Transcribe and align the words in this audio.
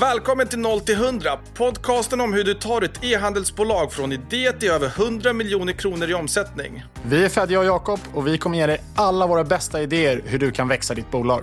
Välkommen 0.00 0.48
till 0.48 0.58
0 0.58 0.80
till 0.80 0.94
100, 0.94 1.38
podcasten 1.54 2.20
om 2.20 2.32
hur 2.32 2.44
du 2.44 2.54
tar 2.54 2.82
ett 2.82 3.04
e-handelsbolag 3.04 3.92
från 3.92 4.12
idé 4.12 4.52
till 4.52 4.70
över 4.70 4.86
100 4.86 5.32
miljoner 5.32 5.72
kronor 5.72 6.10
i 6.10 6.14
omsättning. 6.14 6.84
Vi 7.04 7.24
är 7.24 7.28
Fedja 7.28 7.58
och 7.58 7.64
Jakob 7.64 8.00
och 8.14 8.26
vi 8.26 8.38
kommer 8.38 8.58
ge 8.58 8.66
dig 8.66 8.80
alla 8.94 9.26
våra 9.26 9.44
bästa 9.44 9.82
idéer 9.82 10.22
hur 10.24 10.38
du 10.38 10.52
kan 10.52 10.68
växa 10.68 10.94
ditt 10.94 11.10
bolag. 11.10 11.42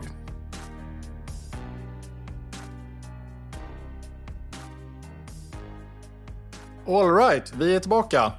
All 6.88 7.16
right, 7.16 7.54
vi 7.60 7.76
är 7.76 7.80
tillbaka. 7.80 8.32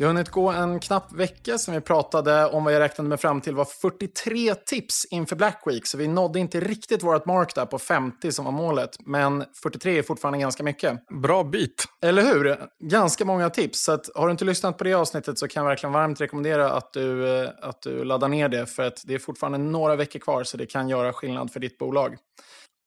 Det 0.00 0.06
har 0.06 0.12
hunnit 0.12 0.28
gå 0.28 0.50
en 0.50 0.80
knapp 0.80 1.12
vecka 1.12 1.58
sedan 1.58 1.74
vi 1.74 1.80
pratade 1.80 2.46
om 2.46 2.64
vad 2.64 2.74
jag 2.74 2.80
räknade 2.80 3.08
med 3.08 3.20
fram 3.20 3.40
till 3.40 3.54
var 3.54 3.64
43 3.64 4.54
tips 4.54 5.04
inför 5.10 5.36
Black 5.36 5.62
Week. 5.66 5.86
Så 5.86 5.98
vi 5.98 6.08
nådde 6.08 6.38
inte 6.38 6.60
riktigt 6.60 7.02
vårt 7.02 7.26
mark 7.26 7.54
där 7.54 7.66
på 7.66 7.78
50 7.78 8.32
som 8.32 8.44
var 8.44 8.52
målet. 8.52 8.90
Men 9.06 9.44
43 9.62 9.98
är 9.98 10.02
fortfarande 10.02 10.38
ganska 10.38 10.62
mycket. 10.62 11.08
Bra 11.22 11.44
bit. 11.44 11.84
Eller 12.02 12.22
hur? 12.22 12.56
Ganska 12.78 13.24
många 13.24 13.50
tips. 13.50 13.84
Så 13.84 13.92
att, 13.92 14.10
har 14.14 14.26
du 14.26 14.30
inte 14.30 14.44
lyssnat 14.44 14.78
på 14.78 14.84
det 14.84 14.94
avsnittet 14.94 15.38
så 15.38 15.48
kan 15.48 15.62
jag 15.62 15.68
verkligen 15.68 15.92
varmt 15.92 16.20
rekommendera 16.20 16.72
att 16.72 16.92
du, 16.92 17.40
eh, 17.42 17.50
att 17.62 17.82
du 17.82 18.04
laddar 18.04 18.28
ner 18.28 18.48
det. 18.48 18.66
För 18.66 18.82
att 18.82 19.02
det 19.04 19.14
är 19.14 19.18
fortfarande 19.18 19.58
några 19.58 19.96
veckor 19.96 20.18
kvar 20.18 20.44
så 20.44 20.56
det 20.56 20.66
kan 20.66 20.88
göra 20.88 21.12
skillnad 21.12 21.52
för 21.52 21.60
ditt 21.60 21.78
bolag. 21.78 22.16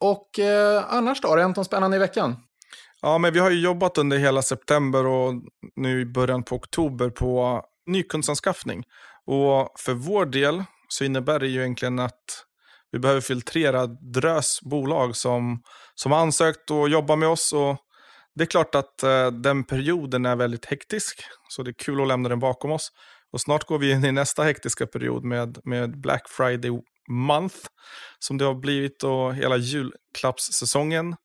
Och 0.03 0.39
eh, 0.39 0.83
annars 0.89 1.21
då? 1.21 1.27
Har 1.27 1.37
det 1.37 1.43
hänt 1.43 1.57
något 1.57 1.67
spännande 1.67 1.97
i 1.97 1.99
veckan? 1.99 2.35
Ja, 3.05 3.17
men 3.17 3.33
vi 3.33 3.39
har 3.39 3.51
ju 3.51 3.59
jobbat 3.59 3.97
under 3.97 4.17
hela 4.17 4.41
september 4.41 5.05
och 5.05 5.33
nu 5.75 6.01
i 6.01 6.05
början 6.05 6.43
på 6.43 6.55
oktober 6.55 7.09
på 7.09 7.61
nykundsanskaffning. 7.87 8.83
Och 9.25 9.69
för 9.79 9.93
vår 9.93 10.25
del 10.25 10.63
så 10.87 11.03
innebär 11.03 11.39
det 11.39 11.47
ju 11.47 11.59
egentligen 11.59 11.99
att 11.99 12.45
vi 12.91 12.99
behöver 12.99 13.21
filtrera 13.21 13.87
drös 13.87 14.59
bolag 14.61 15.15
som, 15.15 15.61
som 15.95 16.13
ansökt 16.13 16.71
och 16.71 16.89
jobbar 16.89 17.15
med 17.15 17.29
oss. 17.29 17.53
Och 17.53 17.77
det 18.35 18.43
är 18.43 18.47
klart 18.47 18.75
att 18.75 19.03
eh, 19.03 19.27
den 19.27 19.63
perioden 19.63 20.25
är 20.25 20.35
väldigt 20.35 20.65
hektisk, 20.65 21.23
så 21.49 21.63
det 21.63 21.71
är 21.71 21.85
kul 21.85 22.01
att 22.01 22.07
lämna 22.07 22.29
den 22.29 22.39
bakom 22.39 22.71
oss. 22.71 22.91
Och 23.33 23.41
snart 23.41 23.63
går 23.63 23.79
vi 23.79 23.91
in 23.91 24.05
i 24.05 24.11
nästa 24.11 24.43
hektiska 24.43 24.87
period 24.87 25.23
med, 25.23 25.57
med 25.63 26.01
Black 26.01 26.29
Friday 26.29 26.71
Month, 27.09 27.55
som 28.19 28.37
det 28.37 28.45
har 28.45 28.55
blivit, 28.55 29.03
och 29.03 29.35
hela 29.35 29.57
julklappssäsongen. 29.57 31.15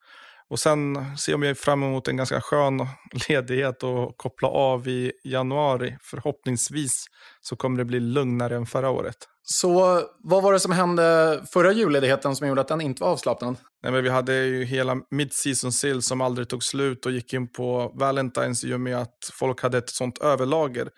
Och 0.50 0.58
sen 0.58 1.16
ser 1.18 1.44
jag 1.44 1.58
fram 1.58 1.82
emot 1.82 2.08
en 2.08 2.16
ganska 2.16 2.40
skön 2.40 2.86
ledighet 3.28 3.82
och 3.82 4.16
koppla 4.16 4.48
av 4.48 4.88
i 4.88 5.12
januari. 5.24 5.96
Förhoppningsvis 6.02 7.04
så 7.40 7.56
kommer 7.56 7.78
det 7.78 7.84
bli 7.84 8.00
lugnare 8.00 8.56
än 8.56 8.66
förra 8.66 8.90
året. 8.90 9.16
Så 9.42 10.02
vad 10.18 10.42
var 10.42 10.52
det 10.52 10.60
som 10.60 10.72
hände 10.72 11.40
förra 11.52 11.72
julledigheten 11.72 12.36
som 12.36 12.48
gjorde 12.48 12.60
att 12.60 12.68
den 12.68 12.80
inte 12.80 13.02
var 13.02 13.10
avslappnad? 13.10 13.56
Nej, 13.82 13.92
men 13.92 14.02
vi 14.04 14.10
hade 14.10 14.34
ju 14.34 14.64
hela 14.64 14.96
mid-season 15.10 15.72
sale 15.72 16.02
som 16.02 16.20
aldrig 16.20 16.48
tog 16.48 16.64
slut 16.64 17.06
och 17.06 17.12
gick 17.12 17.32
in 17.32 17.52
på 17.52 17.94
Valentine's 17.98 18.66
i 18.66 18.74
och 18.74 18.80
med 18.80 18.96
att 18.96 19.30
folk 19.32 19.62
hade 19.62 19.78
ett 19.78 19.90
sånt 19.90 20.18
överlager. 20.18 20.88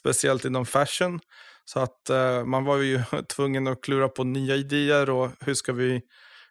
Speciellt 0.00 0.44
inom 0.44 0.66
fashion. 0.66 1.20
Så 1.64 1.80
att 1.80 2.10
eh, 2.10 2.44
man 2.44 2.64
var 2.64 2.76
ju 2.76 3.02
tvungen 3.36 3.66
att 3.66 3.82
klura 3.82 4.08
på 4.08 4.24
nya 4.24 4.56
idéer 4.56 5.10
och 5.10 5.30
hur 5.40 5.54
ska 5.54 5.72
vi 5.72 6.00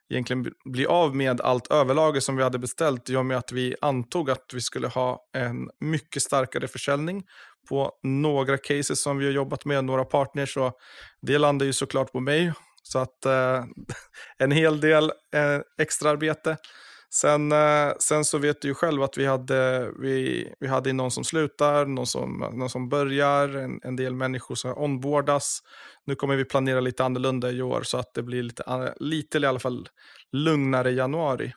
egentligen 0.09 0.51
bli 0.65 0.85
av 0.85 1.15
med 1.15 1.41
allt 1.41 1.71
överlager 1.71 2.19
som 2.19 2.35
vi 2.35 2.43
hade 2.43 2.59
beställt 2.59 3.09
i 3.09 3.15
och 3.15 3.25
med 3.25 3.37
att 3.37 3.51
vi 3.51 3.75
antog 3.81 4.29
att 4.29 4.45
vi 4.53 4.61
skulle 4.61 4.87
ha 4.87 5.19
en 5.37 5.69
mycket 5.79 6.21
starkare 6.21 6.67
försäljning 6.67 7.23
på 7.69 7.91
några 8.03 8.57
cases 8.57 9.01
som 9.01 9.17
vi 9.17 9.25
har 9.25 9.33
jobbat 9.33 9.65
med, 9.65 9.85
några 9.85 10.05
partners. 10.05 10.57
Och 10.57 10.73
det 11.21 11.37
landar 11.37 11.65
ju 11.65 11.73
såklart 11.73 12.11
på 12.11 12.19
mig. 12.19 12.53
Så 12.83 12.99
att 12.99 13.25
eh, 13.25 13.65
en 14.37 14.51
hel 14.51 14.79
del 14.79 15.03
eh, 15.33 15.59
extra 15.81 16.09
arbete. 16.09 16.57
Sen, 17.15 17.51
eh, 17.51 17.93
sen 17.99 18.25
så 18.25 18.37
vet 18.37 18.61
du 18.61 18.67
ju 18.67 18.73
själv 18.73 19.03
att 19.03 19.17
vi 19.17 19.25
hade, 19.25 19.91
vi, 19.99 20.47
vi 20.59 20.67
hade 20.67 20.93
någon 20.93 21.11
som 21.11 21.23
slutar, 21.23 21.85
någon 21.85 22.07
som, 22.07 22.49
någon 22.53 22.69
som 22.69 22.89
börjar, 22.89 23.49
en, 23.49 23.79
en 23.83 23.95
del 23.95 24.15
människor 24.15 24.55
som 24.55 24.77
onboardas. 24.77 25.59
Nu 26.05 26.15
kommer 26.15 26.35
vi 26.35 26.45
planera 26.45 26.79
lite 26.79 27.03
annorlunda 27.03 27.51
i 27.51 27.61
år 27.61 27.81
så 27.83 27.97
att 27.97 28.13
det 28.13 28.23
blir 28.23 28.43
lite, 28.43 28.63
eh, 28.67 28.89
lite 28.99 29.37
i 29.37 29.45
alla 29.45 29.59
fall 29.59 29.89
lugnare 30.31 30.91
i 30.91 30.95
januari. 30.95 31.53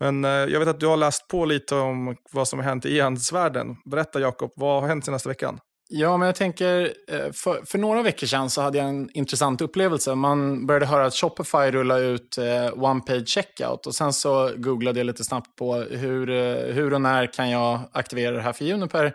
Men 0.00 0.24
eh, 0.24 0.30
jag 0.30 0.58
vet 0.58 0.68
att 0.68 0.80
du 0.80 0.86
har 0.86 0.96
läst 0.96 1.28
på 1.28 1.44
lite 1.44 1.74
om 1.74 2.16
vad 2.32 2.48
som 2.48 2.58
har 2.58 2.66
hänt 2.66 2.86
i 2.86 2.98
e-handelsvärlden. 2.98 3.76
Berätta 3.84 4.20
Jakob, 4.20 4.52
vad 4.56 4.80
har 4.80 4.88
hänt 4.88 5.04
senaste 5.04 5.28
veckan? 5.28 5.60
Ja, 5.94 6.16
men 6.16 6.26
jag 6.26 6.34
tänker, 6.34 6.94
eh, 7.08 7.32
för, 7.32 7.66
för, 7.66 7.78
några 7.78 8.02
veckor 8.02 8.26
sedan 8.26 8.50
så 8.50 8.62
hade 8.62 8.78
jag 8.78 8.88
en 8.88 9.10
intressant 9.14 9.60
upplevelse. 9.60 10.14
Man 10.14 10.66
började 10.66 10.86
höra 10.86 11.06
att 11.06 11.14
Shopify 11.14 11.70
rullar 11.70 12.00
ut 12.00 12.38
eh, 12.38 12.84
One 12.84 13.00
Page 13.00 13.28
Checkout 13.28 13.86
och 13.86 13.94
sen 13.94 14.12
så 14.12 14.50
googlade 14.56 15.00
jag 15.00 15.06
lite 15.06 15.24
snabbt 15.24 15.56
på 15.56 15.74
hur, 15.74 16.30
eh, 16.30 16.74
hur 16.74 16.94
och 16.94 17.00
när 17.00 17.32
kan 17.32 17.50
jag 17.50 17.80
aktivera 17.92 18.36
det 18.36 18.42
här 18.42 18.52
för 18.52 18.64
Juniper. 18.64 19.12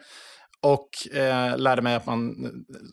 Och 0.62 1.18
eh, 1.18 1.58
lärde 1.58 1.82
mig 1.82 1.96
att 1.96 2.06
man 2.06 2.36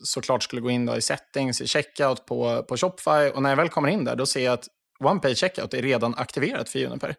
såklart 0.03 0.43
skulle 0.43 0.61
gå 0.61 0.69
in 0.69 0.85
då 0.85 0.95
i 0.95 1.01
settings, 1.01 1.61
i 1.61 1.67
checkout 1.67 2.25
på, 2.25 2.63
på 2.63 2.77
Shopify. 2.77 3.29
Och 3.33 3.41
när 3.41 3.49
jag 3.49 3.57
väl 3.57 3.69
kommer 3.69 3.89
in 3.89 4.05
där, 4.05 4.15
då 4.15 4.25
ser 4.25 4.45
jag 4.45 4.53
att 4.53 4.67
One 5.03 5.19
Page 5.19 5.37
Checkout 5.37 5.73
är 5.73 5.81
redan 5.81 6.15
aktiverat 6.17 6.69
för 6.69 6.79
Juniper. 6.79 7.15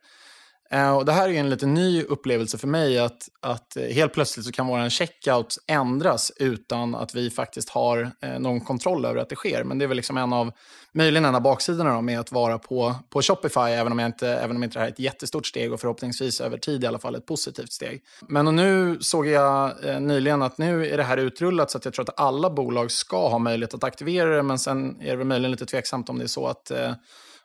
Eh, 0.70 0.96
och 0.96 1.04
det 1.04 1.12
här 1.12 1.28
är 1.28 1.32
en 1.32 1.50
lite 1.50 1.66
ny 1.66 2.02
upplevelse 2.02 2.58
för 2.58 2.68
mig, 2.68 2.98
att, 2.98 3.28
att 3.40 3.76
eh, 3.76 3.82
helt 3.82 4.12
plötsligt 4.12 4.46
så 4.46 4.52
kan 4.52 4.66
vår 4.66 4.88
checkout 4.88 5.58
ändras 5.66 6.32
utan 6.36 6.94
att 6.94 7.14
vi 7.14 7.30
faktiskt 7.30 7.70
har 7.70 8.10
eh, 8.22 8.38
någon 8.38 8.60
kontroll 8.60 9.04
över 9.04 9.20
att 9.20 9.28
det 9.28 9.36
sker. 9.36 9.64
Men 9.64 9.78
det 9.78 9.84
är 9.84 9.86
väl 9.86 9.96
liksom 9.96 10.16
en 10.16 10.32
av, 10.32 10.52
möjligen 10.92 11.24
en 11.24 11.34
av 11.34 11.42
baksidorna 11.42 11.94
då, 11.94 12.02
med 12.02 12.20
att 12.20 12.32
vara 12.32 12.58
på, 12.58 12.94
på 13.10 13.22
Shopify, 13.22 13.60
även 13.60 13.92
om, 13.92 13.98
jag 13.98 14.08
inte, 14.08 14.28
även 14.28 14.56
om 14.56 14.64
inte 14.64 14.74
det 14.74 14.80
här 14.80 14.86
är 14.86 14.92
ett 14.92 14.98
jättestort 14.98 15.46
steg 15.46 15.72
och 15.72 15.80
förhoppningsvis 15.80 16.40
över 16.40 16.58
tid 16.58 16.84
i 16.84 16.86
alla 16.86 16.98
fall 16.98 17.14
ett 17.14 17.26
positivt 17.26 17.72
steg. 17.72 18.02
Men 18.28 18.46
och 18.46 18.54
nu 18.54 18.98
såg 19.00 19.26
jag 19.26 19.72
nyligen 20.02 20.42
att 20.42 20.58
nu 20.58 20.86
är 20.86 20.96
det 20.96 21.02
här 21.02 21.16
utrullat 21.16 21.70
så 21.70 21.78
att 21.78 21.84
jag 21.84 21.94
tror 21.94 22.02
att 22.02 22.20
alla 22.20 22.50
bolag 22.50 22.90
ska 22.90 23.28
ha 23.28 23.38
möjlighet 23.38 23.74
att 23.74 23.84
aktivera 23.84 24.36
det, 24.36 24.42
men 24.42 24.58
sen 24.58 25.00
är 25.00 25.10
det 25.10 25.16
väl 25.16 25.26
möjligen 25.26 25.50
lite 25.50 25.66
tveksamt 25.66 26.08
om 26.08 26.18
det 26.18 26.24
är 26.24 26.28
så 26.28 26.46
att 26.46 26.72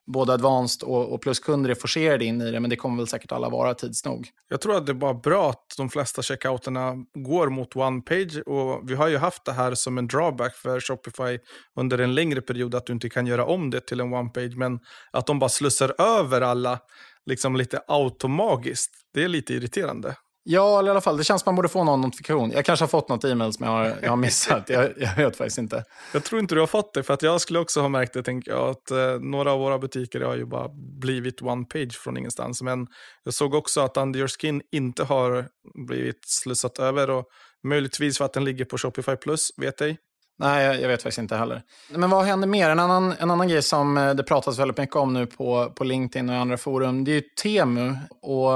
både 0.07 0.33
advanced 0.33 0.87
och, 0.87 1.13
och 1.13 1.21
pluskunder 1.21 1.69
är 1.69 1.75
forcerade 1.75 2.25
in 2.25 2.41
i 2.41 2.51
det, 2.51 2.59
men 2.59 2.69
det 2.69 2.75
kommer 2.75 2.97
väl 2.97 3.07
säkert 3.07 3.31
alla 3.31 3.49
vara 3.49 3.73
tids 3.73 4.05
nog. 4.05 4.29
Jag 4.49 4.61
tror 4.61 4.75
att 4.75 4.85
det 4.85 4.91
är 4.91 4.93
bara 4.93 5.13
bra 5.13 5.49
att 5.49 5.73
de 5.77 5.89
flesta 5.89 6.21
checkouterna 6.21 6.95
går 7.13 7.49
mot 7.49 7.75
one-page 7.75 8.41
och 8.41 8.89
vi 8.89 8.95
har 8.95 9.07
ju 9.07 9.17
haft 9.17 9.45
det 9.45 9.51
här 9.51 9.73
som 9.73 9.97
en 9.97 10.07
drawback 10.07 10.55
för 10.55 10.79
Shopify 10.79 11.39
under 11.75 11.97
en 11.97 12.15
längre 12.15 12.41
period 12.41 12.75
att 12.75 12.85
du 12.85 12.93
inte 12.93 13.09
kan 13.09 13.27
göra 13.27 13.45
om 13.45 13.69
det 13.69 13.81
till 13.81 13.99
en 13.99 14.13
one-page, 14.13 14.57
men 14.57 14.79
att 15.11 15.27
de 15.27 15.39
bara 15.39 15.49
slussar 15.49 16.01
över 16.01 16.41
alla 16.41 16.79
liksom 17.25 17.55
lite 17.55 17.81
automagiskt, 17.87 18.91
det 19.13 19.23
är 19.23 19.27
lite 19.27 19.53
irriterande. 19.53 20.15
Ja, 20.43 20.79
eller 20.79 20.89
i 20.89 20.91
alla 20.91 21.01
fall, 21.01 21.17
det 21.17 21.23
känns 21.23 21.41
som 21.41 21.51
man 21.51 21.55
borde 21.55 21.69
få 21.69 21.83
någon 21.83 22.01
notifikation. 22.01 22.51
Jag 22.51 22.65
kanske 22.65 22.83
har 22.83 22.87
fått 22.87 23.09
något 23.09 23.23
e-mail 23.23 23.53
som 23.53 23.65
jag 23.65 23.71
har, 23.71 23.99
jag 24.01 24.09
har 24.09 24.17
missat. 24.17 24.69
jag, 24.69 24.89
jag 24.97 25.15
vet 25.15 25.35
faktiskt 25.35 25.57
inte. 25.57 25.83
Jag 26.13 26.23
tror 26.23 26.41
inte 26.41 26.55
du 26.55 26.59
har 26.59 26.67
fått 26.67 26.93
det, 26.93 27.03
för 27.03 27.13
att 27.13 27.21
jag 27.21 27.41
skulle 27.41 27.59
också 27.59 27.81
ha 27.81 27.89
märkt 27.89 28.13
det, 28.13 28.23
tänker 28.23 28.51
jag, 28.51 28.69
att 28.69 28.91
eh, 28.91 29.19
några 29.19 29.51
av 29.51 29.59
våra 29.59 29.79
butiker 29.79 30.21
har 30.21 30.35
ju 30.35 30.45
bara 30.45 30.69
blivit 31.01 31.41
one 31.41 31.65
page 31.65 31.93
från 32.03 32.17
ingenstans. 32.17 32.61
Men 32.61 32.87
jag 33.23 33.33
såg 33.33 33.53
också 33.53 33.81
att 33.81 33.97
Under 33.97 34.19
Your 34.19 34.27
Skin 34.27 34.61
inte 34.71 35.03
har 35.03 35.47
blivit 35.87 36.25
slussat 36.25 36.79
över 36.79 37.09
och 37.09 37.25
möjligtvis 37.63 38.17
för 38.17 38.25
att 38.25 38.33
den 38.33 38.45
ligger 38.45 38.65
på 38.65 38.77
Shopify 38.77 39.15
Plus, 39.15 39.49
vet 39.57 39.81
ej. 39.81 39.97
Nej, 40.41 40.65
jag, 40.65 40.81
jag, 40.81 40.87
vet 40.87 41.03
faktiskt 41.03 41.19
inte 41.19 41.35
heller. 41.35 41.61
Men 41.89 42.09
vad 42.09 42.25
händer 42.25 42.47
mer? 42.47 42.69
En 42.69 42.79
annan, 42.79 43.13
en 43.19 43.31
annan 43.31 43.47
grej 43.47 43.61
som 43.61 43.97
eh, 43.97 44.13
det 44.13 44.23
pratas 44.23 44.59
väldigt 44.59 44.77
mycket 44.77 44.95
om 44.95 45.13
nu 45.13 45.25
på, 45.25 45.71
på 45.75 45.83
LinkedIn 45.83 46.29
och 46.29 46.35
i 46.35 46.37
andra 46.37 46.57
forum, 46.57 47.03
det 47.03 47.11
är 47.11 47.15
ju 47.15 47.21
Temu. 47.21 47.95
Och 48.21 48.51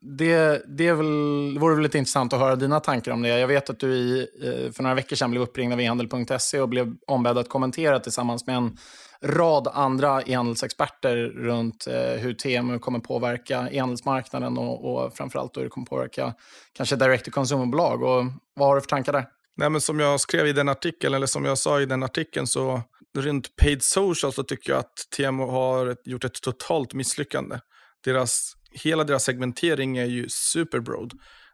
det, 0.00 0.62
det, 0.76 0.88
är 0.88 0.94
väl, 0.94 1.54
det 1.54 1.60
vore 1.60 1.74
väl 1.74 1.82
lite 1.82 1.98
intressant 1.98 2.32
att 2.32 2.40
höra 2.40 2.56
dina 2.56 2.80
tankar 2.80 3.12
om 3.12 3.22
det. 3.22 3.28
Jag 3.28 3.48
vet 3.48 3.70
att 3.70 3.80
du 3.80 3.92
i, 3.94 4.20
eh, 4.20 4.72
för 4.72 4.82
några 4.82 4.94
veckor 4.94 5.16
sedan 5.16 5.30
blev 5.30 5.42
uppringd 5.42 5.72
av 5.72 5.80
ehandel.se 5.80 6.60
och 6.60 6.68
blev 6.68 6.94
ombedd 7.06 7.38
att 7.38 7.48
kommentera 7.48 8.00
tillsammans 8.00 8.46
med 8.46 8.56
en 8.56 8.76
rad 9.22 9.68
andra 9.72 10.22
e-handelsexperter 10.22 11.16
runt 11.36 11.86
eh, 11.86 12.20
hur 12.20 12.34
Temu 12.34 12.78
kommer 12.78 12.98
påverka 12.98 13.68
e-handelsmarknaden 13.70 14.58
och, 14.58 14.84
och 14.84 15.16
framförallt 15.16 15.56
hur 15.56 15.62
det 15.62 15.68
kommer 15.68 15.86
påverka 15.86 16.34
kanske 16.72 16.96
direct 16.96 17.24
to 17.24 17.30
consumer-bolag. 17.30 18.02
Och 18.02 18.24
vad 18.54 18.68
har 18.68 18.74
du 18.74 18.80
för 18.80 18.88
tankar 18.88 19.12
där? 19.12 19.26
Nej, 19.60 19.70
men 19.70 19.80
som 19.80 20.00
jag 20.00 20.20
skrev 20.20 20.46
i 20.46 20.52
den 20.52 20.68
artikeln, 20.68 21.14
eller 21.14 21.26
som 21.26 21.44
jag 21.44 21.58
sa 21.58 21.80
i 21.80 21.86
den 21.86 22.02
artikeln, 22.02 22.46
så 22.46 22.82
runt 23.18 23.56
paid 23.56 23.82
social 23.82 24.32
så 24.32 24.42
tycker 24.42 24.72
jag 24.72 24.78
att 24.78 24.94
TMO 25.16 25.50
har 25.50 25.96
gjort 26.04 26.24
ett 26.24 26.42
totalt 26.42 26.94
misslyckande. 26.94 27.58
Deras, 28.04 28.52
hela 28.70 29.04
deras 29.04 29.24
segmentering 29.24 29.98
är 29.98 30.04
ju 30.04 30.28
superbroad. 30.28 31.12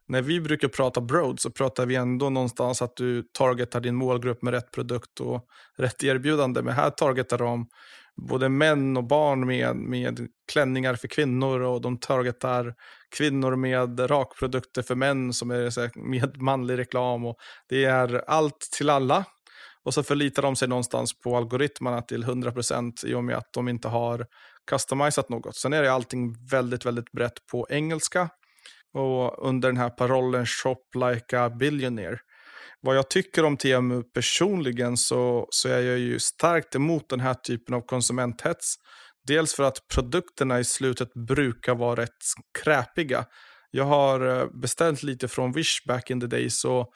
När 0.09 0.23
vi 0.23 0.41
brukar 0.41 0.69
prata 0.69 1.01
broad 1.01 1.41
så 1.41 1.51
pratar 1.51 1.87
vi 1.87 1.95
ändå 1.95 2.31
någonstans 2.31 2.83
att 2.83 2.97
du 2.97 3.23
targetar 3.23 3.81
din 3.81 3.95
målgrupp 3.95 4.43
med 4.43 4.55
rätt 4.55 4.71
produkt 4.71 5.21
och 5.21 5.47
rätt 5.79 6.05
erbjudande. 6.05 6.63
Men 6.63 6.75
här 6.75 6.91
targetar 6.91 7.39
de 7.39 7.69
både 8.17 8.49
män 8.49 8.97
och 8.97 9.05
barn 9.05 9.47
med, 9.47 9.77
med 9.77 10.29
klänningar 10.53 10.95
för 10.95 11.09
kvinnor 11.09 11.61
och 11.61 11.81
de 11.81 11.99
targetar 11.99 12.75
kvinnor 13.17 13.57
med 13.57 14.11
rakprodukter 14.11 14.83
för 14.83 14.95
män 14.95 15.33
som 15.33 15.51
är 15.51 15.71
så 15.71 15.81
här, 15.81 15.91
med 15.95 16.43
manlig 16.43 16.79
reklam. 16.79 17.25
Och 17.25 17.37
det 17.69 17.85
är 17.85 18.31
allt 18.31 18.61
till 18.77 18.91
alla. 18.91 19.25
Och 19.85 19.95
så 19.95 20.03
förlitar 20.03 20.43
de 20.43 20.57
sig 20.57 20.69
någonstans 20.69 21.21
på 21.21 21.37
algoritmerna 21.37 22.03
till 22.03 22.25
100% 22.25 23.07
i 23.07 23.15
och 23.15 23.25
med 23.25 23.37
att 23.37 23.53
de 23.53 23.69
inte 23.69 23.89
har 23.89 24.27
customisat 24.71 25.29
något. 25.29 25.57
Sen 25.57 25.73
är 25.73 25.83
det 25.83 25.93
allting 25.93 26.47
väldigt, 26.51 26.87
väldigt 26.87 27.13
brett 27.13 27.47
på 27.51 27.67
engelska 27.71 28.29
och 28.95 29.49
under 29.49 29.69
den 29.69 29.77
här 29.77 29.91
parollen 29.91 30.47
Shop 30.47 30.85
like 30.95 31.39
a 31.39 31.51
billionaire. 31.51 32.19
Vad 32.81 32.97
jag 32.97 33.11
tycker 33.11 33.45
om 33.45 33.57
TMU 33.57 34.03
personligen 34.03 34.97
så, 34.97 35.47
så 35.51 35.69
är 35.69 35.81
jag 35.81 35.99
ju 35.99 36.19
starkt 36.19 36.75
emot 36.75 37.09
den 37.09 37.21
här 37.21 37.35
typen 37.35 37.75
av 37.75 37.81
konsumenthets. 37.81 38.75
Dels 39.27 39.55
för 39.55 39.63
att 39.63 39.89
produkterna 39.89 40.61
i 40.61 40.65
slutet 40.65 41.15
brukar 41.15 41.75
vara 41.75 42.03
rätt 42.03 42.25
kräpiga. 42.65 43.25
Jag 43.71 43.85
har 43.85 44.41
eh, 44.41 44.47
beställt 44.47 45.03
lite 45.03 45.29
från 45.29 45.53
Wish 45.53 45.85
back 45.87 46.11
in 46.11 46.21
the 46.21 46.27
day 46.27 46.51
så 46.51 46.93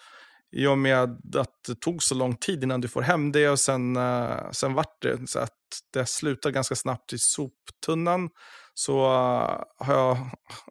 i 0.52 0.66
och 0.66 0.78
med 0.78 1.20
att 1.36 1.64
det 1.66 1.80
tog 1.80 2.02
så 2.02 2.14
lång 2.14 2.36
tid 2.36 2.62
innan 2.62 2.80
du 2.80 2.88
får 2.88 3.02
hem 3.02 3.32
det 3.32 3.48
och 3.48 3.58
sen, 3.60 3.96
eh, 3.96 4.50
sen 4.50 4.74
vart 4.74 5.02
det 5.02 5.30
så 5.30 5.38
att 5.38 5.56
det 5.92 6.06
slutar 6.06 6.50
ganska 6.50 6.74
snabbt 6.74 7.12
i 7.12 7.18
soptunnan 7.18 8.30
så 8.74 9.04
eh, 9.04 9.86
har 9.86 9.94
jag 9.94 10.18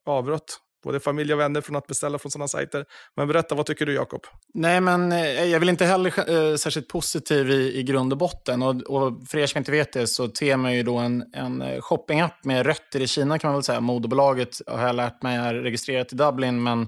avrått 0.05 0.59
både 0.83 0.99
familj 0.99 1.33
och 1.33 1.39
vänner 1.39 1.61
från 1.61 1.75
att 1.75 1.87
beställa 1.87 2.19
från 2.19 2.31
sådana 2.31 2.47
sajter. 2.47 2.85
Men 3.15 3.27
berätta, 3.27 3.55
vad 3.55 3.65
tycker 3.65 3.85
du 3.85 3.93
Jakob? 3.93 4.21
Nej, 4.53 4.81
men 4.81 5.11
eh, 5.11 5.43
jag 5.45 5.59
vill 5.59 5.69
inte 5.69 5.85
heller 5.85 6.29
eh, 6.29 6.55
särskilt 6.55 6.87
positiv 6.87 7.49
i, 7.49 7.79
i 7.79 7.83
grund 7.83 8.13
och 8.13 8.19
botten. 8.19 8.61
Och, 8.61 8.75
och 8.75 9.27
för 9.27 9.37
er 9.37 9.47
som 9.47 9.57
inte 9.57 9.71
vet 9.71 9.93
det 9.93 10.07
så 10.07 10.27
Temu 10.27 10.69
är 10.69 10.73
ju 10.73 10.83
då 10.83 10.97
en, 10.97 11.23
en 11.33 11.61
eh, 11.61 11.81
shoppingapp 11.81 12.45
med 12.45 12.65
rötter 12.65 13.01
i 13.01 13.07
Kina 13.07 13.39
kan 13.39 13.47
man 13.47 13.55
väl 13.55 13.63
säga. 13.63 13.79
Moderbolaget 13.79 14.61
har 14.67 14.87
jag 14.87 14.95
lärt 14.95 15.23
mig 15.23 15.37
är 15.37 15.53
registrerat 15.53 16.13
i 16.13 16.15
Dublin, 16.15 16.63
men 16.63 16.87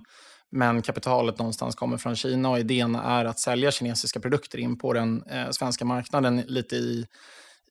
men 0.51 0.81
kapitalet 0.81 1.37
någonstans 1.37 1.75
kommer 1.75 1.97
från 1.97 2.15
Kina 2.15 2.49
och 2.49 2.59
idén 2.59 2.95
är 2.95 3.25
att 3.25 3.39
sälja 3.39 3.71
kinesiska 3.71 4.19
produkter 4.19 4.57
in 4.57 4.77
på 4.77 4.93
den 4.93 5.23
eh, 5.23 5.49
svenska 5.49 5.85
marknaden 5.85 6.43
lite 6.47 6.75
i 6.75 7.07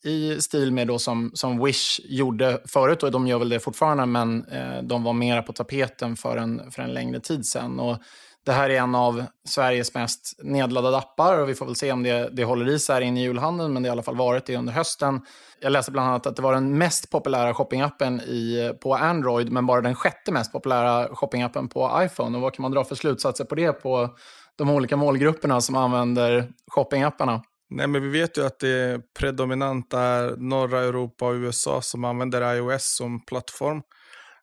i 0.04 0.40
stil 0.40 0.72
med 0.72 0.86
då 0.86 0.98
som, 0.98 1.30
som 1.34 1.64
Wish 1.64 2.00
gjorde 2.04 2.60
förut, 2.66 3.02
och 3.02 3.10
de 3.10 3.26
gör 3.26 3.38
väl 3.38 3.48
det 3.48 3.60
fortfarande, 3.60 4.06
men 4.06 4.44
eh, 4.44 4.82
de 4.82 5.04
var 5.04 5.12
mera 5.12 5.42
på 5.42 5.52
tapeten 5.52 6.16
för 6.16 6.36
en, 6.36 6.70
för 6.70 6.82
en 6.82 6.94
längre 6.94 7.20
tid 7.20 7.46
sedan. 7.46 7.80
Och 7.80 7.98
det 8.46 8.52
här 8.52 8.70
är 8.70 8.80
en 8.80 8.94
av 8.94 9.24
Sveriges 9.48 9.94
mest 9.94 10.42
nedladdade 10.42 10.98
appar 10.98 11.38
och 11.38 11.48
vi 11.48 11.54
får 11.54 11.66
väl 11.66 11.76
se 11.76 11.92
om 11.92 12.02
det, 12.02 12.30
det 12.32 12.44
håller 12.44 12.68
i 12.68 12.78
sig 12.78 12.94
här 12.94 13.00
in 13.00 13.16
i 13.16 13.22
julhandeln, 13.22 13.72
men 13.72 13.82
det 13.82 13.88
har 13.88 13.94
i 13.94 13.96
alla 13.96 14.02
fall 14.02 14.16
varit 14.16 14.46
det 14.46 14.56
under 14.56 14.72
hösten. 14.72 15.20
Jag 15.60 15.72
läste 15.72 15.92
bland 15.92 16.08
annat 16.08 16.26
att 16.26 16.36
det 16.36 16.42
var 16.42 16.54
den 16.54 16.78
mest 16.78 17.10
populära 17.10 17.54
shoppingappen 17.54 18.20
i, 18.20 18.72
på 18.82 18.94
Android, 18.94 19.52
men 19.52 19.66
bara 19.66 19.80
den 19.80 19.94
sjätte 19.94 20.32
mest 20.32 20.52
populära 20.52 21.08
shoppingappen 21.14 21.68
på 21.68 22.00
iPhone. 22.04 22.36
Och 22.36 22.42
vad 22.42 22.54
kan 22.54 22.62
man 22.62 22.70
dra 22.70 22.84
för 22.84 22.94
slutsatser 22.94 23.44
på 23.44 23.54
det 23.54 23.72
på 23.72 24.16
de 24.56 24.70
olika 24.70 24.96
målgrupperna 24.96 25.60
som 25.60 25.76
använder 25.76 26.48
shoppingapparna? 26.70 27.42
Nej, 27.70 27.86
men 27.86 28.02
vi 28.02 28.08
vet 28.08 28.38
ju 28.38 28.46
att 28.46 28.58
det 28.58 29.00
predominant 29.18 29.92
är 29.92 30.36
norra 30.36 30.80
Europa 30.80 31.26
och 31.26 31.34
USA 31.34 31.82
som 31.82 32.04
använder 32.04 32.54
iOS 32.54 32.96
som 32.96 33.24
plattform. 33.24 33.82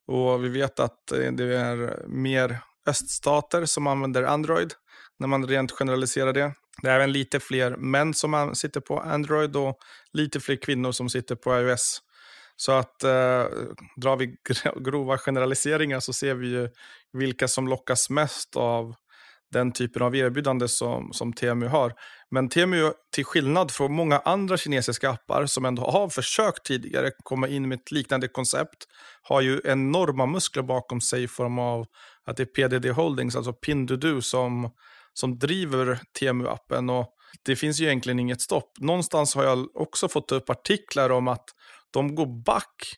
Och 0.08 0.44
vi 0.44 0.50
vet 0.50 0.80
att 0.80 1.12
eh, 1.12 1.32
det 1.32 1.58
är 1.58 2.08
mer 2.08 2.60
öststater 2.86 3.66
som 3.66 3.88
använder 3.88 4.24
Android, 4.24 4.74
när 5.20 5.28
man 5.28 5.48
rent 5.48 5.72
generaliserar 5.72 6.34
det. 6.34 6.54
Det 6.82 6.90
är 6.90 6.96
även 6.96 7.12
lite 7.12 7.40
fler 7.40 7.76
män 7.76 8.14
som 8.14 8.56
sitter 8.56 8.80
på 8.80 9.00
Android 9.00 9.56
och 9.56 9.78
lite 10.14 10.40
fler 10.40 10.56
kvinnor 10.56 10.92
som 10.92 11.10
sitter 11.10 11.36
på 11.36 11.60
iOS. 11.60 12.02
Så 12.56 12.72
att 12.72 13.04
eh, 13.04 13.46
drar 13.96 14.16
vi 14.18 14.36
grova 14.76 15.18
generaliseringar 15.18 16.00
så 16.00 16.14
ser 16.14 16.36
vi 16.36 16.48
ju 16.48 16.70
vilka 17.14 17.48
som 17.48 17.68
lockas 17.68 18.10
mest 18.10 18.56
av 18.56 18.96
den 19.52 19.72
typen 19.72 20.02
av 20.02 20.16
erbjudande 20.16 20.68
som, 20.68 21.14
som 21.14 21.34
Temu 21.34 21.68
har. 21.68 21.94
Men 22.32 22.50
Temu, 22.50 22.92
till 23.16 23.26
skillnad 23.26 23.72
från 23.72 23.94
många 23.94 24.20
andra 24.20 24.58
kinesiska 24.58 25.10
appar 25.10 25.46
som 25.46 25.66
ändå 25.66 25.84
har 25.92 26.10
försökt 26.10 26.66
tidigare 26.66 27.12
komma 27.24 27.48
in 27.48 27.68
med 27.68 27.80
ett 27.80 27.92
liknande 27.92 28.28
koncept, 28.28 28.88
har 29.22 29.42
ju 29.42 29.62
enorma 29.66 30.26
muskler 30.26 30.64
bakom 30.64 31.02
sig 31.02 31.24
i 31.24 31.28
form 31.28 31.60
av 31.60 31.86
att 32.26 32.38
det 32.38 32.44
är 32.44 32.68
PDD 32.70 32.86
Holdings, 32.86 33.36
alltså 33.36 33.54
Pindudu, 33.54 34.22
som, 34.22 34.72
som 35.14 35.40
driver 35.40 36.00
Temu-appen. 36.20 37.00
Och 37.00 37.14
det 37.46 37.56
finns 37.56 37.80
ju 37.80 37.86
egentligen 37.86 38.20
inget 38.20 38.42
stopp. 38.42 38.72
Någonstans 38.80 39.36
har 39.36 39.44
jag 39.44 39.76
också 39.76 40.08
fått 40.08 40.32
upp 40.32 40.50
artiklar 40.50 41.10
om 41.10 41.28
att 41.28 41.46
de 41.92 42.16
går 42.16 42.44
back 42.44 42.98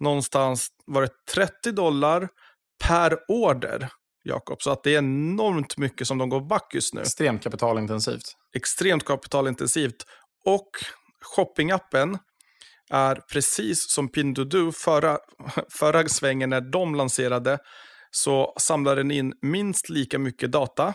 någonstans, 0.00 0.68
var 0.86 1.02
det 1.02 1.10
30 1.34 1.72
dollar 1.72 2.28
per 2.84 3.18
order 3.28 3.88
Jakob. 4.22 4.62
Så 4.62 4.70
att 4.70 4.82
det 4.82 4.94
är 4.94 4.98
enormt 4.98 5.76
mycket 5.76 6.06
som 6.06 6.18
de 6.18 6.28
går 6.28 6.40
back 6.40 6.70
just 6.74 6.94
nu. 6.94 7.00
Extremt 7.00 7.42
kapitalintensivt. 7.42 8.36
Extremt 8.56 9.04
kapitalintensivt. 9.04 10.04
Och 10.44 10.70
shoppingappen 11.24 12.18
är 12.90 13.14
precis 13.14 13.90
som 13.90 14.08
Pinduoduo 14.08 14.72
förra, 14.72 15.18
förra 15.70 16.08
svängen 16.08 16.50
när 16.50 16.60
de 16.60 16.94
lanserade 16.94 17.58
så 18.10 18.54
samlar 18.58 18.96
den 18.96 19.10
in 19.10 19.32
minst 19.42 19.88
lika 19.88 20.18
mycket 20.18 20.52
data, 20.52 20.94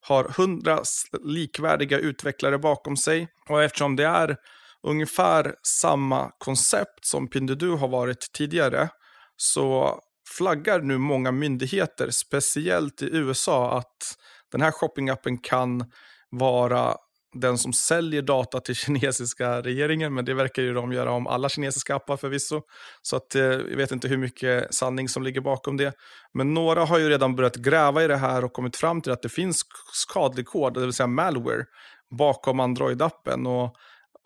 har 0.00 0.24
hundra 0.24 0.82
likvärdiga 1.24 1.98
utvecklare 1.98 2.58
bakom 2.58 2.96
sig 2.96 3.28
och 3.48 3.62
eftersom 3.62 3.96
det 3.96 4.06
är 4.06 4.36
ungefär 4.82 5.54
samma 5.66 6.30
koncept 6.38 7.04
som 7.04 7.28
Pinduoduo 7.28 7.76
har 7.76 7.88
varit 7.88 8.32
tidigare 8.32 8.88
så 9.36 9.98
flaggar 10.36 10.80
nu 10.80 10.98
många 10.98 11.32
myndigheter, 11.32 12.10
speciellt 12.10 13.02
i 13.02 13.16
USA, 13.16 13.78
att 13.78 14.16
den 14.52 14.60
här 14.60 14.70
shoppingappen 14.70 15.38
kan 15.38 15.84
vara 16.30 16.96
den 17.34 17.58
som 17.58 17.72
säljer 17.72 18.22
data 18.22 18.60
till 18.60 18.74
kinesiska 18.76 19.62
regeringen, 19.62 20.14
men 20.14 20.24
det 20.24 20.34
verkar 20.34 20.62
ju 20.62 20.74
de 20.74 20.92
göra 20.92 21.12
om 21.12 21.26
alla 21.26 21.48
kinesiska 21.48 21.94
appar 21.94 22.16
förvisso. 22.16 22.62
Så 23.02 23.16
att, 23.16 23.34
eh, 23.34 23.42
jag 23.42 23.76
vet 23.76 23.92
inte 23.92 24.08
hur 24.08 24.16
mycket 24.16 24.74
sanning 24.74 25.08
som 25.08 25.22
ligger 25.22 25.40
bakom 25.40 25.76
det. 25.76 25.94
Men 26.34 26.54
några 26.54 26.84
har 26.84 26.98
ju 26.98 27.08
redan 27.08 27.36
börjat 27.36 27.56
gräva 27.56 28.04
i 28.04 28.06
det 28.06 28.16
här 28.16 28.44
och 28.44 28.52
kommit 28.52 28.76
fram 28.76 29.00
till 29.00 29.12
att 29.12 29.22
det 29.22 29.28
finns 29.28 29.62
skadlig 29.92 30.46
kod, 30.46 30.74
det 30.74 30.80
vill 30.80 30.92
säga 30.92 31.06
malware, 31.06 31.64
bakom 32.18 32.60
Android-appen. 32.60 33.46
Och 33.46 33.76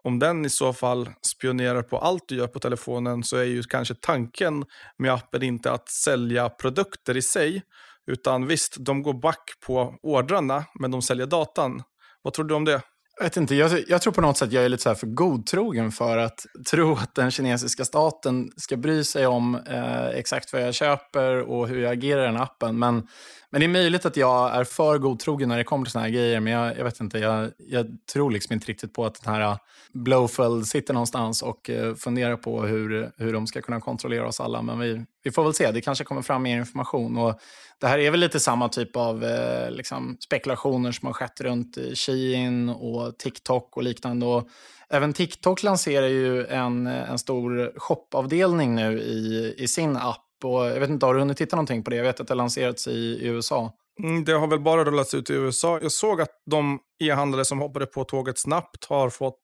om 0.07 0.19
den 0.19 0.45
i 0.45 0.51
så 0.51 0.73
fall 0.73 1.09
spionerar 1.23 1.83
på 1.83 1.99
allt 1.99 2.29
du 2.29 2.37
gör 2.37 2.47
på 2.47 2.59
telefonen 2.59 3.25
så 3.25 3.37
är 3.37 3.45
ju 3.45 3.63
kanske 3.63 3.95
tanken 3.95 4.65
med 4.99 5.13
appen 5.13 5.43
inte 5.43 5.73
att 5.73 5.89
sälja 5.89 6.49
produkter 6.49 7.17
i 7.17 7.23
sig. 7.23 7.63
Utan 8.07 8.47
visst, 8.47 8.77
de 8.79 9.03
går 9.03 9.15
back 9.15 9.51
på 9.67 9.95
ordrarna, 10.03 10.65
men 10.81 10.91
de 10.91 11.03
säljer 11.03 11.27
datan. 11.27 11.83
Vad 12.23 12.33
tror 12.33 12.45
du 12.45 12.55
om 12.55 12.65
det? 12.65 12.83
Jag 13.19 13.25
vet 13.25 13.37
inte, 13.37 13.55
jag, 13.55 13.85
jag, 13.89 14.03
tror 14.03 14.13
på 14.13 14.21
något 14.21 14.37
sätt 14.37 14.53
jag 14.53 14.65
är 14.65 14.69
lite 14.69 14.83
så 14.83 14.95
för 14.95 15.07
godtrogen 15.07 15.93
för 15.93 16.19
att 16.19 16.47
tro 16.71 16.93
att 16.93 17.15
den 17.15 17.31
kinesiska 17.31 17.85
staten 17.85 18.51
ska 18.57 18.77
bry 18.77 19.05
sig 19.05 19.27
om 19.27 19.55
eh, 19.55 20.07
exakt 20.07 20.53
vad 20.53 20.63
jag 20.63 20.75
köper 20.75 21.41
och 21.41 21.69
hur 21.69 21.83
jag 21.83 21.93
agerar 21.93 22.23
i 22.23 22.27
den 22.27 22.37
appen. 22.37 22.79
Men 22.79 23.09
men 23.51 23.61
det 23.61 23.67
är 23.67 23.69
möjligt 23.69 24.07
att 24.07 24.17
jag 24.17 24.55
är 24.55 24.65
för 24.65 24.99
godtrogen 24.99 25.49
när 25.49 25.59
det 25.59 25.65
kommer 25.65 25.85
till 25.85 25.93
såna 25.93 26.05
här 26.05 26.11
grejer. 26.11 26.41
Men 26.41 26.53
jag, 26.53 26.79
jag 26.79 26.85
vet 26.85 27.01
inte, 27.01 27.19
jag, 27.19 27.51
jag, 27.59 27.87
tror 28.13 28.31
liksom 28.31 28.53
inte 28.53 28.67
riktigt 28.67 28.95
på 28.95 29.07
att 29.07 29.23
den 29.23 29.35
här 29.35 29.41
eh, 29.41 29.57
Blowfeld 29.93 30.67
sitter 30.67 30.95
någonstans 30.95 31.43
och 31.43 31.71
eh, 31.71 31.95
funderar 31.95 32.37
på 32.37 32.63
hur, 32.63 33.11
hur 33.17 33.33
de 33.33 33.47
ska 33.47 33.63
kunna 33.63 33.81
kontrollera 33.81 34.27
oss 34.27 34.41
alla. 34.41 34.63
Men 34.63 34.79
vi, 34.79 35.05
vi 35.27 35.33
får 35.33 35.45
väl 35.45 35.55
se, 35.55 35.71
det 35.73 35.81
kanske 35.81 36.05
kommer 36.05 36.23
fram 36.23 36.43
mer 36.43 36.59
information. 36.59 37.19
Och 37.19 37.41
det 37.81 37.87
här 37.87 37.99
är 37.99 38.11
väl 38.11 38.21
lite 38.21 38.41
samma 38.41 38.69
typ 38.69 38.97
av 38.97 39.25
eh, 39.25 39.71
liksom 39.71 40.17
spekulationer 40.21 40.93
som 40.93 41.07
har 41.07 41.13
skett 41.13 41.41
runt 41.41 41.79
Shein 41.95 42.69
och 42.69 43.19
TikTok 43.19 43.77
och 43.77 43.83
liknande. 43.83 44.27
Och 44.27 44.49
även 44.91 45.13
TikTok 45.13 45.63
lanserar 45.63 46.07
ju 46.07 46.47
en, 46.47 46.87
en 46.87 47.19
stor 47.19 47.73
shopavdelning 47.77 48.75
nu 48.75 49.01
i, 49.01 49.55
i 49.59 49.69
sin 49.69 49.97
app 49.97 50.23
och 50.45 50.67
jag 50.67 50.81
vet 50.81 50.91
inte, 50.91 51.07
har 51.07 51.15
du 51.15 51.21
hunnit 51.21 51.37
titta 51.37 51.57
någonting 51.57 51.85
på 51.85 51.91
det? 51.91 51.97
Jag 51.97 52.05
vet 52.05 52.21
att 52.21 52.27
det 52.27 52.35
har 52.35 52.37
lanserats 52.37 52.89
i, 52.89 52.91
i 52.93 53.27
USA. 53.27 53.73
Mm, 54.03 54.25
det 54.25 54.33
har 54.33 54.47
väl 54.47 54.61
bara 54.61 54.85
rullats 54.85 55.15
ut 55.15 55.31
i 55.31 55.33
USA. 55.33 55.79
Jag 55.83 55.93
såg 55.93 56.21
att 56.21 56.43
de 56.51 56.79
e-handlare 57.05 57.45
som 57.45 57.61
hoppade 57.61 57.87
på 57.87 58.05
tåget 58.05 58.39
snabbt 58.39 58.85
har 58.85 59.11
fått 59.11 59.41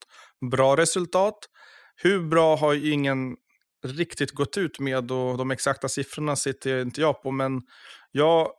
bra 0.51 0.77
resultat. 0.77 1.37
Hur 1.95 2.23
bra 2.23 2.55
har 2.55 2.93
ingen 2.93 3.35
riktigt 3.83 4.31
gått 4.31 4.57
ut 4.57 4.79
med 4.79 5.11
och 5.11 5.37
de 5.37 5.51
exakta 5.51 5.89
siffrorna 5.89 6.35
sitter 6.35 6.81
inte 6.81 7.01
jag 7.01 7.21
på. 7.21 7.31
Men 7.31 7.61
ja, 8.11 8.53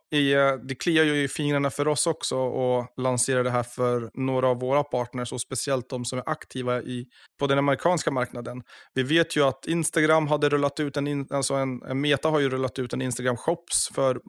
det 0.63 0.75
kliar 0.75 1.03
ju 1.03 1.23
i 1.23 1.27
fingrarna 1.27 1.69
för 1.69 1.87
oss 1.87 2.07
också 2.07 2.35
att 2.47 2.93
lansera 2.97 3.43
det 3.43 3.49
här 3.49 3.63
för 3.63 4.09
några 4.13 4.47
av 4.47 4.59
våra 4.59 4.83
partners 4.83 5.33
och 5.33 5.41
speciellt 5.41 5.89
de 5.89 6.05
som 6.05 6.19
är 6.19 6.29
aktiva 6.29 6.81
i, 6.81 7.05
på 7.39 7.47
den 7.47 7.57
amerikanska 7.57 8.11
marknaden. 8.11 8.63
Vi 8.93 9.03
vet 9.03 9.35
ju 9.37 9.43
att 9.43 9.67
Instagram 9.67 10.27
hade 10.27 10.49
rullat 10.49 10.79
ut 10.79 10.97
en, 10.97 11.27
alltså 11.29 11.53
en, 11.53 11.81
en 11.81 12.01
Meta 12.01 12.29
har 12.29 12.39
ju 12.39 12.49
rullat 12.49 12.79
ut 12.79 12.93
en 12.93 13.01
Instagram 13.01 13.37
Shops 13.37 13.89
för 13.95 14.19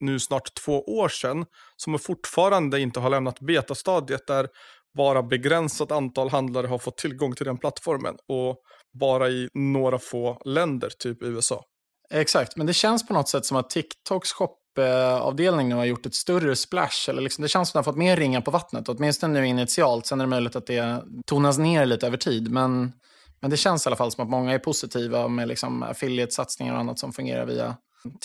nu 0.00 0.20
snart 0.20 0.54
två 0.64 0.84
år 0.84 1.08
sedan 1.08 1.46
som 1.76 1.98
fortfarande 1.98 2.80
inte 2.80 3.00
har 3.00 3.10
lämnat 3.10 3.40
betastadiet 3.40 4.26
där 4.26 4.48
bara 4.94 5.22
begränsat 5.22 5.92
antal 5.92 6.30
handlare 6.30 6.66
har 6.66 6.78
fått 6.78 6.96
tillgång 6.96 7.34
till 7.34 7.46
den 7.46 7.58
plattformen 7.58 8.14
och 8.28 8.56
bara 9.00 9.28
i 9.28 9.48
några 9.54 9.98
få 9.98 10.42
länder, 10.44 10.90
typ 10.98 11.22
USA. 11.22 11.64
Exakt, 12.10 12.56
men 12.56 12.66
det 12.66 12.72
känns 12.72 13.06
på 13.06 13.14
något 13.14 13.28
sätt 13.28 13.46
som 13.46 13.56
att 13.56 13.70
TikToks 13.70 14.32
shop-avdelning 14.32 15.68
nu 15.68 15.74
har 15.74 15.84
gjort 15.84 16.06
ett 16.06 16.14
större 16.14 16.56
splash. 16.56 17.08
Eller 17.10 17.22
liksom, 17.22 17.42
det 17.42 17.48
känns 17.48 17.70
som 17.70 17.78
att 17.78 17.84
de 17.84 17.88
har 17.88 17.92
fått 17.92 17.98
mer 17.98 18.16
ringar 18.16 18.40
på 18.40 18.50
vattnet, 18.50 18.88
åtminstone 18.88 19.40
nu 19.40 19.46
initialt. 19.46 20.06
Sen 20.06 20.20
är 20.20 20.24
det 20.24 20.30
möjligt 20.30 20.56
att 20.56 20.66
det 20.66 21.02
tonas 21.26 21.58
ner 21.58 21.86
lite 21.86 22.06
över 22.06 22.16
tid. 22.16 22.50
Men, 22.50 22.92
Men 23.40 23.50
det 23.50 23.56
känns 23.56 23.86
i 23.86 23.88
alla 23.88 23.96
fall 23.96 24.10
som 24.12 24.24
att 24.24 24.30
många 24.30 24.52
är 24.52 24.58
positiva 24.58 25.28
med 25.28 25.48
liksom 25.48 25.82
affiliate-satsningar 25.82 26.72
och 26.72 26.80
annat 26.80 26.98
som 26.98 27.12
fungerar 27.12 27.46
via 27.46 27.76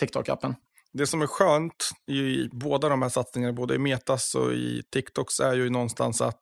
TikTok-appen. 0.02 0.56
Det 0.94 1.08
som 1.08 1.22
är 1.22 1.28
skönt 1.28 1.90
i 2.12 2.48
båda 2.52 2.90
de 2.90 3.02
här 3.02 3.10
satsningarna, 3.10 3.54
både 3.54 3.76
i 3.76 3.78
Metas 3.78 4.36
och 4.36 4.54
i 4.54 4.82
TikToks, 4.94 5.40
är 5.40 5.54
ju 5.54 5.70
någonstans 5.70 6.22
att 6.22 6.42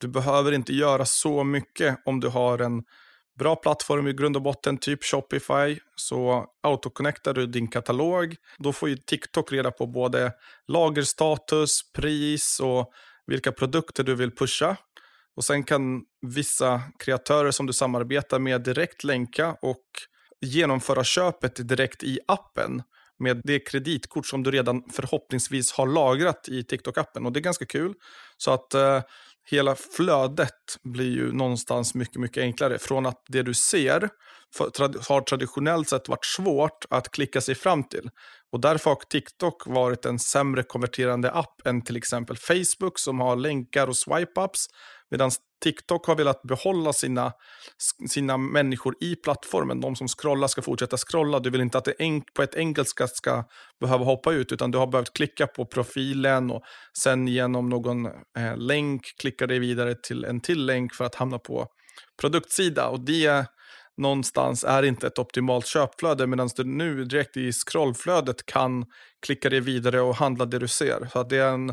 du 0.00 0.08
behöver 0.08 0.52
inte 0.52 0.72
göra 0.72 1.04
så 1.04 1.44
mycket 1.44 1.98
om 2.04 2.20
du 2.20 2.28
har 2.28 2.58
en 2.58 2.82
bra 3.38 3.56
plattform 3.56 4.08
i 4.08 4.12
grund 4.12 4.36
och 4.36 4.42
botten, 4.42 4.78
typ 4.78 5.04
Shopify, 5.04 5.78
så 5.96 6.46
autoconnectar 6.62 7.34
du 7.34 7.46
din 7.46 7.68
katalog. 7.68 8.36
Då 8.58 8.72
får 8.72 8.88
ju 8.88 8.96
TikTok 8.96 9.52
reda 9.52 9.70
på 9.70 9.86
både 9.86 10.32
lagerstatus, 10.68 11.92
pris 11.92 12.60
och 12.60 12.92
vilka 13.26 13.52
produkter 13.52 14.04
du 14.04 14.14
vill 14.14 14.30
pusha. 14.30 14.76
Och 15.36 15.44
sen 15.44 15.64
kan 15.64 16.02
vissa 16.26 16.82
kreatörer 16.98 17.50
som 17.50 17.66
du 17.66 17.72
samarbetar 17.72 18.38
med 18.38 18.62
direkt 18.62 19.04
länka 19.04 19.56
och 19.62 19.84
genomföra 20.40 21.04
köpet 21.04 21.68
direkt 21.68 22.02
i 22.02 22.18
appen 22.28 22.82
med 23.18 23.40
det 23.44 23.60
kreditkort 23.60 24.26
som 24.26 24.42
du 24.42 24.50
redan 24.50 24.82
förhoppningsvis 24.92 25.72
har 25.72 25.86
lagrat 25.86 26.48
i 26.48 26.62
TikTok-appen. 26.62 27.26
Och 27.26 27.32
det 27.32 27.40
är 27.40 27.42
ganska 27.42 27.66
kul. 27.66 27.94
Så 28.36 28.50
att 28.50 28.74
eh, 28.74 29.02
hela 29.50 29.74
flödet 29.74 30.54
blir 30.82 31.10
ju 31.10 31.32
någonstans 31.32 31.94
mycket, 31.94 32.20
mycket 32.20 32.40
enklare. 32.40 32.78
Från 32.78 33.06
att 33.06 33.22
det 33.28 33.42
du 33.42 33.54
ser 33.54 34.08
för, 34.54 34.70
trad 34.70 34.96
har 35.08 35.20
traditionellt 35.20 35.88
sett 35.88 36.08
varit 36.08 36.24
svårt 36.24 36.84
att 36.90 37.10
klicka 37.10 37.40
sig 37.40 37.54
fram 37.54 37.84
till. 37.84 38.10
Och 38.52 38.60
därför 38.60 38.90
har 38.90 38.96
TikTok 39.10 39.66
varit 39.66 40.06
en 40.06 40.18
sämre 40.18 40.62
konverterande 40.62 41.30
app 41.30 41.66
än 41.66 41.82
till 41.82 41.96
exempel 41.96 42.36
Facebook 42.36 42.98
som 42.98 43.20
har 43.20 43.36
länkar 43.36 43.86
och 43.86 43.96
swipe-ups. 43.96 44.66
Medan 45.10 45.30
TikTok 45.60 46.06
har 46.06 46.16
velat 46.16 46.42
behålla 46.42 46.92
sina, 46.92 47.32
sina 48.08 48.36
människor 48.36 48.94
i 49.00 49.16
plattformen. 49.16 49.80
De 49.80 49.96
som 49.96 50.08
scrollar 50.08 50.48
ska 50.48 50.62
fortsätta 50.62 50.96
scrolla. 50.96 51.40
Du 51.40 51.50
vill 51.50 51.60
inte 51.60 51.78
att 51.78 51.84
det 51.84 51.94
på 52.34 52.42
ett 52.42 52.54
enkelt 52.54 52.88
ska, 52.88 53.08
ska 53.08 53.44
behöva 53.80 54.04
hoppa 54.04 54.32
ut, 54.32 54.52
utan 54.52 54.70
du 54.70 54.78
har 54.78 54.86
behövt 54.86 55.14
klicka 55.14 55.46
på 55.46 55.64
profilen 55.66 56.50
och 56.50 56.62
sen 56.98 57.28
genom 57.28 57.68
någon 57.68 58.06
eh, 58.06 58.56
länk 58.56 59.02
klicka 59.20 59.46
dig 59.46 59.58
vidare 59.58 59.94
till 59.94 60.24
en 60.24 60.40
till 60.40 60.66
länk 60.66 60.94
för 60.94 61.04
att 61.04 61.14
hamna 61.14 61.38
på 61.38 61.66
produktsida. 62.20 62.88
Och 62.88 63.00
det 63.00 63.46
någonstans 63.96 64.64
är 64.64 64.82
inte 64.82 65.06
ett 65.06 65.18
optimalt 65.18 65.66
köpflöde, 65.66 66.26
medan 66.26 66.48
du 66.56 66.64
nu 66.64 67.04
direkt 67.04 67.36
i 67.36 67.52
scrollflödet 67.52 68.46
kan 68.46 68.84
klicka 69.26 69.48
dig 69.50 69.60
vidare 69.60 70.00
och 70.00 70.16
handla 70.16 70.44
det 70.44 70.58
du 70.58 70.68
ser. 70.68 71.08
Så 71.12 71.22
det, 71.22 71.36
är 71.36 71.52
en, 71.52 71.66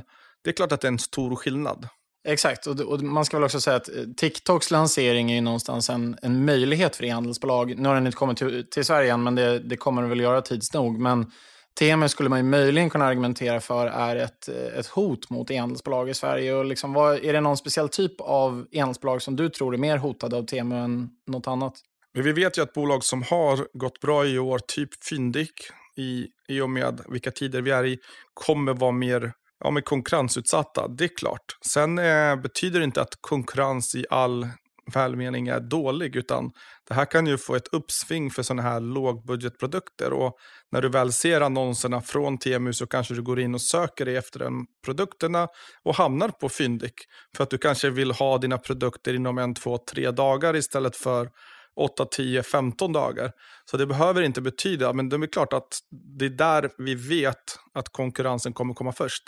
det 0.44 0.50
är 0.50 0.54
klart 0.54 0.72
att 0.72 0.82
det 0.82 0.88
är 0.88 0.92
en 0.92 1.00
stor 1.00 1.36
skillnad. 1.36 1.88
Exakt, 2.28 2.68
och, 2.68 2.80
och, 2.80 3.02
man 3.02 3.26
ska 3.26 3.38
väl 3.38 3.44
också 3.44 3.62
säga 3.62 3.76
att 3.76 3.90
eh, 3.90 4.04
TikToks 4.18 4.72
lansering 4.72 5.32
är 5.32 5.36
ju 5.36 5.42
någonstans 5.42 5.90
en, 5.90 6.18
en 6.22 6.46
möjlighet 6.46 6.96
för 6.96 7.04
e-handelsbolag. 7.04 7.78
Nu 7.78 7.88
har 7.88 7.96
den 7.96 8.06
inte 8.06 8.18
kommit 8.18 8.38
till, 8.38 8.70
till 8.70 8.86
Sverige 8.86 9.14
än, 9.14 9.24
men 9.24 9.36
det, 9.36 9.60
det 9.60 9.78
kommer 9.78 10.02
den 10.02 10.10
väl 10.10 10.20
göra 10.20 10.42
tids 10.42 10.74
nog. 10.74 11.00
Men 11.00 11.32
Temu 11.80 12.10
skulle 12.10 12.30
man 12.30 12.40
ju 12.40 12.44
möjligen 12.44 12.90
kunna 12.90 13.06
argumentera 13.06 13.60
för 13.60 13.88
är 13.88 14.16
ett, 14.16 14.50
eh, 14.50 14.80
ett 14.80 14.88
hot 14.88 15.30
mot 15.30 15.52
e-handelsbolag 15.52 16.10
i 16.10 16.14
Sverige. 16.14 16.54
Och 16.54 16.66
liksom, 16.66 16.94
vad, 16.94 17.26
är 17.26 17.34
det 17.34 17.42
någon 17.42 17.58
speciell 17.58 17.90
typ 17.90 18.22
av 18.22 18.68
e-handelsbolag 18.72 19.22
som 19.22 19.36
du 19.36 19.50
tror 19.50 19.74
är 19.74 19.78
mer 19.78 19.98
hotade 19.98 20.38
av 20.38 20.44
Temu 20.46 20.76
än 20.76 21.10
något 21.28 21.48
annat? 21.48 21.74
Men 22.14 22.24
vi 22.24 22.32
vet 22.32 22.58
ju 22.58 22.62
att 22.62 22.74
bolag 22.74 23.04
som 23.04 23.24
har 23.24 23.78
gått 23.78 24.00
bra 24.00 24.26
i 24.26 24.40
år, 24.40 24.60
typ 24.68 25.04
Fyndik, 25.04 25.54
i, 25.98 26.28
i 26.48 26.62
och 26.62 26.70
med 26.70 27.02
vilka 27.10 27.32
tider 27.32 27.62
vi 27.62 27.72
är 27.72 27.86
i, 27.86 28.00
kommer 28.34 28.74
vara 28.74 28.92
mer 28.92 29.34
ja, 29.64 29.72
men 29.72 29.84
konkurrensutsatta. 29.84 30.88
Det 30.88 31.04
är 31.04 31.18
klart. 31.18 31.58
Sen 31.74 32.00
eh, 32.00 32.36
betyder 32.36 32.80
det 32.80 32.84
inte 32.84 33.02
att 33.02 33.22
konkurrens 33.22 33.96
i 33.96 34.06
all 34.10 34.48
välmening 34.94 35.48
är 35.48 35.60
dålig, 35.60 36.16
utan 36.16 36.52
det 36.88 36.94
här 36.94 37.06
kan 37.06 37.28
ju 37.28 37.38
få 37.38 37.56
ett 37.56 37.68
uppsving 37.68 38.32
för 38.32 38.44
sådana 38.44 38.62
här 38.62 38.80
lågbudgetprodukter. 38.80 40.14
Och 40.14 40.38
när 40.72 40.82
du 40.82 40.90
väl 40.90 41.14
ser 41.14 41.42
annonserna 41.42 42.02
från 42.02 42.38
TMU 42.38 42.74
så 42.74 42.88
kanske 42.88 43.14
du 43.14 43.22
går 43.22 43.40
in 43.40 43.54
och 43.54 43.62
söker 43.62 44.06
dig 44.06 44.16
efter 44.16 44.40
de 44.40 44.66
produkterna 44.86 45.48
och 45.84 45.96
hamnar 45.96 46.30
på 46.30 46.50
Fyndik. 46.50 46.94
För 47.38 47.44
att 47.44 47.50
du 47.50 47.58
kanske 47.58 47.90
vill 47.90 48.12
ha 48.12 48.38
dina 48.38 48.58
produkter 48.58 49.14
inom 49.14 49.38
en, 49.38 49.54
två, 49.54 49.78
tre 49.78 50.12
dagar 50.12 50.56
istället 50.56 50.96
för 50.96 51.30
8, 51.76 52.06
10, 52.06 52.44
15 52.44 52.94
dagar. 52.94 53.32
Så 53.66 53.78
det 53.78 53.86
behöver 53.86 54.22
inte 54.22 54.42
betyda, 54.42 54.94
men 54.94 55.10
det 55.10 55.16
är 55.16 55.32
klart 55.32 55.54
att 55.54 55.80
det 56.20 56.26
är 56.26 56.30
där 56.30 56.70
vi 56.78 56.96
vet 56.96 57.60
att 57.74 57.90
konkurrensen 57.90 58.54
kommer 58.54 58.74
komma 58.74 58.92
först. 58.92 59.24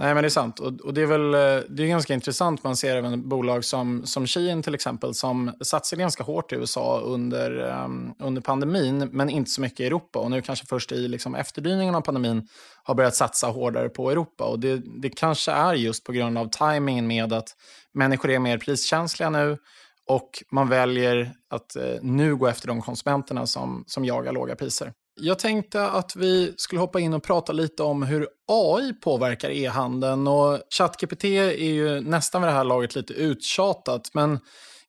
Nej, 0.00 0.14
men 0.14 0.22
det 0.22 0.28
är 0.28 0.30
sant. 0.30 0.60
Och, 0.60 0.80
och, 0.80 0.94
det 0.94 1.02
är 1.02 1.06
väl 1.06 1.34
eh, 1.34 1.64
det 1.68 1.82
är 1.82 1.86
ganska 1.86 2.14
intressant. 2.14 2.64
Man 2.64 2.76
ser 2.76 2.96
även 2.96 3.28
bolag 3.28 3.64
som, 3.64 4.06
som 4.06 4.26
Shein 4.26 4.62
till 4.62 4.74
exempel, 4.74 5.14
som 5.14 5.52
satsade 5.60 6.00
ganska 6.00 6.24
hårt 6.24 6.52
i 6.52 6.56
USA 6.56 7.00
under, 7.00 7.60
um, 7.84 8.14
under 8.18 8.42
pandemin, 8.42 9.08
men 9.12 9.30
inte 9.30 9.50
så 9.50 9.60
mycket 9.60 9.80
i 9.80 9.86
Europa. 9.86 10.18
Och 10.18 10.30
nu 10.30 10.42
kanske 10.42 10.66
först 10.66 10.92
i 10.92 11.08
liksom, 11.08 11.34
efterdyningen 11.34 11.94
av 11.94 12.00
pandemin 12.00 12.48
har 12.82 12.94
börjat 12.94 13.14
satsa 13.14 13.46
hårdare 13.46 13.88
på 13.88 14.10
Europa. 14.10 14.44
Och 14.44 14.60
det, 14.60 14.82
det 15.02 15.10
kanske 15.10 15.52
är 15.52 15.74
just 15.74 16.04
på 16.04 16.12
grund 16.12 16.38
av 16.38 16.48
tajmingen 16.50 17.06
med 17.06 17.32
att 17.32 17.48
människor 17.94 18.30
är 18.30 18.38
mer 18.38 18.58
priskänsliga 18.58 19.30
nu 19.30 19.58
och 20.06 20.30
man 20.50 20.68
väljer 20.68 21.32
att 21.50 21.76
eh, 21.76 21.84
nu 22.02 22.36
gå 22.36 22.46
efter 22.46 22.68
de 22.68 22.82
konsumenterna 22.82 23.46
som, 23.46 23.84
som 23.86 24.04
jagar 24.04 24.32
låga 24.32 24.56
priser. 24.56 24.92
Jag 25.14 25.38
tänkte 25.38 25.86
att 25.86 26.16
vi 26.16 26.54
skulle 26.56 26.80
hoppa 26.80 27.00
in 27.00 27.14
och 27.14 27.22
prata 27.22 27.52
lite 27.52 27.82
om 27.82 28.02
hur 28.02 28.28
AI 28.48 28.92
påverkar 28.92 29.50
e-handeln. 29.50 30.28
Och 30.28 30.60
ChatGPT 30.78 31.24
är 31.24 31.50
ju 31.50 32.00
nästan 32.00 32.42
vid 32.42 32.48
det 32.48 32.54
här 32.54 32.64
laget 32.64 32.94
lite 32.94 33.12
uttjatat. 33.12 34.10
Men 34.14 34.38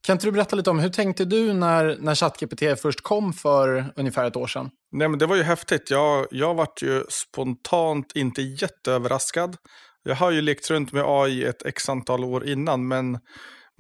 kan 0.08 0.14
inte 0.14 0.28
du 0.28 0.32
berätta 0.32 0.56
lite 0.56 0.70
om 0.70 0.80
hur 0.80 0.90
tänkte 0.90 1.26
du 1.26 1.54
när, 1.54 1.98
när 2.00 2.16
ChatGPT 2.16 2.82
först 2.82 3.02
kom 3.02 3.34
för 3.34 3.94
ungefär 3.96 4.26
ett 4.26 4.36
år 4.36 4.48
sedan? 4.48 4.70
Nej, 4.92 5.08
men 5.08 5.20
det 5.20 5.26
var 5.26 5.36
ju 5.36 5.44
häftigt. 5.44 5.92
Jag, 5.92 6.28
jag 6.32 6.54
vart 6.54 6.82
ju 6.82 7.04
spontant 7.10 8.12
inte 8.16 8.42
jätteöverraskad. 8.42 9.58
Jag 10.04 10.16
har 10.16 10.32
ju 10.32 10.42
lekt 10.42 10.70
runt 10.70 10.92
med 10.92 11.04
AI 11.08 11.44
ett 11.44 11.66
x 11.66 11.90
antal 11.90 12.24
år 12.24 12.48
innan, 12.48 12.88
men 12.88 13.20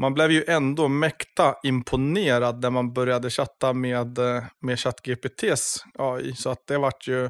man 0.01 0.13
blev 0.13 0.31
ju 0.31 0.43
ändå 0.47 0.87
mäkta 0.87 1.55
imponerad 1.63 2.61
när 2.61 2.69
man 2.69 2.93
började 2.93 3.29
chatta 3.29 3.73
med, 3.73 4.17
eh, 4.17 4.43
med 4.61 4.79
ChatGPTs 4.79 5.83
AI. 5.99 6.35
Så 6.35 6.49
att 6.49 6.67
det 6.67 6.77
vart 6.77 7.07
ju 7.07 7.29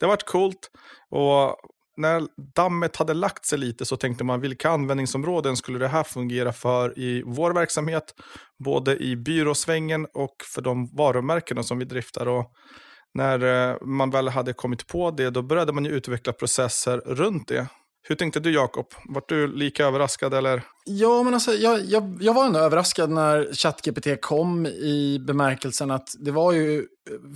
det 0.00 0.06
vart 0.06 0.26
coolt. 0.26 0.70
Och 1.10 1.56
när 1.96 2.26
dammet 2.54 2.96
hade 2.96 3.14
lagt 3.14 3.46
sig 3.46 3.58
lite 3.58 3.84
så 3.84 3.96
tänkte 3.96 4.24
man 4.24 4.40
vilka 4.40 4.70
användningsområden 4.70 5.56
skulle 5.56 5.78
det 5.78 5.88
här 5.88 6.04
fungera 6.04 6.52
för 6.52 6.98
i 6.98 7.22
vår 7.26 7.52
verksamhet. 7.52 8.14
Både 8.64 8.96
i 8.96 9.16
byråsvängen 9.16 10.06
och 10.14 10.36
för 10.54 10.62
de 10.62 10.96
varumärkena 10.96 11.62
som 11.62 11.78
vi 11.78 11.84
driftar. 11.84 12.28
Och 12.28 12.52
när 13.14 13.70
eh, 13.70 13.76
man 13.82 14.10
väl 14.10 14.28
hade 14.28 14.52
kommit 14.52 14.86
på 14.86 15.10
det 15.10 15.30
då 15.30 15.42
började 15.42 15.72
man 15.72 15.84
ju 15.84 15.90
utveckla 15.90 16.32
processer 16.32 16.98
runt 16.98 17.48
det. 17.48 17.66
Hur 18.04 18.16
tänkte 18.16 18.40
du 18.40 18.54
Jakob? 18.54 18.86
Var 19.04 19.22
du 19.28 19.46
lika 19.46 19.86
överraskad 19.86 20.34
eller? 20.34 20.62
Ja, 20.84 21.22
men 21.22 21.34
alltså, 21.34 21.52
jag, 21.52 21.84
jag, 21.84 22.18
jag 22.20 22.34
var 22.34 22.46
ändå 22.46 22.58
överraskad 22.58 23.10
när 23.10 23.54
ChatGPT 23.54 24.20
kom 24.20 24.66
i 24.66 25.18
bemärkelsen 25.26 25.90
att 25.90 26.08
det 26.18 26.30
var 26.30 26.52
ju 26.52 26.86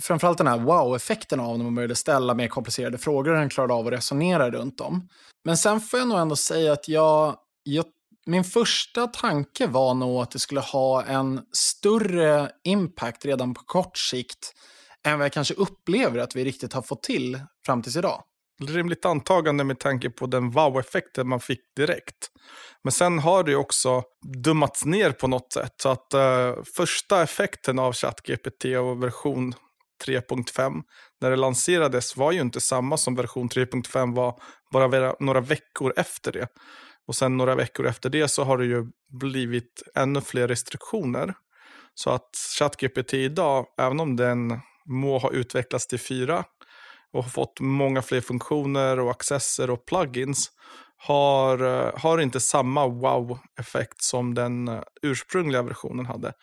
framförallt 0.01 0.37
den 0.37 0.47
här 0.47 0.57
wow-effekten 0.59 1.39
av 1.39 1.57
när 1.57 1.63
man 1.63 1.75
började 1.75 1.95
ställa 1.95 2.33
mer 2.33 2.47
komplicerade 2.47 2.97
frågor 2.97 3.31
och 3.31 3.39
den 3.39 3.49
klarade 3.49 3.73
av 3.73 3.87
att 3.87 3.93
resonera 3.93 4.51
runt 4.51 4.77
dem. 4.77 5.09
Men 5.45 5.57
sen 5.57 5.81
får 5.81 5.99
jag 5.99 6.07
nog 6.07 6.19
ändå 6.19 6.35
säga 6.35 6.73
att 6.73 6.87
jag, 6.87 7.35
jag 7.63 7.85
min 8.25 8.43
första 8.43 9.07
tanke 9.07 9.67
var 9.67 9.93
nog 9.93 10.21
att 10.21 10.31
det 10.31 10.39
skulle 10.39 10.61
ha 10.61 11.03
en 11.03 11.41
större 11.51 12.51
impact 12.63 13.25
redan 13.25 13.53
på 13.53 13.61
kort 13.65 13.97
sikt 13.97 14.53
än 15.05 15.17
vad 15.17 15.25
jag 15.25 15.33
kanske 15.33 15.53
upplever 15.53 16.19
att 16.19 16.35
vi 16.35 16.45
riktigt 16.45 16.73
har 16.73 16.81
fått 16.81 17.03
till 17.03 17.39
fram 17.65 17.81
tills 17.81 17.95
idag 17.95 18.23
rimligt 18.61 19.05
antagande 19.05 19.63
med 19.63 19.79
tanke 19.79 20.09
på 20.09 20.25
den 20.25 20.51
wow-effekten 20.51 21.27
man 21.27 21.39
fick 21.39 21.59
direkt. 21.75 22.31
Men 22.83 22.91
sen 22.91 23.19
har 23.19 23.43
det 23.43 23.55
också 23.55 24.03
dummats 24.43 24.85
ner 24.85 25.11
på 25.11 25.27
något 25.27 25.53
sätt. 25.53 25.73
Så 25.81 25.89
att 25.89 26.13
uh, 26.15 26.63
första 26.75 27.23
effekten 27.23 27.79
av 27.79 27.93
ChatGPT 27.93 28.65
och 28.65 29.03
version 29.03 29.53
3.5 30.05 30.81
när 31.21 31.29
det 31.29 31.35
lanserades 31.35 32.17
var 32.17 32.31
ju 32.31 32.41
inte 32.41 32.61
samma 32.61 32.97
som 32.97 33.15
version 33.15 33.49
3.5 33.49 34.15
var 34.15 34.39
bara 34.73 35.15
några 35.19 35.41
veckor 35.41 35.93
efter 35.97 36.31
det. 36.31 36.47
Och 37.07 37.15
sen 37.15 37.37
några 37.37 37.55
veckor 37.55 37.87
efter 37.87 38.09
det 38.09 38.27
så 38.27 38.43
har 38.43 38.57
det 38.57 38.65
ju 38.65 38.85
blivit 39.19 39.83
ännu 39.95 40.21
fler 40.21 40.47
restriktioner. 40.47 41.33
Så 41.93 42.09
att 42.09 42.29
ChatGPT 42.59 43.13
idag, 43.13 43.65
även 43.79 43.99
om 43.99 44.15
den 44.15 44.59
må 44.85 45.17
ha 45.17 45.31
utvecklats 45.31 45.87
till 45.87 45.99
fyra 45.99 46.43
och 47.13 47.23
har 47.23 47.29
fått 47.29 47.59
många 47.59 48.01
fler 48.01 48.21
funktioner 48.21 48.99
och 48.99 49.11
accesser 49.11 49.69
och 49.69 49.85
plugins 49.85 50.51
har, 50.97 51.63
eh, 51.63 51.91
har 51.95 52.17
inte 52.17 52.39
samma 52.39 52.87
wow-effekt 52.87 54.03
som 54.03 54.33
den 54.33 54.67
eh, 54.67 54.81
ursprungliga 55.01 55.61
versionen 55.61 56.05
hade. 56.05 56.33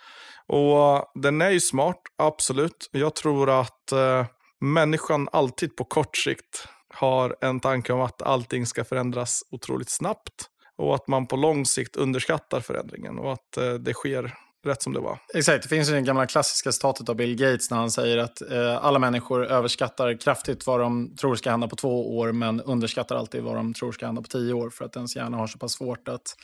Och 0.46 1.12
den 1.14 1.42
är 1.42 1.50
ju 1.50 1.60
smart, 1.60 2.00
absolut. 2.18 2.88
Jag 2.92 3.14
tror 3.14 3.60
att 3.60 3.92
eh, 3.92 4.26
människan 4.60 5.28
alltid 5.32 5.76
på 5.76 5.84
kort 5.84 6.16
sikt 6.16 6.68
har 6.94 7.36
en 7.40 7.60
tanke 7.60 7.92
om 7.92 8.00
att 8.00 8.22
allting 8.22 8.66
ska 8.66 8.84
förändras 8.84 9.42
otroligt 9.50 9.90
snabbt. 9.90 10.50
Och 10.76 10.94
att 10.94 11.08
man 11.08 11.26
på 11.26 11.36
lång 11.36 11.66
sikt 11.66 11.96
underskattar 11.96 12.60
förändringen 12.60 13.18
och 13.18 13.32
att 13.32 13.52
det 13.80 13.94
sker 13.94 14.34
rätt 14.66 14.82
som 14.82 14.92
det 14.92 15.00
var. 15.00 15.18
Exakt, 15.34 15.62
det 15.62 15.68
finns 15.68 15.90
ju 15.90 15.92
det 15.92 16.00
gamla 16.00 16.26
klassiska 16.26 16.72
citatet 16.72 17.08
av 17.08 17.16
Bill 17.16 17.36
Gates 17.36 17.70
när 17.70 17.78
han 17.78 17.90
säger 17.90 18.18
att 18.18 18.42
eh, 18.50 18.84
alla 18.84 18.98
människor 18.98 19.46
överskattar 19.46 20.20
kraftigt 20.20 20.66
vad 20.66 20.80
de 20.80 21.16
tror 21.16 21.34
ska 21.36 21.50
hända 21.50 21.68
på 21.68 21.76
två 21.76 22.18
år 22.18 22.32
men 22.32 22.60
underskattar 22.60 23.16
alltid 23.16 23.42
vad 23.42 23.56
de 23.56 23.74
tror 23.74 23.92
ska 23.92 24.06
hända 24.06 24.22
på 24.22 24.28
tio 24.28 24.52
år 24.52 24.70
för 24.70 24.84
att 24.84 24.96
ens 24.96 25.16
hjärna 25.16 25.36
har 25.36 25.46
så 25.46 25.58
pass 25.58 25.72
svårt 25.72 26.08
att 26.08 26.36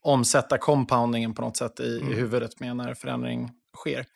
omsätta 0.00 0.58
compoundingen 0.58 1.34
på 1.34 1.42
något 1.42 1.56
sätt 1.56 1.80
i, 1.80 1.98
mm. 1.98 2.12
i 2.12 2.16
huvudet 2.16 2.60
med 2.60 2.76
när 2.76 2.94
förändring 2.94 3.50
sker. 3.76 4.06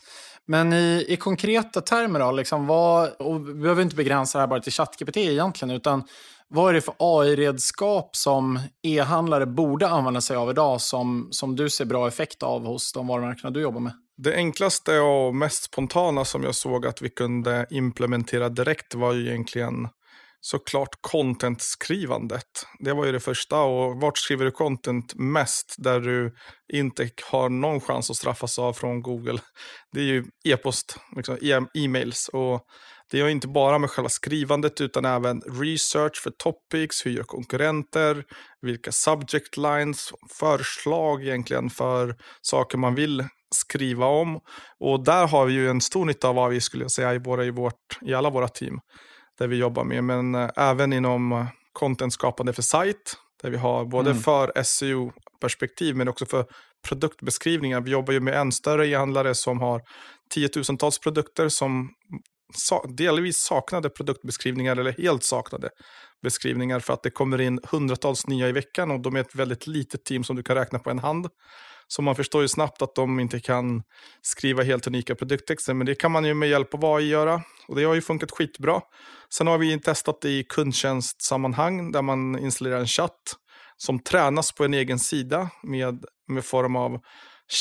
Men 0.47 0.73
i, 0.73 1.05
i 1.09 1.17
konkreta 1.17 1.81
termer 1.81 2.21
då, 2.21 2.33
liksom 2.33 2.67
vad, 2.67 3.11
och 3.19 3.49
vi 3.49 3.55
behöver 3.55 3.83
inte 3.83 3.97
begränsa 3.97 4.39
det 4.39 4.43
här 4.43 4.49
bara 4.49 4.61
till 4.61 4.73
ChatGPT 4.73 5.17
egentligen, 5.17 5.75
utan 5.75 6.05
vad 6.49 6.71
är 6.71 6.75
det 6.75 6.81
för 6.81 6.95
AI-redskap 6.99 8.17
som 8.17 8.61
e-handlare 8.83 9.47
borde 9.47 9.89
använda 9.89 10.21
sig 10.21 10.37
av 10.37 10.51
idag 10.51 10.81
som, 10.81 11.29
som 11.31 11.57
du 11.57 11.71
ser 11.71 11.85
bra 11.85 12.09
effekt 12.09 12.43
av 12.43 12.67
hos 12.67 12.93
de 12.93 13.07
varumärkena 13.07 13.51
du 13.51 13.61
jobbar 13.61 13.81
med? 13.81 13.93
Det 14.17 14.35
enklaste 14.35 14.99
och 14.99 15.35
mest 15.35 15.63
spontana 15.63 16.25
som 16.25 16.43
jag 16.43 16.55
såg 16.55 16.87
att 16.87 17.03
vi 17.03 17.09
kunde 17.09 17.67
implementera 17.71 18.49
direkt 18.49 18.95
var 18.95 19.13
ju 19.13 19.29
egentligen 19.29 19.89
såklart 20.45 20.89
content-skrivandet. 21.01 22.67
Det 22.79 22.93
var 22.93 23.07
ju 23.07 23.13
det 23.13 23.21
första. 23.21 23.61
Och 23.61 24.01
vart 24.01 24.19
skriver 24.19 24.45
du 24.45 24.51
content 24.51 25.15
mest 25.15 25.75
där 25.79 26.01
du 26.01 26.35
inte 26.73 27.11
har 27.31 27.49
någon 27.49 27.81
chans 27.81 28.11
att 28.11 28.17
straffas 28.17 28.59
av 28.59 28.73
från 28.73 29.03
Google? 29.03 29.39
Det 29.93 30.01
är 30.01 30.05
ju 30.05 30.25
e-post, 30.45 30.97
liksom, 31.17 31.39
e-mails. 31.75 32.29
Och 32.29 32.61
det 33.11 33.21
är 33.21 33.29
inte 33.29 33.49
bara 33.49 33.79
med 33.79 33.91
själva 33.91 34.09
skrivandet 34.09 34.81
utan 34.81 35.05
även 35.05 35.41
research 35.41 36.23
för 36.23 36.31
topics, 36.31 37.07
hur 37.07 37.11
gör 37.11 37.23
konkurrenter, 37.23 38.25
vilka 38.61 38.93
subject 38.93 39.57
lines, 39.57 40.13
förslag 40.39 41.23
egentligen 41.23 41.71
för 41.71 42.17
saker 42.41 42.79
man 42.79 42.95
vill 42.95 43.25
skriva 43.55 44.07
om. 44.07 44.41
Och 44.81 45.05
där 45.05 45.27
har 45.27 45.47
vi 45.47 45.53
ju 45.53 45.71
en 45.71 45.81
stor 45.81 46.05
nytta 46.05 46.29
av 46.29 46.35
vad 46.35 46.51
vi 46.51 46.61
skulle 46.61 46.89
säga 46.89 47.15
i, 47.15 47.19
våra, 47.19 47.45
i, 47.45 47.51
vårt, 47.51 47.99
i 48.01 48.15
alla 48.15 48.31
våra 48.31 48.49
team 48.49 48.81
där 49.43 49.49
vi 49.49 49.57
jobbar 49.57 49.85
med, 49.85 50.05
men 50.05 50.35
äh, 50.35 50.51
även 50.57 50.93
inom 50.93 51.33
äh, 51.33 51.47
contentskapande 51.73 52.53
för 52.53 52.63
sajt, 52.63 53.17
där 53.43 53.51
vi 53.51 53.57
har 53.57 53.85
både 53.85 54.11
mm. 54.11 54.23
för 54.23 54.63
SEO-perspektiv 54.63 55.97
men 55.97 56.09
också 56.09 56.27
för 56.27 56.45
produktbeskrivningar. 56.89 57.81
Vi 57.81 57.91
jobbar 57.91 58.13
ju 58.13 58.21
med 58.21 58.35
en 58.35 58.53
större 58.53 58.89
e-handlare 58.89 59.35
som 59.35 59.61
har 59.61 59.83
tiotusentals 60.31 60.99
produkter 60.99 61.49
som 61.49 61.91
delvis 62.89 63.37
saknade 63.37 63.91
produktbeskrivningar 63.91 64.77
eller 64.77 64.93
helt 64.93 65.25
saknade 65.25 65.69
beskrivningar 66.23 66.81
för 66.81 66.93
att 66.93 67.03
det 67.03 67.11
kommer 67.11 67.41
in 67.41 67.61
hundratals 67.71 68.27
nya 68.27 68.49
i 68.49 68.53
veckan 68.53 68.91
och 68.91 69.01
de 69.01 69.17
är 69.17 69.21
ett 69.21 69.35
väldigt 69.35 69.67
litet 69.67 70.05
team 70.05 70.25
som 70.25 70.37
du 70.37 70.43
kan 70.43 70.57
räkna 70.57 70.79
på 70.79 70.91
en 70.91 70.99
hand. 70.99 71.29
Så 71.93 72.03
man 72.03 72.17
förstår 72.17 72.43
ju 72.43 72.49
snabbt 72.49 72.83
att 72.83 72.95
de 72.95 73.21
inte 73.21 73.41
kan 73.41 73.83
skriva 74.23 74.63
helt 74.63 74.87
unika 74.87 75.15
produkttexter, 75.15 75.75
men 75.75 75.87
det 75.87 75.95
kan 75.95 76.13
man 76.13 76.25
ju 76.25 76.35
med 76.35 76.49
hjälp 76.49 76.75
av 76.75 76.85
AI 76.85 77.09
göra. 77.09 77.43
Och 77.69 77.77
det 77.77 77.85
har 77.85 77.95
ju 77.95 78.01
funkat 78.01 78.31
skitbra. 78.31 78.81
Sen 79.31 79.47
har 79.47 79.59
vi 79.59 79.81
testat 79.81 80.21
det 80.21 80.29
i 80.29 80.45
kundtjänstsammanhang 80.45 81.93
där 81.93 82.03
man 82.03 82.39
installerar 82.39 82.81
en 82.81 82.87
chatt 82.87 83.37
som 83.77 83.99
tränas 83.99 84.53
på 84.53 84.65
en 84.65 84.75
egen 84.75 84.99
sida 84.99 85.51
med, 85.63 86.05
med 86.29 86.45
form 86.45 86.77
av 86.77 87.01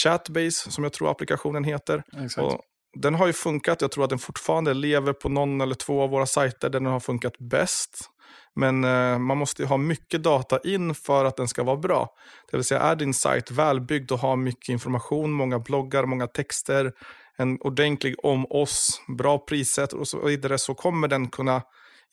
Chatbase, 0.03 0.71
som 0.71 0.83
jag 0.83 0.93
tror 0.93 1.11
applikationen 1.11 1.63
heter. 1.63 2.03
Och 2.43 2.61
den 2.97 3.15
har 3.15 3.27
ju 3.27 3.33
funkat, 3.33 3.81
jag 3.81 3.91
tror 3.91 4.03
att 4.03 4.09
den 4.09 4.19
fortfarande 4.19 4.73
lever 4.73 5.13
på 5.13 5.29
någon 5.29 5.61
eller 5.61 5.75
två 5.75 6.01
av 6.01 6.09
våra 6.09 6.25
sajter 6.25 6.69
där 6.69 6.79
den 6.79 6.91
har 6.91 6.99
funkat 6.99 7.37
bäst. 7.37 8.09
Men 8.55 8.83
eh, 8.83 9.19
man 9.19 9.37
måste 9.37 9.65
ha 9.65 9.77
mycket 9.77 10.23
data 10.23 10.59
in 10.63 10.95
för 10.95 11.25
att 11.25 11.37
den 11.37 11.47
ska 11.47 11.63
vara 11.63 11.77
bra. 11.77 12.09
Det 12.51 12.57
vill 12.57 12.63
säga 12.63 12.81
är 12.81 12.95
din 12.95 13.13
sajt 13.13 13.51
välbyggd 13.51 14.11
och 14.11 14.19
har 14.19 14.35
mycket 14.35 14.69
information, 14.69 15.31
många 15.31 15.59
bloggar, 15.59 16.05
många 16.05 16.27
texter, 16.27 16.91
en 17.37 17.57
ordentlig 17.61 18.15
om 18.23 18.45
oss, 18.49 19.01
bra 19.17 19.37
prissätt 19.37 19.93
och 19.93 20.07
så 20.07 20.25
vidare 20.25 20.57
så 20.57 20.73
kommer 20.73 21.07
den 21.07 21.29
kunna 21.29 21.61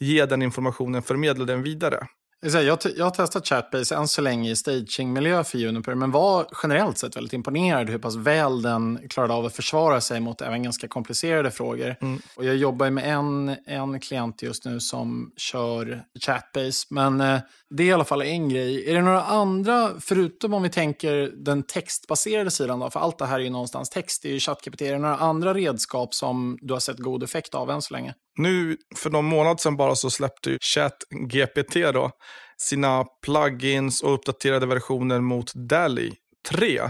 ge 0.00 0.26
den 0.26 0.42
informationen, 0.42 1.02
förmedla 1.02 1.44
den 1.44 1.62
vidare. 1.62 2.06
Jag, 2.40 2.78
jag 2.97 3.04
har 3.04 3.11
testat 3.11 3.49
Chatbase 3.49 3.95
än 3.95 4.09
så 4.09 4.22
länge 4.22 4.51
i 4.51 4.57
stagingmiljö 4.57 5.44
för 5.44 5.59
Juniper, 5.59 5.94
men 5.94 6.11
var 6.11 6.46
generellt 6.62 6.98
sett 6.98 7.16
väldigt 7.16 7.33
imponerad 7.33 7.90
hur 7.90 7.98
pass 7.98 8.16
väl 8.16 8.62
den 8.62 9.09
klarade 9.09 9.35
av 9.35 9.46
att 9.46 9.57
försvara 9.57 10.01
sig 10.01 10.20
mot 10.20 10.40
även 10.40 10.62
ganska 10.62 10.88
komplicerade 10.88 11.51
frågor. 11.51 11.96
Mm. 12.01 12.20
Och 12.37 12.44
jag 12.44 12.57
jobbar 12.57 12.90
med 12.90 13.14
en, 13.14 13.57
en 13.66 14.01
klient 14.01 14.42
just 14.42 14.64
nu 14.64 14.81
som 14.81 15.33
kör 15.37 16.03
Chatbase, 16.27 16.87
men 16.90 17.20
eh, 17.20 17.40
det 17.70 17.83
är 17.83 17.87
i 17.87 17.92
alla 17.92 18.05
fall 18.05 18.22
en 18.22 18.48
grej. 18.48 18.90
Är 18.90 18.94
det 18.94 19.03
några 19.03 19.22
andra, 19.22 19.90
förutom 20.01 20.55
om 20.55 20.62
vi 20.62 20.70
tänker 20.70 21.44
den 21.44 21.62
textbaserade 21.62 22.51
sidan, 22.51 22.81
då, 22.81 22.90
för 22.90 23.01
allt 23.01 23.18
det 23.18 23.27
här 23.27 23.40
är 23.40 23.44
ju 23.44 23.51
någonstans 23.51 23.90
text, 23.90 24.22
det 24.22 24.29
är 24.29 24.33
ju 24.33 24.40
ChatGPT, 24.40 24.83
är 24.83 24.92
det 24.92 24.98
några 24.98 25.16
andra 25.16 25.55
redskap 25.55 26.14
som 26.14 26.59
du 26.61 26.72
har 26.72 26.81
sett 26.81 26.98
god 26.98 27.22
effekt 27.22 27.55
av 27.55 27.70
än 27.70 27.83
så 27.83 27.94
länge? 27.94 28.14
Nu 28.38 28.77
för 28.96 29.11
någon 29.11 29.24
månad 29.24 29.61
sedan 29.61 29.77
bara 29.77 29.94
så 29.94 30.11
släppte 30.11 30.51
ju 30.51 30.59
ChatGPT 30.61 31.74
då 31.74 32.11
sina 32.57 33.05
plugins 33.24 34.03
och 34.03 34.14
uppdaterade 34.14 34.66
versioner 34.66 35.20
mot 35.20 35.55
DALI 35.55 36.14
3. 36.48 36.81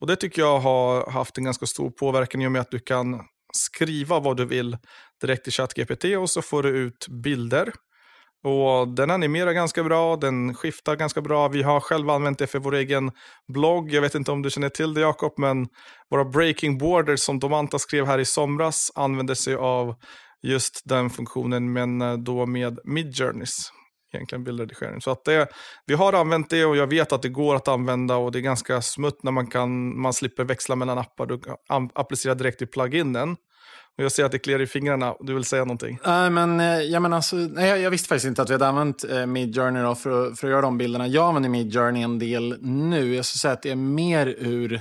Och 0.00 0.06
det 0.06 0.16
tycker 0.16 0.42
jag 0.42 0.58
har 0.58 1.10
haft 1.10 1.38
en 1.38 1.44
ganska 1.44 1.66
stor 1.66 1.90
påverkan 1.90 2.42
i 2.42 2.46
och 2.46 2.52
med 2.52 2.60
att 2.60 2.70
du 2.70 2.78
kan 2.78 3.20
skriva 3.52 4.20
vad 4.20 4.36
du 4.36 4.44
vill 4.44 4.76
direkt 5.20 5.48
i 5.48 5.50
ChatGPT 5.50 6.04
och 6.04 6.30
så 6.30 6.42
får 6.42 6.62
du 6.62 6.68
ut 6.68 7.08
bilder. 7.08 7.72
Och 8.44 8.88
Den 8.88 9.10
animerar 9.10 9.52
ganska 9.52 9.84
bra, 9.84 10.16
den 10.16 10.54
skiftar 10.54 10.96
ganska 10.96 11.20
bra. 11.20 11.48
Vi 11.48 11.62
har 11.62 11.80
själva 11.80 12.14
använt 12.14 12.38
det 12.38 12.46
för 12.46 12.58
vår 12.58 12.74
egen 12.74 13.12
blogg. 13.48 13.92
Jag 13.92 14.02
vet 14.02 14.14
inte 14.14 14.32
om 14.32 14.42
du 14.42 14.50
känner 14.50 14.68
till 14.68 14.94
det 14.94 15.00
Jakob, 15.00 15.34
men 15.36 15.68
våra 16.10 16.24
breaking 16.24 16.78
borders 16.78 17.20
som 17.20 17.38
Domanta 17.38 17.78
skrev 17.78 18.06
här 18.06 18.18
i 18.18 18.24
somras 18.24 18.92
använder 18.94 19.34
sig 19.34 19.54
av 19.54 19.94
just 20.42 20.82
den 20.84 21.10
funktionen, 21.10 21.72
men 21.72 22.02
eh, 22.02 22.12
då 22.16 22.46
med 22.46 22.78
Midjourneys. 22.84 23.72
Egentligen 24.12 24.44
bildredigering. 24.44 25.00
Så 25.00 25.10
att 25.10 25.24
det, 25.24 25.48
vi 25.86 25.94
har 25.94 26.12
använt 26.12 26.50
det 26.50 26.64
och 26.64 26.76
jag 26.76 26.86
vet 26.86 27.12
att 27.12 27.22
det 27.22 27.28
går 27.28 27.56
att 27.56 27.68
använda 27.68 28.16
och 28.16 28.32
det 28.32 28.38
är 28.38 28.40
ganska 28.40 28.82
smutt 28.82 29.22
när 29.22 29.32
man, 29.32 29.46
kan, 29.46 30.00
man 30.00 30.12
slipper 30.12 30.44
växla 30.44 30.76
mellan 30.76 30.98
appar. 30.98 31.26
Du 31.26 31.38
kan 31.38 31.90
applicera 31.94 32.34
direkt 32.34 32.62
i 32.62 32.66
pluginen. 32.66 33.36
Och 33.98 34.04
jag 34.04 34.12
ser 34.12 34.24
att 34.24 34.32
det 34.32 34.38
kliar 34.38 34.60
i 34.60 34.66
fingrarna. 34.66 35.14
Du 35.20 35.34
vill 35.34 35.44
säga 35.44 35.64
någonting? 35.64 35.98
Nej, 36.06 36.30
men, 36.30 36.60
eh, 36.60 36.66
ja, 36.66 37.00
men 37.00 37.12
alltså, 37.12 37.36
nej, 37.36 37.80
jag 37.80 37.90
visste 37.90 38.08
faktiskt 38.08 38.26
inte 38.28 38.42
att 38.42 38.50
vi 38.50 38.54
hade 38.54 38.66
använt 38.66 39.04
eh, 39.04 39.26
Midjourney 39.26 39.94
för, 39.94 40.34
för 40.34 40.46
att 40.46 40.50
göra 40.50 40.60
de 40.60 40.78
bilderna. 40.78 41.06
Jag 41.06 41.28
använder 41.28 41.50
Midjourney 41.50 42.02
en 42.02 42.18
del 42.18 42.58
nu. 42.60 43.14
Jag 43.14 43.24
skulle 43.24 43.38
säga 43.38 43.52
att 43.52 43.62
det 43.62 43.70
är 43.70 43.76
mer 43.76 44.26
ur 44.26 44.80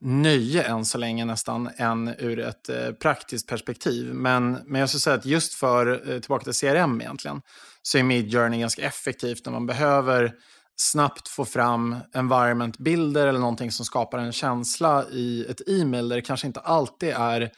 nöje 0.00 0.62
än 0.62 0.84
så 0.84 0.98
länge 0.98 1.24
nästan 1.24 1.70
än 1.76 2.14
ur 2.18 2.38
ett 2.38 2.68
eh, 2.68 2.92
praktiskt 2.92 3.48
perspektiv. 3.48 4.14
Men, 4.14 4.58
men 4.66 4.80
jag 4.80 4.88
skulle 4.88 5.00
säga 5.00 5.16
att 5.16 5.26
just 5.26 5.54
för, 5.54 6.10
eh, 6.10 6.20
tillbaka 6.20 6.44
till 6.44 6.54
CRM 6.54 7.00
egentligen, 7.00 7.42
så 7.82 7.98
är 7.98 8.02
Midjourney 8.02 8.60
ganska 8.60 8.82
effektivt 8.82 9.44
när 9.44 9.52
man 9.52 9.66
behöver 9.66 10.34
snabbt 10.76 11.28
få 11.28 11.44
fram 11.44 11.96
environment-bilder 12.12 13.26
eller 13.26 13.40
någonting 13.40 13.70
som 13.70 13.84
skapar 13.84 14.18
en 14.18 14.32
känsla 14.32 15.04
i 15.10 15.46
ett 15.48 15.68
e-mail 15.68 16.08
där 16.08 16.16
det 16.16 16.22
kanske 16.22 16.46
inte 16.46 16.60
alltid 16.60 17.08
är 17.08 17.50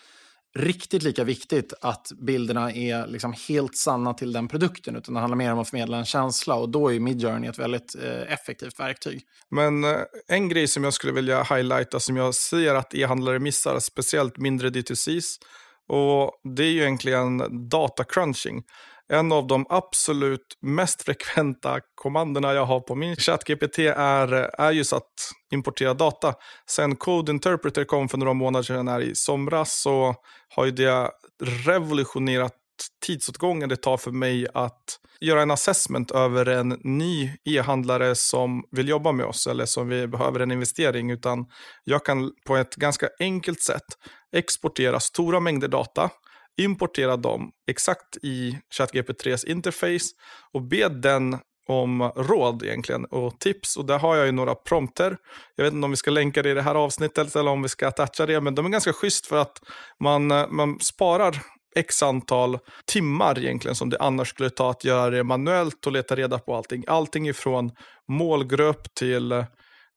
riktigt 0.54 1.02
lika 1.02 1.24
viktigt 1.24 1.72
att 1.80 2.12
bilderna 2.20 2.72
är 2.72 3.06
liksom 3.06 3.34
helt 3.48 3.76
sanna 3.76 4.14
till 4.14 4.32
den 4.32 4.48
produkten, 4.48 4.96
utan 4.96 5.14
det 5.14 5.20
handlar 5.20 5.36
mer 5.36 5.52
om 5.52 5.58
att 5.58 5.70
förmedla 5.70 5.96
en 5.96 6.04
känsla 6.04 6.54
och 6.54 6.68
då 6.68 6.92
är 6.92 7.00
Midjourney 7.00 7.50
ett 7.50 7.58
väldigt 7.58 7.94
eh, 8.02 8.32
effektivt 8.32 8.80
verktyg. 8.80 9.22
Men 9.50 9.84
eh, 9.84 9.98
en 10.28 10.48
grej 10.48 10.68
som 10.68 10.84
jag 10.84 10.94
skulle 10.94 11.12
vilja 11.12 11.42
highlighta 11.42 12.00
som 12.00 12.16
jag 12.16 12.34
ser 12.34 12.74
att 12.74 12.94
e-handlare 12.94 13.38
missar, 13.38 13.80
speciellt 13.80 14.38
mindre 14.38 14.68
D2Cs, 14.68 15.38
och 15.88 16.40
det 16.56 16.62
är 16.62 16.70
ju 16.70 16.80
egentligen 16.80 17.68
data 17.68 18.04
crunching 18.04 18.62
en 19.12 19.32
av 19.32 19.46
de 19.46 19.66
absolut 19.68 20.58
mest 20.60 21.02
frekventa 21.02 21.80
kommandona 21.94 22.52
jag 22.52 22.66
har 22.66 22.80
på 22.80 22.94
min 22.94 23.16
ChatGPT 23.16 23.78
är, 23.78 24.32
är 24.60 24.70
just 24.70 24.92
att 24.92 25.12
importera 25.52 25.94
data. 25.94 26.34
Sen 26.70 26.96
Code 26.96 27.32
Interpreter 27.32 27.84
kom 27.84 28.08
för 28.08 28.18
några 28.18 28.32
månader 28.32 28.62
sedan 28.62 28.88
här 28.88 29.00
i 29.00 29.14
somras 29.14 29.80
så 29.80 30.14
har 30.48 30.64
ju 30.64 30.70
det 30.70 31.10
revolutionerat 31.66 32.52
tidsåtgången 33.06 33.68
det 33.68 33.76
tar 33.76 33.96
för 33.96 34.10
mig 34.10 34.46
att 34.54 34.98
göra 35.20 35.42
en 35.42 35.50
assessment 35.50 36.10
över 36.10 36.46
en 36.46 36.68
ny 36.84 37.30
e-handlare 37.44 38.14
som 38.14 38.64
vill 38.70 38.88
jobba 38.88 39.12
med 39.12 39.26
oss 39.26 39.46
eller 39.46 39.66
som 39.66 39.88
vi 39.88 40.06
behöver 40.06 40.40
en 40.40 40.52
investering. 40.52 41.10
Utan 41.10 41.46
jag 41.84 42.04
kan 42.04 42.32
på 42.46 42.56
ett 42.56 42.74
ganska 42.74 43.08
enkelt 43.20 43.62
sätt 43.62 43.86
exportera 44.36 45.00
stora 45.00 45.40
mängder 45.40 45.68
data 45.68 46.10
importera 46.56 47.16
dem 47.16 47.50
exakt 47.70 48.16
i 48.22 48.58
ChatGPT3s 48.78 49.46
interface 49.46 50.14
och 50.52 50.62
be 50.62 50.88
den 50.88 51.38
om 51.68 52.02
råd 52.16 52.62
egentligen 52.62 53.04
och 53.04 53.38
tips. 53.38 53.76
Och 53.76 53.84
där 53.84 53.98
har 53.98 54.16
jag 54.16 54.26
ju 54.26 54.32
några 54.32 54.54
prompter. 54.54 55.16
Jag 55.56 55.64
vet 55.64 55.72
inte 55.72 55.84
om 55.84 55.90
vi 55.90 55.96
ska 55.96 56.10
länka 56.10 56.42
det 56.42 56.50
i 56.50 56.54
det 56.54 56.62
här 56.62 56.74
avsnittet 56.74 57.36
eller 57.36 57.50
om 57.50 57.62
vi 57.62 57.68
ska 57.68 57.88
attacha 57.88 58.26
det, 58.26 58.40
men 58.40 58.54
de 58.54 58.66
är 58.66 58.70
ganska 58.70 58.92
schysst 58.92 59.26
för 59.26 59.36
att 59.36 59.62
man, 60.00 60.30
eh, 60.30 60.48
man 60.48 60.80
sparar 60.80 61.36
x 61.76 62.02
antal 62.02 62.58
timmar 62.86 63.38
egentligen 63.38 63.74
som 63.74 63.90
det 63.90 63.98
annars 64.00 64.28
skulle 64.28 64.50
ta 64.50 64.70
att 64.70 64.84
göra 64.84 65.10
det 65.10 65.24
manuellt 65.24 65.86
och 65.86 65.92
leta 65.92 66.16
reda 66.16 66.38
på 66.38 66.56
allting. 66.56 66.84
Allting 66.86 67.28
ifrån 67.28 67.70
målgrupp 68.08 68.94
till 68.94 69.32
eh, 69.32 69.44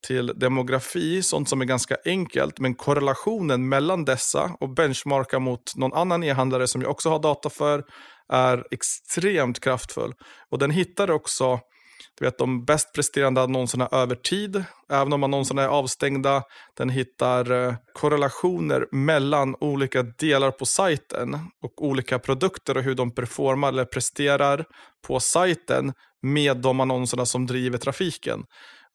till 0.08 0.34
demografi, 0.36 1.24
sånt 1.24 1.50
som 1.50 1.62
är 1.62 1.66
ganska 1.66 1.98
enkelt, 2.06 2.60
men 2.60 2.76
korrelationen 2.76 3.70
mellan 3.70 4.06
dessa 4.06 4.58
och 4.60 4.70
benchmarka 4.70 5.40
mot 5.40 5.76
någon 5.76 5.94
annan 5.94 6.24
e-handlare 6.24 6.68
som 6.68 6.82
jag 6.82 6.92
också 6.92 7.10
har 7.10 7.20
data 7.20 7.50
för 7.50 7.84
är 8.34 8.64
extremt 8.72 9.60
kraftfull. 9.60 10.14
Och 10.50 10.60
den 10.60 10.72
hittar 10.72 11.12
också 11.12 11.60
du 12.20 12.26
vet, 12.26 12.38
de 12.38 12.66
bäst 12.66 12.94
presterande 12.94 13.42
annonserna 13.42 13.90
över 13.92 14.16
tid, 14.16 14.64
även 14.92 15.14
om 15.14 15.24
annonserna 15.24 15.62
är 15.62 15.68
avstängda. 15.68 16.44
Den 16.78 16.90
hittar 16.90 17.52
eh, 17.52 17.76
korrelationer 17.94 18.88
mellan 18.92 19.56
olika 19.60 20.04
delar 20.04 20.52
på 20.52 20.66
sajten 20.66 21.40
och 21.64 21.86
olika 21.86 22.20
produkter 22.20 22.78
och 22.78 22.84
hur 22.84 22.96
de 22.96 23.12
performar 23.12 23.70
eller 23.70 23.86
presterar 23.86 24.66
på 25.08 25.20
sajten 25.20 25.94
med 26.22 26.58
de 26.58 26.80
annonserna 26.80 27.26
som 27.26 27.46
driver 27.46 27.78
trafiken. 27.78 28.44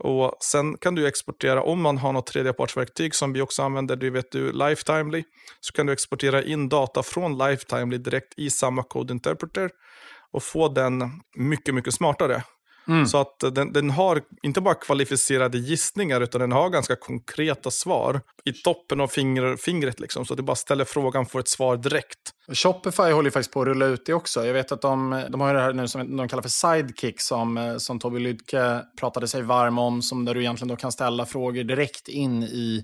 Och 0.00 0.36
Sen 0.40 0.76
kan 0.76 0.94
du 0.94 1.06
exportera, 1.06 1.62
om 1.62 1.80
man 1.82 1.98
har 1.98 2.12
något 2.12 2.26
tredjepartsverktyg 2.26 3.14
som 3.14 3.32
vi 3.32 3.40
också 3.40 3.62
använder, 3.62 3.96
det 3.96 4.10
vet 4.10 4.32
du, 4.32 4.52
Lifetimely, 4.52 5.24
så 5.60 5.72
kan 5.72 5.86
du 5.86 5.92
exportera 5.92 6.42
in 6.42 6.68
data 6.68 7.02
från 7.02 7.38
Lifetimely 7.38 7.98
direkt 7.98 8.34
i 8.36 8.50
samma 8.50 8.82
code 8.82 9.12
interpreter 9.12 9.70
och 10.32 10.42
få 10.42 10.68
den 10.68 11.10
mycket, 11.36 11.74
mycket 11.74 11.94
smartare. 11.94 12.42
Mm. 12.88 13.06
Så 13.06 13.18
att 13.18 13.40
den, 13.52 13.72
den, 13.72 13.90
har 13.90 14.22
inte 14.42 14.60
bara 14.60 14.74
kvalificerade 14.74 15.58
gissningar 15.58 16.20
utan 16.20 16.40
den 16.40 16.52
har 16.52 16.70
ganska 16.70 16.96
konkreta 16.96 17.70
svar 17.70 18.20
i 18.44 18.52
toppen 18.52 19.00
av 19.00 19.08
finger, 19.08 19.56
fingret. 19.56 20.00
Liksom, 20.00 20.26
så 20.26 20.32
att 20.32 20.36
du 20.36 20.42
bara 20.42 20.56
ställer 20.56 20.84
frågan 20.84 21.22
och 21.22 21.30
får 21.30 21.40
ett 21.40 21.48
svar 21.48 21.76
direkt. 21.76 22.18
Shopify 22.52 23.02
håller 23.02 23.30
faktiskt 23.30 23.52
på 23.52 23.60
att 23.60 23.66
rulla 23.66 23.86
ut 23.86 24.06
det 24.06 24.14
också. 24.14 24.46
Jag 24.46 24.54
vet 24.54 24.72
att 24.72 24.82
de, 24.82 25.24
de 25.30 25.40
har 25.40 25.54
det 25.54 25.60
här 25.60 25.72
nu 25.72 25.88
som 25.88 26.16
de 26.16 26.28
kallar 26.28 26.42
för 26.42 26.48
sidekick 26.48 27.20
som, 27.20 27.76
som 27.78 27.98
Tobbe 27.98 28.18
Lydke 28.18 28.80
pratade 29.00 29.28
sig 29.28 29.42
varm 29.42 29.78
om. 29.78 30.02
Som 30.02 30.24
där 30.24 30.34
du 30.34 30.40
egentligen 30.40 30.68
då 30.68 30.76
kan 30.76 30.92
ställa 30.92 31.26
frågor 31.26 31.64
direkt 31.64 32.08
in 32.08 32.42
i 32.42 32.82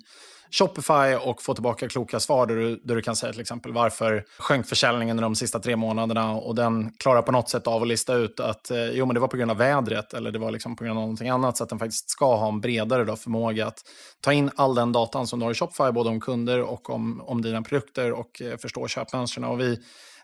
Shopify 0.58 1.14
och 1.20 1.42
få 1.42 1.54
tillbaka 1.54 1.88
kloka 1.88 2.20
svar 2.20 2.46
där 2.46 2.56
du, 2.56 2.76
där 2.84 2.94
du 2.94 3.02
kan 3.02 3.16
säga 3.16 3.32
till 3.32 3.40
exempel 3.40 3.72
varför 3.72 4.24
sjönk 4.38 4.66
försäljningen 4.66 5.16
de 5.16 5.34
sista 5.34 5.58
tre 5.58 5.76
månaderna 5.76 6.32
och 6.32 6.54
den 6.54 6.92
klarar 6.92 7.22
på 7.22 7.32
något 7.32 7.48
sätt 7.48 7.66
av 7.66 7.82
att 7.82 7.88
lista 7.88 8.14
ut 8.14 8.40
att 8.40 8.70
eh, 8.70 8.90
jo, 8.90 9.06
men 9.06 9.14
det 9.14 9.20
var 9.20 9.28
på 9.28 9.36
grund 9.36 9.50
av 9.50 9.56
vädret 9.56 10.14
eller 10.14 10.30
det 10.30 10.38
var 10.38 10.50
liksom 10.50 10.76
på 10.76 10.84
grund 10.84 10.98
av 10.98 11.02
någonting 11.02 11.28
annat 11.28 11.56
så 11.56 11.64
att 11.64 11.70
den 11.70 11.78
faktiskt 11.78 12.10
ska 12.10 12.36
ha 12.36 12.48
en 12.48 12.60
bredare 12.60 13.04
då, 13.04 13.16
förmåga 13.16 13.66
att 13.66 13.78
ta 14.20 14.32
in 14.32 14.50
all 14.56 14.74
den 14.74 14.92
datan 14.92 15.26
som 15.26 15.38
du 15.38 15.44
har 15.44 15.52
i 15.52 15.54
Shopify, 15.54 15.92
både 15.92 16.10
om 16.10 16.20
kunder 16.20 16.62
och 16.62 16.90
om, 16.90 17.20
om 17.20 17.42
dina 17.42 17.62
produkter 17.62 18.12
och 18.12 18.42
eh, 18.42 18.56
förstå 18.56 18.88
köpmönstren. 18.88 19.44
Och 19.44 19.60
vi, 19.60 19.78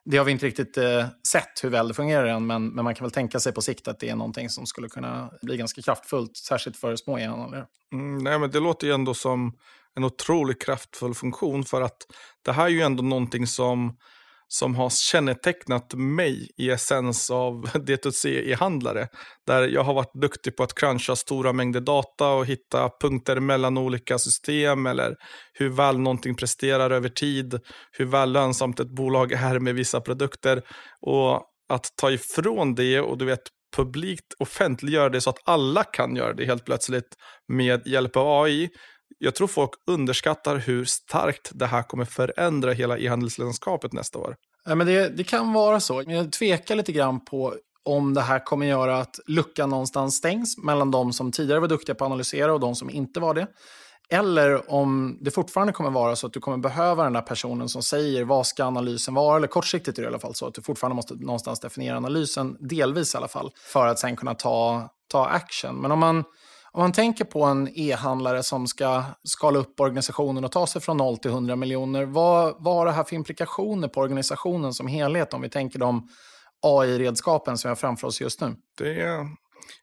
det 0.04 0.16
har 0.16 0.24
vi 0.24 0.32
inte 0.32 0.46
riktigt 0.46 0.76
eh, 0.76 1.06
sett 1.28 1.64
hur 1.64 1.70
väl 1.70 1.88
det 1.88 1.94
fungerar 1.94 2.26
än, 2.26 2.46
men, 2.46 2.68
men 2.68 2.84
man 2.84 2.94
kan 2.94 3.04
väl 3.04 3.12
tänka 3.12 3.40
sig 3.40 3.52
på 3.52 3.62
sikt 3.62 3.88
att 3.88 4.00
det 4.00 4.08
är 4.08 4.16
någonting 4.16 4.48
som 4.48 4.66
skulle 4.66 4.88
kunna 4.88 5.30
bli 5.42 5.56
ganska 5.56 5.82
kraftfullt, 5.82 6.36
särskilt 6.36 6.76
för 6.76 6.96
små 6.96 7.18
e-handlare. 7.18 7.66
Mm, 7.92 8.18
nej, 8.18 8.38
men 8.38 8.50
det 8.50 8.60
låter 8.60 8.86
ju 8.86 8.92
ändå 8.92 9.14
som 9.14 9.52
en 9.96 10.04
otroligt 10.04 10.64
kraftfull 10.64 11.14
funktion 11.14 11.64
för 11.64 11.82
att 11.82 11.96
det 12.44 12.52
här 12.52 12.64
är 12.64 12.68
ju 12.68 12.80
ändå 12.80 13.02
någonting 13.02 13.46
som, 13.46 13.96
som 14.48 14.74
har 14.74 14.90
kännetecknat 14.90 15.94
mig 15.94 16.48
i 16.56 16.70
essens 16.70 17.30
av 17.30 17.66
D2C-e-handlare. 17.74 19.08
Där 19.46 19.68
jag 19.68 19.84
har 19.84 19.94
varit 19.94 20.14
duktig 20.14 20.56
på 20.56 20.62
att 20.62 20.74
cruncha 20.74 21.16
stora 21.16 21.52
mängder 21.52 21.80
data 21.80 22.28
och 22.28 22.46
hitta 22.46 22.90
punkter 23.00 23.40
mellan 23.40 23.78
olika 23.78 24.18
system 24.18 24.86
eller 24.86 25.16
hur 25.52 25.68
väl 25.68 25.98
någonting 25.98 26.34
presterar 26.34 26.90
över 26.90 27.08
tid, 27.08 27.60
hur 27.92 28.04
väl 28.04 28.32
lönsamt 28.32 28.80
ett 28.80 28.94
bolag 28.94 29.32
är 29.32 29.58
med 29.58 29.74
vissa 29.74 30.00
produkter. 30.00 30.62
Och 31.00 31.48
att 31.68 31.96
ta 31.96 32.10
ifrån 32.10 32.74
det 32.74 33.00
och 33.00 33.18
du 33.18 33.24
vet 33.24 33.42
publikt 33.76 34.34
offentliggöra 34.38 35.08
det 35.08 35.20
så 35.20 35.30
att 35.30 35.38
alla 35.44 35.84
kan 35.84 36.16
göra 36.16 36.32
det 36.32 36.44
helt 36.44 36.64
plötsligt 36.64 37.14
med 37.48 37.86
hjälp 37.86 38.16
av 38.16 38.42
AI 38.42 38.70
jag 39.18 39.34
tror 39.34 39.48
folk 39.48 39.70
underskattar 39.86 40.56
hur 40.56 40.84
starkt 40.84 41.50
det 41.54 41.66
här 41.66 41.82
kommer 41.82 42.04
förändra 42.04 42.72
hela 42.72 42.98
e-handelslandskapet 42.98 43.92
nästa 43.92 44.18
år. 44.18 44.36
Ja, 44.64 44.74
men 44.74 44.86
det, 44.86 45.08
det 45.08 45.24
kan 45.24 45.52
vara 45.52 45.80
så. 45.80 46.02
Jag 46.06 46.32
tvekar 46.32 46.74
lite 46.74 46.92
grann 46.92 47.24
på 47.24 47.54
om 47.84 48.14
det 48.14 48.20
här 48.20 48.44
kommer 48.44 48.66
göra 48.66 48.98
att 48.98 49.20
luckan 49.26 49.70
någonstans 49.70 50.16
stängs 50.16 50.58
mellan 50.58 50.90
de 50.90 51.12
som 51.12 51.32
tidigare 51.32 51.60
var 51.60 51.68
duktiga 51.68 51.94
på 51.94 52.04
att 52.04 52.10
analysera 52.10 52.52
och 52.52 52.60
de 52.60 52.74
som 52.74 52.90
inte 52.90 53.20
var 53.20 53.34
det. 53.34 53.46
Eller 54.10 54.70
om 54.70 55.18
det 55.20 55.30
fortfarande 55.30 55.72
kommer 55.72 55.90
vara 55.90 56.16
så 56.16 56.26
att 56.26 56.32
du 56.32 56.40
kommer 56.40 56.58
behöva 56.58 57.04
den 57.04 57.12
där 57.12 57.22
personen 57.22 57.68
som 57.68 57.82
säger 57.82 58.24
vad 58.24 58.46
ska 58.46 58.64
analysen 58.64 59.14
vara, 59.14 59.36
eller 59.36 59.46
kortsiktigt 59.46 59.98
är 59.98 60.02
det 60.02 60.06
i 60.06 60.08
alla 60.08 60.18
fall 60.18 60.34
så 60.34 60.46
att 60.46 60.54
du 60.54 60.62
fortfarande 60.62 60.96
måste 60.96 61.14
någonstans 61.14 61.60
definiera 61.60 61.96
analysen, 61.96 62.56
delvis 62.60 63.14
i 63.14 63.16
alla 63.16 63.28
fall, 63.28 63.50
för 63.72 63.86
att 63.86 63.98
sen 63.98 64.16
kunna 64.16 64.34
ta, 64.34 64.88
ta 65.08 65.26
action. 65.26 65.76
Men 65.76 65.92
om 65.92 65.98
man 65.98 66.24
om 66.74 66.80
man 66.80 66.92
tänker 66.92 67.24
på 67.24 67.44
en 67.44 67.68
e-handlare 67.74 68.42
som 68.42 68.66
ska 68.66 69.04
skala 69.24 69.58
upp 69.58 69.80
organisationen 69.80 70.44
och 70.44 70.52
ta 70.52 70.66
sig 70.66 70.82
från 70.82 70.96
0 70.96 71.18
till 71.18 71.30
100 71.30 71.56
miljoner, 71.56 72.04
vad, 72.04 72.54
vad 72.58 72.74
har 72.74 72.86
det 72.86 72.92
här 72.92 73.04
för 73.04 73.16
implikationer 73.16 73.88
på 73.88 74.00
organisationen 74.00 74.72
som 74.72 74.86
helhet 74.86 75.34
om 75.34 75.42
vi 75.42 75.48
tänker 75.48 75.78
de 75.78 76.08
AI-redskapen 76.62 77.58
som 77.58 77.68
vi 77.68 77.70
har 77.70 77.76
framför 77.76 78.08
oss 78.08 78.20
just 78.20 78.40
nu? 78.40 78.54
Det 78.78 79.00
är, 79.00 79.26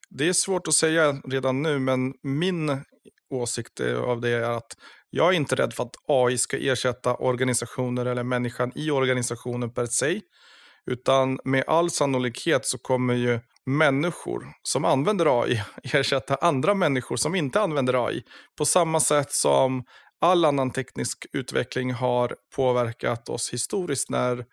det 0.09 0.29
är 0.29 0.33
svårt 0.33 0.67
att 0.67 0.73
säga 0.73 1.21
redan 1.25 1.61
nu, 1.61 1.79
men 1.79 2.13
min 2.23 2.83
åsikt 3.33 3.79
eh, 3.79 3.99
av 3.99 4.21
det 4.21 4.29
är 4.29 4.57
att 4.57 4.77
jag 5.09 5.29
är 5.29 5.33
inte 5.33 5.55
rädd 5.55 5.73
för 5.73 5.83
att 5.83 5.95
AI 6.07 6.37
ska 6.37 6.57
ersätta 6.57 7.15
organisationer 7.15 8.05
eller 8.05 8.23
människan 8.23 8.71
i 8.75 8.91
organisationen 8.91 9.73
per 9.73 9.85
se. 9.85 10.21
Utan 10.85 11.39
med 11.43 11.63
all 11.67 11.89
sannolikhet 11.89 12.65
så 12.65 12.77
kommer 12.77 13.13
ju 13.13 13.39
människor 13.77 14.47
som 14.63 14.85
använder 14.85 15.41
AI 15.41 15.63
ersätta 15.83 16.35
andra 16.35 16.73
människor 16.73 17.15
som 17.15 17.35
inte 17.35 17.61
använder 17.61 18.07
AI. 18.07 18.23
På 18.57 18.65
samma 18.65 18.99
sätt 18.99 19.31
som 19.31 19.83
all 20.21 20.45
annan 20.45 20.71
teknisk 20.71 21.25
utveckling 21.33 21.93
har 21.93 22.35
påverkat 22.55 23.29
oss 23.29 23.53
historiskt 23.53 24.09
när 24.09 24.45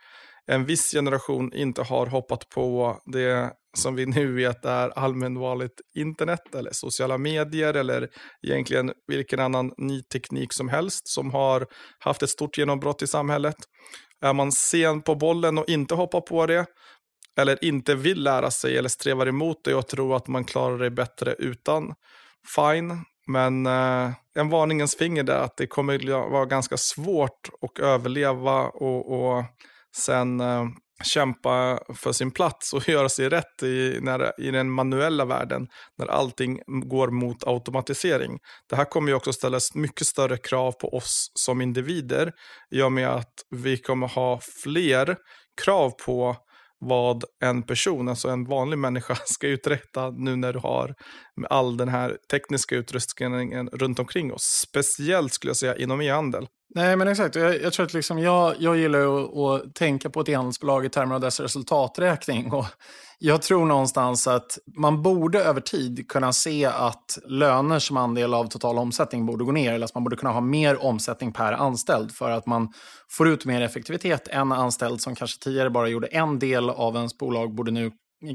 en 0.46 0.64
viss 0.64 0.90
generation 0.90 1.52
inte 1.52 1.82
har 1.82 2.06
hoppat 2.06 2.48
på 2.48 2.98
det 3.04 3.52
som 3.76 3.94
vi 3.94 4.06
nu 4.06 4.34
vet 4.34 4.64
är 4.64 4.98
allmänvanligt 4.98 5.80
internet 5.94 6.54
eller 6.54 6.70
sociala 6.72 7.18
medier 7.18 7.74
eller 7.74 8.08
egentligen 8.42 8.92
vilken 9.06 9.40
annan 9.40 9.72
ny 9.76 10.02
teknik 10.02 10.52
som 10.52 10.68
helst 10.68 11.08
som 11.08 11.30
har 11.30 11.66
haft 11.98 12.22
ett 12.22 12.30
stort 12.30 12.58
genombrott 12.58 13.02
i 13.02 13.06
samhället. 13.06 13.56
Är 14.20 14.32
man 14.32 14.52
sen 14.52 15.02
på 15.02 15.14
bollen 15.14 15.58
och 15.58 15.68
inte 15.68 15.94
hoppar 15.94 16.20
på 16.20 16.46
det 16.46 16.66
eller 17.36 17.64
inte 17.64 17.94
vill 17.94 18.22
lära 18.22 18.50
sig 18.50 18.78
eller 18.78 18.88
strävar 18.88 19.26
emot 19.26 19.64
det 19.64 19.74
och 19.74 19.88
tror 19.88 20.16
att 20.16 20.28
man 20.28 20.44
klarar 20.44 20.78
det 20.78 20.90
bättre 20.90 21.34
utan, 21.38 21.94
fine. 22.56 23.04
Men 23.26 23.66
eh, 23.66 24.10
en 24.34 24.48
varningens 24.48 24.96
finger 24.96 25.22
där 25.22 25.40
att 25.40 25.56
det 25.56 25.66
kommer 25.66 26.30
vara 26.30 26.44
ganska 26.44 26.76
svårt 26.76 27.50
att 27.60 27.78
överleva 27.78 28.62
och, 28.62 29.12
och 29.12 29.44
sen 29.96 30.40
eh, 30.40 30.64
kämpa 31.04 31.80
för 31.94 32.12
sin 32.12 32.30
plats 32.30 32.72
och 32.72 32.88
göra 32.88 33.08
sig 33.08 33.28
rätt 33.28 33.62
i, 33.62 33.98
när, 34.02 34.40
i 34.40 34.50
den 34.50 34.70
manuella 34.70 35.24
världen 35.24 35.68
när 35.98 36.06
allting 36.06 36.60
går 36.66 37.08
mot 37.10 37.46
automatisering. 37.46 38.38
Det 38.68 38.76
här 38.76 38.84
kommer 38.84 39.08
ju 39.08 39.14
också 39.14 39.32
ställa 39.32 39.58
mycket 39.74 40.06
större 40.06 40.36
krav 40.36 40.72
på 40.72 40.88
oss 40.88 41.32
som 41.34 41.60
individer 41.60 42.32
i 42.70 42.82
och 42.82 42.92
med 42.92 43.08
att 43.08 43.34
vi 43.50 43.76
kommer 43.78 44.08
ha 44.08 44.40
fler 44.62 45.16
krav 45.62 45.90
på 45.90 46.36
vad 46.78 47.24
en 47.44 47.62
person, 47.62 48.08
alltså 48.08 48.28
en 48.28 48.44
vanlig 48.44 48.78
människa, 48.78 49.14
ska 49.26 49.48
uträtta 49.48 50.10
nu 50.10 50.36
när 50.36 50.52
du 50.52 50.58
har 50.58 50.94
med 51.36 51.50
all 51.50 51.76
den 51.76 51.88
här 51.88 52.16
tekniska 52.30 52.76
utrustningen 52.76 53.68
runt 53.68 53.98
omkring 53.98 54.32
oss. 54.32 54.42
Speciellt 54.42 55.32
skulle 55.32 55.48
jag 55.50 55.56
säga 55.56 55.76
inom 55.76 56.00
e-handel. 56.00 56.46
Nej, 56.74 56.96
men 56.96 57.08
exakt. 57.08 57.34
Jag, 57.34 57.62
jag 57.62 57.72
tror 57.72 57.86
att 57.86 57.94
liksom 57.94 58.18
jag, 58.18 58.54
jag 58.58 58.76
gillar 58.76 58.98
att, 59.00 59.36
att 59.36 59.74
tänka 59.74 60.10
på 60.10 60.20
ett 60.20 60.28
e-handelsbolag 60.28 60.84
i 60.84 60.88
termer 60.88 61.14
av 61.14 61.20
dess 61.20 61.40
resultaträkning. 61.40 62.52
Och 62.52 62.66
jag 63.18 63.42
tror 63.42 63.66
någonstans 63.66 64.26
att 64.26 64.58
man 64.76 65.02
borde 65.02 65.44
över 65.44 65.60
tid 65.60 66.08
kunna 66.08 66.32
se 66.32 66.64
att 66.64 67.18
löner 67.26 67.78
som 67.78 67.96
andel 67.96 68.34
av 68.34 68.48
total 68.48 68.78
omsättning 68.78 69.26
borde 69.26 69.44
gå 69.44 69.52
ner. 69.52 69.72
Eller 69.72 69.84
att 69.84 69.94
man 69.94 70.04
borde 70.04 70.16
kunna 70.16 70.32
ha 70.32 70.40
mer 70.40 70.84
omsättning 70.84 71.32
per 71.32 71.52
anställd 71.52 72.12
för 72.12 72.30
att 72.30 72.46
man 72.46 72.72
får 73.10 73.28
ut 73.28 73.44
mer 73.44 73.60
effektivitet. 73.60 74.28
En 74.28 74.52
anställd 74.52 75.00
som 75.00 75.14
kanske 75.14 75.42
tidigare 75.42 75.70
bara 75.70 75.88
gjorde 75.88 76.06
en 76.06 76.38
del 76.38 76.70
av 76.70 76.96
ens 76.96 77.18
bolag 77.18 77.54
borde 77.54 77.70
nu 77.70 77.90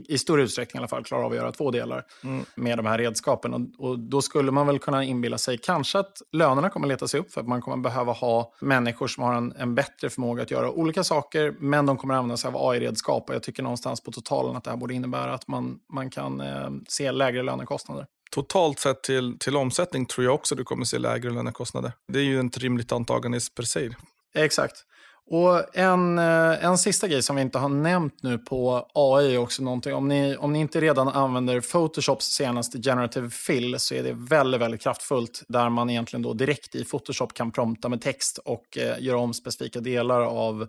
i 0.07 0.17
stor 0.17 0.41
utsträckning 0.41 0.79
i 0.79 0.81
alla 0.81 0.87
fall 0.87 1.03
klarar 1.03 1.23
av 1.23 1.31
att 1.31 1.37
göra 1.37 1.51
två 1.51 1.71
delar 1.71 2.05
mm. 2.23 2.45
med 2.55 2.77
de 2.77 2.85
här 2.85 2.97
redskapen. 2.97 3.53
Och, 3.53 3.89
och, 3.89 3.99
då 3.99 4.21
skulle 4.21 4.51
man 4.51 4.67
väl 4.67 4.79
kunna 4.79 5.03
inbilla 5.03 5.37
sig 5.37 5.57
kanske 5.57 5.99
att 5.99 6.21
lönerna 6.31 6.69
kommer 6.69 6.87
leta 6.87 7.07
sig 7.07 7.19
upp 7.19 7.33
för 7.33 7.41
att 7.41 7.47
man 7.47 7.61
kommer 7.61 7.77
behöva 7.77 8.11
ha 8.11 8.53
människor 8.61 9.07
som 9.07 9.23
har 9.23 9.33
en, 9.33 9.53
en 9.57 9.75
bättre 9.75 10.09
förmåga 10.09 10.43
att 10.43 10.51
göra 10.51 10.71
olika 10.71 11.03
saker, 11.03 11.55
men 11.59 11.85
de 11.85 11.97
kommer 11.97 12.13
använda 12.13 12.37
sig 12.37 12.47
av 12.47 12.69
AI-redskap. 12.69 13.29
Och 13.29 13.35
jag 13.35 13.43
tycker 13.43 13.63
någonstans 13.63 14.03
på 14.03 14.11
totalen 14.11 14.55
att 14.55 14.63
det 14.63 14.69
här 14.69 14.77
borde 14.77 14.93
innebära 14.93 15.33
att 15.33 15.47
man, 15.47 15.79
man 15.93 16.09
kan 16.09 16.41
eh, 16.41 16.69
se 16.87 17.11
lägre 17.11 17.43
lönekostnader. 17.43 18.05
Totalt 18.31 18.79
sett 18.79 19.03
till, 19.03 19.37
till 19.39 19.57
omsättning 19.57 20.05
tror 20.05 20.25
jag 20.25 20.35
också 20.35 20.55
du 20.55 20.63
kommer 20.63 20.85
se 20.85 20.97
lägre 20.97 21.29
lönekostnader. 21.29 21.91
Det 22.07 22.19
är 22.19 22.23
ju 22.23 22.39
ett 22.39 22.57
rimligt 22.57 22.91
antagande 22.91 23.39
per 23.55 23.63
se. 23.63 23.89
Exakt. 24.35 24.85
Och 25.33 25.77
en, 25.77 26.19
eh, 26.19 26.65
en 26.65 26.77
sista 26.77 27.07
grej 27.07 27.21
som 27.21 27.35
vi 27.35 27.41
inte 27.41 27.59
har 27.59 27.69
nämnt 27.69 28.23
nu 28.23 28.37
på 28.37 28.87
AI 28.93 29.33
är 29.33 29.37
också 29.37 29.63
någonting. 29.63 29.93
Om 29.93 30.07
ni, 30.07 30.35
om 30.35 30.53
ni 30.53 30.59
inte 30.59 30.81
redan 30.81 31.07
använder 31.07 31.61
Photoshops 31.61 32.25
senaste 32.25 32.81
Generative 32.81 33.29
Fill 33.29 33.79
så 33.79 33.95
är 33.95 34.03
det 34.03 34.13
väldigt, 34.13 34.61
väldigt 34.61 34.81
kraftfullt. 34.81 35.43
Där 35.47 35.69
man 35.69 35.89
egentligen 35.89 36.21
då 36.21 36.33
direkt 36.33 36.75
i 36.75 36.85
Photoshop 36.85 37.33
kan 37.33 37.51
prompta 37.51 37.89
med 37.89 38.01
text 38.01 38.37
och 38.45 38.77
eh, 38.77 38.95
göra 38.99 39.17
om 39.19 39.33
specifika 39.33 39.79
delar 39.79 40.21
av 40.21 40.67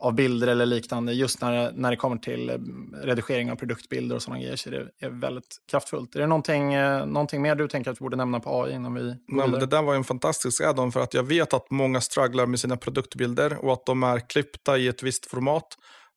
av 0.00 0.14
bilder 0.14 0.46
eller 0.46 0.66
liknande. 0.66 1.12
Just 1.12 1.40
när, 1.40 1.72
när 1.72 1.90
det 1.90 1.96
kommer 1.96 2.16
till 2.16 2.50
eh, 2.50 2.54
redigering 3.02 3.50
av 3.50 3.56
produktbilder 3.56 4.16
och 4.16 4.22
sådana 4.22 4.40
grejer 4.40 4.56
så 4.56 4.68
är 4.68 4.72
det 4.72 5.06
är 5.06 5.10
väldigt 5.10 5.56
kraftfullt. 5.70 6.16
Är 6.16 6.20
det 6.20 6.26
någonting, 6.26 6.74
eh, 6.74 7.06
någonting 7.06 7.42
mer 7.42 7.54
du 7.54 7.68
tänker 7.68 7.90
att 7.90 8.00
vi 8.00 8.02
borde 8.02 8.16
nämna 8.16 8.40
på 8.40 8.62
AI 8.62 8.74
innan 8.74 8.94
vi 8.94 9.00
går 9.00 9.16
Nej, 9.28 9.48
men 9.48 9.60
Det 9.60 9.66
där 9.66 9.82
var 9.82 9.94
en 9.94 10.04
fantastisk 10.04 10.60
add-on 10.60 10.92
för 10.92 11.00
att 11.00 11.14
jag 11.14 11.22
vet 11.22 11.54
att 11.54 11.70
många 11.70 12.00
strugglar 12.00 12.46
med 12.46 12.60
sina 12.60 12.76
produktbilder 12.76 13.64
och 13.64 13.72
att 13.72 13.86
de 13.86 14.02
är 14.02 14.20
klippta 14.28 14.78
i 14.78 14.88
ett 14.88 15.02
visst 15.02 15.26
format. 15.26 15.66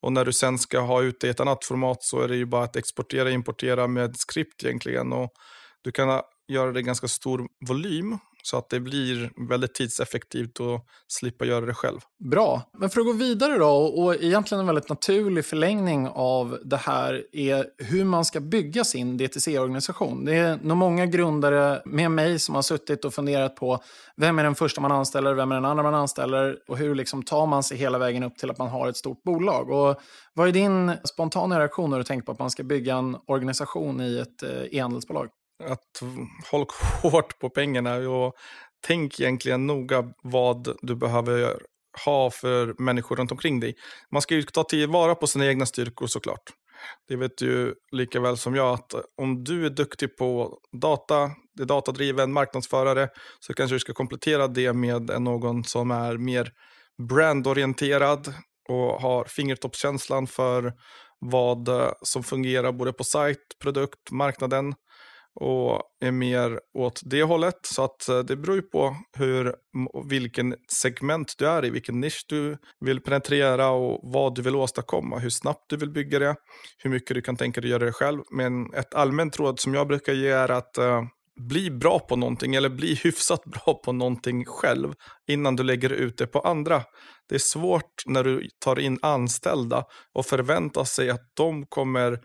Och 0.02 0.14
när 0.14 0.26
du 0.26 0.34
sen 0.34 0.58
ska 0.58 0.80
ha 0.80 1.02
ut 1.02 1.20
det 1.20 1.28
i 1.28 1.30
ett 1.30 1.40
annat 1.40 1.66
format 1.66 2.04
så 2.04 2.22
är 2.22 2.28
det 2.28 2.36
ju 2.36 2.46
bara 2.46 2.64
att 2.64 2.76
exportera 2.76 3.24
och 3.24 3.32
importera 3.32 3.88
med 3.88 4.16
skript 4.18 4.64
egentligen. 4.64 5.14
Och 5.14 5.32
du 5.82 5.92
kan 5.92 6.22
göra 6.48 6.72
det 6.72 6.80
i 6.80 6.84
ganska 6.84 7.08
stor 7.08 7.48
volym 7.68 8.18
så 8.44 8.58
att 8.58 8.70
det 8.70 8.80
blir 8.80 9.48
väldigt 9.50 9.74
tidseffektivt 9.74 10.60
att 10.60 10.86
slippa 11.08 11.46
göra 11.46 11.66
det 11.66 11.74
själv. 11.74 12.00
Bra. 12.32 12.62
Men 12.78 12.90
för 12.90 13.00
att 13.00 13.06
gå 13.06 13.14
vidare 13.14 13.58
då, 13.58 13.72
och 13.72 14.16
egentligen 14.16 14.60
en 14.60 14.66
väldigt 14.66 14.90
naturlig 14.90 15.46
förlängning 15.46 16.08
av 16.08 16.60
det 16.66 16.78
här 16.78 17.24
är 17.32 17.66
hur 17.78 18.04
man 18.04 18.26
ska 18.26 18.40
bygga 18.40 18.84
sin 18.84 19.18
DTC-organisation. 19.18 20.26
Det 20.26 20.36
är 20.36 20.60
nog 20.64 20.78
många 20.78 21.06
grundare 21.06 21.82
med 21.86 22.12
mig 22.12 22.40
som 22.40 22.56
har 22.56 22.62
suttit 22.62 23.06
och 23.06 23.14
funderat 23.14 23.56
på 23.56 23.84
vem 24.18 24.40
är 24.40 24.44
den 24.44 24.56
första 24.56 24.82
man 24.82 24.92
anställer, 24.92 25.34
vem 25.34 25.52
är 25.52 25.56
den 25.56 25.66
andra 25.66 25.84
man 25.84 25.94
anställer 25.94 26.58
och 26.68 26.78
hur 26.78 26.96
liksom 26.96 27.24
tar 27.24 27.46
man 27.48 27.64
sig 27.64 27.78
hela 27.78 27.98
vägen 27.98 28.24
upp 28.24 28.38
till 28.38 28.50
att 28.50 28.58
man 28.58 28.70
har 28.70 28.88
ett 28.88 28.98
stort 28.98 29.24
bolag. 29.24 29.70
Och 29.70 30.02
vad 30.34 30.48
är 30.48 30.52
din 30.52 30.92
spontana 31.04 31.60
reaktion 31.60 31.90
när 31.90 31.98
du 31.98 32.04
tänker 32.04 32.26
på 32.26 32.32
att 32.32 32.40
man 32.40 32.52
ska 32.52 32.64
bygga 32.64 32.96
en 32.96 33.18
organisation 33.28 34.02
i 34.02 34.18
ett 34.18 34.44
eh, 34.44 34.78
e-handelsbolag? 34.78 35.30
Att 35.68 36.02
håll 36.52 36.66
hårt 37.02 37.40
på 37.40 37.50
pengarna 37.50 37.96
och 37.96 38.34
tänk 38.88 39.20
egentligen 39.20 39.68
noga 39.68 40.04
vad 40.24 40.78
du 40.82 40.96
behöver 40.96 41.60
ha 42.06 42.32
för 42.32 42.76
människor 42.78 43.16
runt 43.16 43.32
omkring 43.32 43.60
dig. 43.60 43.76
Man 44.12 44.22
ska 44.22 44.36
ju 44.36 44.44
ta 44.44 44.64
tillvara 44.64 45.16
på 45.16 45.28
sina 45.28 45.48
egna 45.48 45.66
styrkor 45.66 46.08
såklart. 46.08 46.44
Det 47.08 47.16
vet 47.16 47.38
du 47.38 47.76
lika 47.92 48.20
väl 48.20 48.38
som 48.38 48.56
jag 48.56 48.74
att 48.74 48.94
om 49.22 49.44
du 49.44 49.66
är 49.66 49.70
duktig 49.70 50.18
på 50.18 50.58
data, 50.82 51.32
är 51.60 51.66
datadriven 51.66 52.34
marknadsförare, 52.34 53.10
så 53.40 53.54
kanske 53.54 53.76
du 53.76 53.80
ska 53.80 53.94
komplettera 53.94 54.48
det 54.48 54.74
med 54.74 55.22
någon 55.22 55.64
som 55.64 55.92
är 55.92 56.18
mer 56.18 56.52
brandorienterad 57.10 58.34
och 58.70 59.02
har 59.02 59.26
fingertoppskänslan 59.26 60.28
för 60.28 60.74
vad 61.20 61.70
som 62.02 62.24
fungerar 62.24 62.72
både 62.72 62.94
på 62.94 63.04
sajt, 63.04 63.38
produkt, 63.62 64.12
marknaden 64.12 64.74
och 65.40 65.82
är 66.02 66.12
mer 66.12 66.60
åt 66.74 67.02
det 67.06 67.24
hållet. 67.24 67.60
Så 67.64 67.84
att 67.84 68.10
eh, 68.10 68.20
det 68.20 68.36
beror 68.36 68.56
ju 68.56 68.62
på 68.62 68.96
hur, 69.18 69.56
vilken 70.10 70.56
segment 70.68 71.34
du 71.38 71.48
är 71.48 71.66
i, 71.66 71.70
vilken 71.70 72.00
nisch 72.00 72.26
du 72.28 72.58
vill 72.80 73.02
penetrera 73.02 73.70
och 73.70 74.00
vad 74.04 74.36
du 74.36 74.42
vill 74.42 74.56
åstadkomma, 74.56 75.20
hur 75.20 75.30
snabbt 75.30 75.66
du 75.70 75.78
vill 75.78 75.92
bygga 75.92 76.20
det, 76.20 76.36
hur 76.78 76.90
mycket 76.90 77.16
du 77.16 77.22
kan 77.22 77.36
tänka 77.36 77.62
dig 77.62 77.70
göra 77.70 77.86
det 77.86 77.92
själv. 77.92 78.22
Men 78.32 78.74
ett 78.74 78.94
allmänt 78.94 79.40
råd 79.40 79.60
som 79.60 79.74
jag 79.74 79.88
brukar 79.88 80.14
ge 80.14 80.30
är 80.30 80.52
att 80.52 80.78
uh, 80.80 81.02
bli 81.40 81.72
bra 81.72 82.00
på 82.00 82.16
någonting 82.16 82.56
eller 82.56 82.70
bli 82.70 82.96
hyfsat 82.96 83.44
bra 83.46 83.82
på 83.86 83.92
någonting 83.92 84.46
själv 84.46 84.94
innan 85.28 85.56
du 85.56 85.64
lägger 85.64 85.90
ut 85.90 86.18
det 86.18 86.28
på 86.28 86.40
andra. 86.40 86.84
Det 87.30 87.36
är 87.36 87.40
svårt 87.40 88.06
när 88.06 88.24
du 88.24 88.50
tar 88.60 88.80
in 88.80 89.00
anställda 89.02 89.84
och 90.14 90.26
förväntar 90.26 90.84
sig 90.84 91.10
att 91.10 91.32
de 91.34 91.66
kommer 91.66 92.20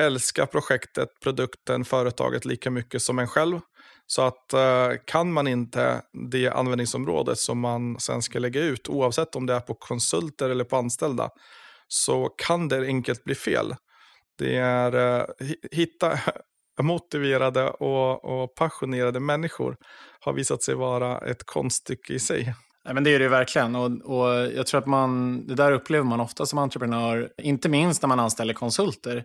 älska 0.00 0.46
projektet, 0.46 1.08
produkten, 1.22 1.84
företaget 1.84 2.44
lika 2.44 2.70
mycket 2.70 3.02
som 3.02 3.18
en 3.18 3.28
själv. 3.28 3.60
Så 4.06 4.22
att 4.22 4.52
eh, 4.52 4.90
kan 5.06 5.32
man 5.32 5.48
inte 5.48 6.02
det 6.30 6.48
användningsområdet 6.48 7.38
som 7.38 7.60
man 7.60 8.00
sen 8.00 8.22
ska 8.22 8.38
lägga 8.38 8.60
ut, 8.60 8.88
oavsett 8.88 9.36
om 9.36 9.46
det 9.46 9.54
är 9.54 9.60
på 9.60 9.74
konsulter 9.74 10.50
eller 10.50 10.64
på 10.64 10.76
anställda, 10.76 11.30
så 11.88 12.28
kan 12.46 12.68
det 12.68 12.86
enkelt 12.86 13.24
bli 13.24 13.34
fel. 13.34 13.74
Det 14.38 14.56
är 14.56 15.18
eh, 15.18 15.26
hitta 15.70 16.18
motiverade 16.82 17.70
och, 17.70 18.24
och 18.24 18.54
passionerade 18.54 19.20
människor 19.20 19.76
har 20.20 20.32
visat 20.32 20.62
sig 20.62 20.74
vara 20.74 21.18
ett 21.18 21.46
konststycke 21.46 22.12
i 22.12 22.18
sig. 22.18 22.54
Nej, 22.84 22.94
men 22.94 23.04
det 23.04 23.14
är 23.14 23.18
det 23.18 23.28
verkligen. 23.28 23.76
Och, 23.76 23.90
och 23.90 24.34
jag 24.34 24.66
tror 24.66 24.80
att 24.80 24.86
man, 24.86 25.46
det 25.46 25.54
där 25.54 25.72
upplever 25.72 26.04
man 26.04 26.20
ofta 26.20 26.46
som 26.46 26.58
entreprenör, 26.58 27.28
inte 27.42 27.68
minst 27.68 28.02
när 28.02 28.08
man 28.08 28.20
anställer 28.20 28.54
konsulter 28.54 29.24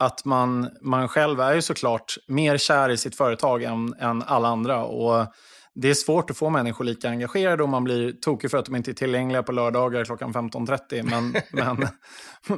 att 0.00 0.24
man, 0.24 0.70
man 0.80 1.08
själv 1.08 1.40
är 1.40 1.54
ju 1.54 1.62
såklart 1.62 2.14
mer 2.26 2.58
kär 2.58 2.88
i 2.88 2.96
sitt 2.96 3.16
företag 3.16 3.62
än, 3.62 3.94
än 3.98 4.22
alla 4.22 4.48
andra. 4.48 4.84
Och 4.84 5.26
det 5.74 5.90
är 5.90 5.94
svårt 5.94 6.30
att 6.30 6.36
få 6.36 6.50
människor 6.50 6.84
lika 6.84 7.08
engagerade 7.08 7.62
och 7.62 7.68
man 7.68 7.84
blir 7.84 8.12
tokig 8.12 8.50
för 8.50 8.58
att 8.58 8.64
de 8.64 8.76
inte 8.76 8.90
är 8.90 8.92
tillgängliga 8.92 9.42
på 9.42 9.52
lördagar 9.52 10.04
klockan 10.04 10.32
15.30. 10.32 11.02
Men, 11.02 11.34
men 11.76 11.88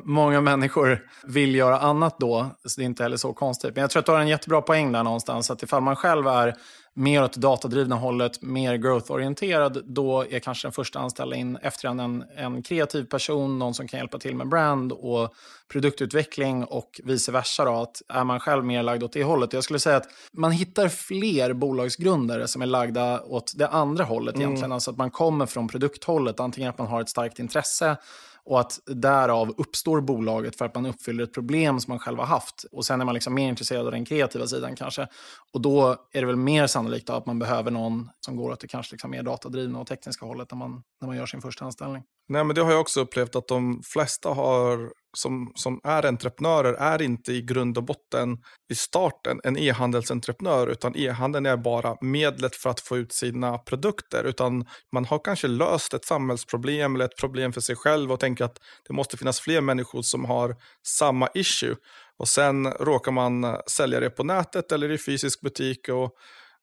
många 0.05 0.41
människor 0.41 1.01
vill 1.25 1.55
göra 1.55 1.79
annat 1.79 2.17
då, 2.19 2.51
så 2.65 2.81
det 2.81 2.85
är 2.85 2.87
inte 2.87 3.03
heller 3.03 3.17
så 3.17 3.33
konstigt. 3.33 3.75
Men 3.75 3.83
jag 3.83 3.91
tror 3.91 4.01
att 4.01 4.07
du 4.07 4.13
har 4.13 4.21
en 4.21 4.29
jättebra 4.29 4.63
poäng 4.63 4.93
där 4.93 5.03
någonstans. 5.03 5.51
Att 5.51 5.63
ifall 5.63 5.83
man 5.83 5.97
själv 5.97 6.27
är 6.27 6.55
mer 6.95 7.25
åt 7.25 7.37
datadrivna 7.37 7.97
hållet, 7.97 8.43
mer 8.43 8.75
growth-orienterad, 8.75 9.83
då 9.85 10.27
är 10.31 10.39
kanske 10.39 10.69
den 10.69 10.73
första 10.73 10.99
anställda 10.99 11.37
in 11.37 11.57
efter 11.57 11.89
en, 11.89 12.25
en, 12.37 12.63
kreativ 12.63 13.05
person, 13.05 13.59
någon 13.59 13.75
som 13.75 13.89
kan 13.89 14.01
hjälpa 14.01 14.19
till 14.19 14.37
med 14.37 14.49
brand 14.49 14.93
och 14.93 15.35
produktutveckling 15.69 16.65
och 16.65 17.01
vice 17.05 17.33
versa. 17.33 17.65
Då, 17.65 17.73
att 17.73 18.03
är 18.09 18.25
man 18.25 18.41
själv 18.41 18.65
mer 18.65 18.83
lagd 18.83 19.03
åt 19.03 19.13
det 19.13 19.25
hållet. 19.25 19.53
Jag 19.53 19.65
skulle 19.65 19.79
säga 19.79 19.97
att 19.97 20.09
man 20.33 20.53
hittar 20.53 20.89
fler 20.89 21.53
bolagsgrundare 21.53 22.49
som 22.49 22.63
är 22.63 22.67
lagda 22.67 23.21
åt 23.21 23.53
det 23.57 23.69
andra 23.69 24.05
hållet 24.05 24.35
mm. 24.35 24.47
egentligen. 24.47 24.73
Alltså 24.73 24.91
att 24.91 24.97
man 24.97 25.11
kommer 25.11 25.47
från 25.47 25.69
produkthållet, 25.69 26.41
antingen 26.41 26.71
att 26.71 26.79
man 26.79 26.87
har 26.87 27.01
ett 27.01 27.09
starkt 27.09 27.39
intresse 27.39 27.97
och 28.45 28.61
att 28.61 28.81
därav 28.87 29.55
uppstår 29.57 30.01
bolaget 30.01 30.57
för 30.57 30.65
att 30.65 30.75
man 30.75 30.87
uppfyller 30.87 31.25
ett 31.25 31.35
problem 31.35 31.81
som 31.81 31.93
man 31.93 31.99
själv 31.99 32.19
har 32.19 32.27
haft. 32.27 32.65
Och 32.73 32.85
sen 32.85 33.01
är 33.01 33.05
man 33.05 33.15
liksom 33.15 33.35
mer 33.35 33.49
intresserad 33.49 33.87
av 33.87 33.93
den 33.93 34.05
kreativa 34.05 34.47
sidan 34.47 34.77
kanske. 34.77 35.09
Och 35.53 35.61
då 35.61 35.97
är 36.13 36.21
det 36.21 36.27
väl 36.27 36.37
mer 36.37 36.67
sannolikt 36.67 37.11
att 37.11 37.27
man 37.27 37.39
behöver 37.39 37.71
någon 37.71 38.11
som 38.21 38.37
går 38.37 38.51
åt 38.51 38.61
det 38.61 38.67
kanske 38.67 38.95
liksom 38.95 39.11
mer 39.11 39.23
datadrivna 39.23 39.81
och 39.81 39.87
tekniska 39.87 40.27
hållet 40.27 40.51
när 40.51 40.59
man, 40.59 40.83
när 41.01 41.09
man 41.09 41.17
gör 41.17 41.27
sin 41.27 41.41
första 41.41 41.65
anställning. 41.65 42.03
Nej, 42.29 42.45
men 42.45 42.55
det 42.55 42.63
har 42.63 42.71
jag 42.71 42.81
också 42.81 43.01
upplevt 43.01 43.37
att 43.37 43.49
de 43.49 43.83
flesta 43.85 44.29
har, 44.29 44.93
som, 45.17 45.53
som 45.55 45.81
är 45.85 46.07
entreprenörer 46.07 46.73
är 46.73 47.03
inte 47.03 47.33
i 47.33 47.43
grund 47.43 47.79
och 47.79 47.85
botten 47.85 48.39
i 48.73 48.75
starten 48.75 49.41
en 49.45 49.59
e-handelsentreprenör, 49.59 50.67
utan 50.67 50.97
e-handeln 50.97 51.47
är 51.47 51.57
bara 51.57 51.97
medlet 52.01 52.57
för 52.57 52.71
att 52.71 52.81
få 52.81 52.97
ut 52.97 53.13
sina 53.13 53.59
produkter. 53.59 54.25
Utan 54.25 54.67
man 54.93 55.05
har 55.05 55.19
kanske 55.19 55.49
löst 55.49 55.95
ett 55.95 56.05
samhällsproblem 56.05 56.95
eller 56.95 57.05
ett 57.05 57.17
problem 57.17 57.53
för 57.53 57.61
sig 57.61 57.77
själv 57.77 58.13
och 58.13 58.21
tänker 58.21 58.45
att 58.45 58.59
det 58.89 58.95
måste 58.95 59.17
finnas 59.17 59.41
fler 59.41 59.61
människor 59.61 60.03
som 60.03 60.25
har 60.25 60.57
samma 60.87 61.29
issue. 61.35 61.77
Och 62.19 62.29
sen 62.29 62.67
råkar 62.67 63.13
man 63.13 63.57
sälja 63.67 64.01
det 64.01 64.11
på 64.11 64.25
nätet 64.25 64.73
eller 64.73 64.91
i 64.91 64.99
fysisk 64.99 65.41
butik 65.41 65.89
och, 65.89 66.11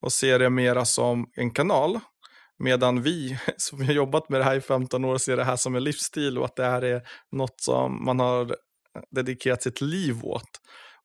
och 0.01 0.13
ser 0.13 0.39
det 0.39 0.49
mera 0.49 0.85
som 0.85 1.25
en 1.35 1.51
kanal. 1.51 1.99
Medan 2.59 3.01
vi 3.01 3.37
som 3.57 3.85
har 3.85 3.93
jobbat 3.93 4.29
med 4.29 4.39
det 4.39 4.43
här 4.43 4.55
i 4.55 4.61
15 4.61 5.05
år 5.05 5.17
ser 5.17 5.37
det 5.37 5.43
här 5.43 5.55
som 5.55 5.75
en 5.75 5.83
livsstil 5.83 6.37
och 6.37 6.45
att 6.45 6.55
det 6.55 6.65
här 6.65 6.81
är 6.81 7.01
något 7.31 7.61
som 7.61 8.05
man 8.05 8.19
har 8.19 8.41
eh, 8.41 9.01
dedikerat 9.11 9.63
sitt 9.63 9.81
liv 9.81 10.25
åt. 10.25 10.49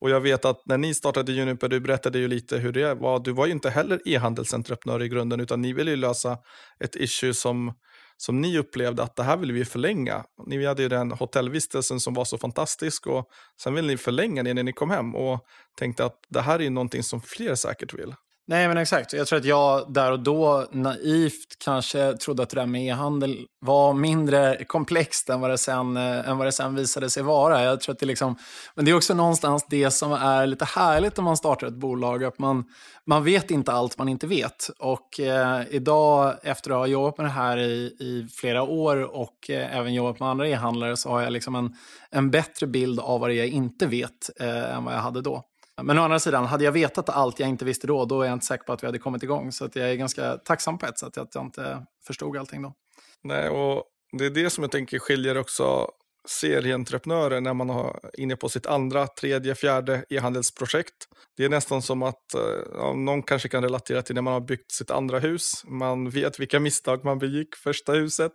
Och 0.00 0.10
jag 0.10 0.20
vet 0.20 0.44
att 0.44 0.66
när 0.66 0.78
ni 0.78 0.94
startade 0.94 1.32
Juniper, 1.32 1.68
du 1.68 1.80
berättade 1.80 2.18
ju 2.18 2.28
lite 2.28 2.58
hur 2.58 2.72
det 2.72 2.94
var. 2.94 3.18
Du 3.18 3.32
var 3.32 3.46
ju 3.46 3.52
inte 3.52 3.70
heller 3.70 4.00
e-handelsentreprenör 4.04 5.02
i 5.02 5.08
grunden, 5.08 5.40
utan 5.40 5.62
ni 5.62 5.72
ville 5.72 5.90
ju 5.90 5.96
lösa 5.96 6.38
ett 6.80 6.96
issue 6.96 7.34
som, 7.34 7.74
som 8.16 8.40
ni 8.40 8.58
upplevde 8.58 9.02
att 9.02 9.16
det 9.16 9.22
här 9.22 9.36
vill 9.36 9.52
vi 9.52 9.64
förlänga. 9.64 10.24
Ni 10.46 10.66
hade 10.66 10.82
ju 10.82 10.88
den 10.88 11.12
hotellvistelsen 11.12 12.00
som 12.00 12.14
var 12.14 12.24
så 12.24 12.38
fantastisk 12.38 13.06
och 13.06 13.28
sen 13.62 13.74
ville 13.74 13.88
ni 13.88 13.96
förlänga 13.96 14.42
det 14.42 14.54
när 14.54 14.62
ni 14.62 14.72
kom 14.72 14.90
hem 14.90 15.14
och 15.14 15.40
tänkte 15.78 16.04
att 16.04 16.16
det 16.28 16.40
här 16.40 16.58
är 16.58 16.62
ju 16.62 16.70
någonting 16.70 17.02
som 17.02 17.20
fler 17.20 17.54
säkert 17.54 17.94
vill. 17.94 18.14
Nej, 18.46 18.68
men 18.68 18.76
exakt. 18.78 19.12
Jag 19.12 19.26
tror 19.26 19.38
att 19.38 19.44
jag 19.44 19.92
där 19.92 20.12
och 20.12 20.20
då 20.20 20.66
naivt 20.72 21.59
kanske 21.64 22.12
trodde 22.12 22.42
att 22.42 22.50
det 22.50 22.61
där 22.61 22.66
med 22.66 22.87
e-handel 22.87 23.46
var 23.61 23.94
mindre 23.94 24.64
komplext 24.64 25.30
än 25.30 25.40
vad, 25.40 25.50
det 25.50 25.59
sen, 25.59 25.96
eh, 25.96 26.28
än 26.28 26.38
vad 26.38 26.46
det 26.46 26.52
sen 26.52 26.74
visade 26.74 27.11
sig 27.11 27.22
vara. 27.22 27.62
Jag 27.62 27.80
tror 27.80 27.92
att 27.92 27.98
det 27.98 28.07
liksom, 28.07 28.37
men 28.74 28.85
det 28.85 28.90
är 28.90 28.96
också 28.96 29.14
någonstans 29.14 29.66
det 29.70 29.90
som 29.90 30.12
är 30.12 30.46
lite 30.46 30.64
härligt 30.64 31.18
om 31.18 31.24
man 31.24 31.37
startar 31.37 31.66
ett 31.66 31.74
bolag, 31.74 32.24
att 32.24 32.38
man, 32.38 32.64
man 33.07 33.24
vet 33.24 33.50
inte 33.50 33.72
allt 33.72 33.98
man 33.98 34.09
inte 34.09 34.26
vet. 34.26 34.70
Och 34.78 35.20
eh, 35.20 35.62
idag, 35.70 36.35
efter 36.42 36.70
att 36.70 36.76
ha 36.76 36.87
jobbat 36.87 37.18
med 37.18 37.26
det 37.26 37.30
här 37.30 37.59
i, 37.59 37.96
i 38.00 38.28
flera 38.33 38.62
år 38.62 39.16
och 39.16 39.50
eh, 39.50 39.76
även 39.76 39.94
jobbat 39.94 40.20
med 40.20 40.28
andra 40.28 40.48
e-handlare, 40.48 40.96
så 40.96 41.09
har 41.09 41.22
jag 41.22 41.33
liksom 41.33 41.54
en, 41.54 41.74
en 42.11 42.30
bättre 42.30 42.66
bild 42.66 43.00
av 43.00 43.20
vad 43.20 43.30
det 43.30 43.35
är 43.35 43.38
jag 43.38 43.48
inte 43.48 43.87
vet 43.87 44.30
eh, 44.40 44.76
än 44.76 44.85
vad 44.85 44.94
jag 44.94 45.00
hade 45.00 45.20
då. 45.20 45.44
Men 45.82 45.98
å 45.98 46.02
andra 46.02 46.18
sidan, 46.18 46.44
hade 46.44 46.64
jag 46.64 46.72
vetat 46.72 47.08
allt 47.08 47.40
jag 47.40 47.48
inte 47.48 47.64
visste 47.64 47.87
då, 47.87 48.04
då 48.04 48.22
är 48.22 48.26
jag 48.26 48.32
inte 48.32 48.46
säker 48.46 48.64
på 48.64 48.72
att 48.72 48.82
vi 48.82 48.87
hade 48.87 48.98
kommit 48.98 49.22
igång. 49.22 49.52
Så 49.52 49.64
att 49.64 49.76
jag 49.76 49.90
är 49.90 49.94
ganska 49.94 50.37
tacksam 50.37 50.78
på 50.78 50.87
ett 50.87 50.98
sätt 50.98 51.18
att 51.18 51.34
jag 51.34 51.44
inte 51.44 51.87
förstod 52.06 52.37
allting 52.37 52.62
då. 52.62 52.74
Nej, 53.22 53.48
och 53.48 53.84
det 54.18 54.26
är 54.26 54.30
det 54.30 54.50
som 54.50 54.64
jag 54.64 54.70
tänker 54.70 54.98
skiljer 54.98 55.38
också 55.38 55.90
serieentreprenörer 56.28 57.40
när 57.40 57.54
man 57.54 57.70
är 57.70 58.20
inne 58.20 58.37
på 58.37 58.48
sitt 58.48 58.66
andra, 58.66 59.06
tredje, 59.06 59.54
fjärde 59.54 60.04
e-handelsprojekt. 60.08 60.94
Det 61.37 61.44
är 61.44 61.48
nästan 61.48 61.82
som 61.82 62.02
att 62.02 62.34
eh, 62.34 62.40
ja, 62.74 62.94
någon 62.94 63.22
kanske 63.22 63.48
kan 63.48 63.62
relatera 63.62 64.02
till 64.02 64.14
när 64.14 64.22
man 64.22 64.32
har 64.32 64.40
byggt 64.40 64.72
sitt 64.72 64.90
andra 64.90 65.18
hus. 65.18 65.64
Man 65.66 66.10
vet 66.10 66.40
vilka 66.40 66.60
misstag 66.60 67.04
man 67.04 67.18
begick 67.18 67.54
första 67.54 67.92
huset. 67.92 68.32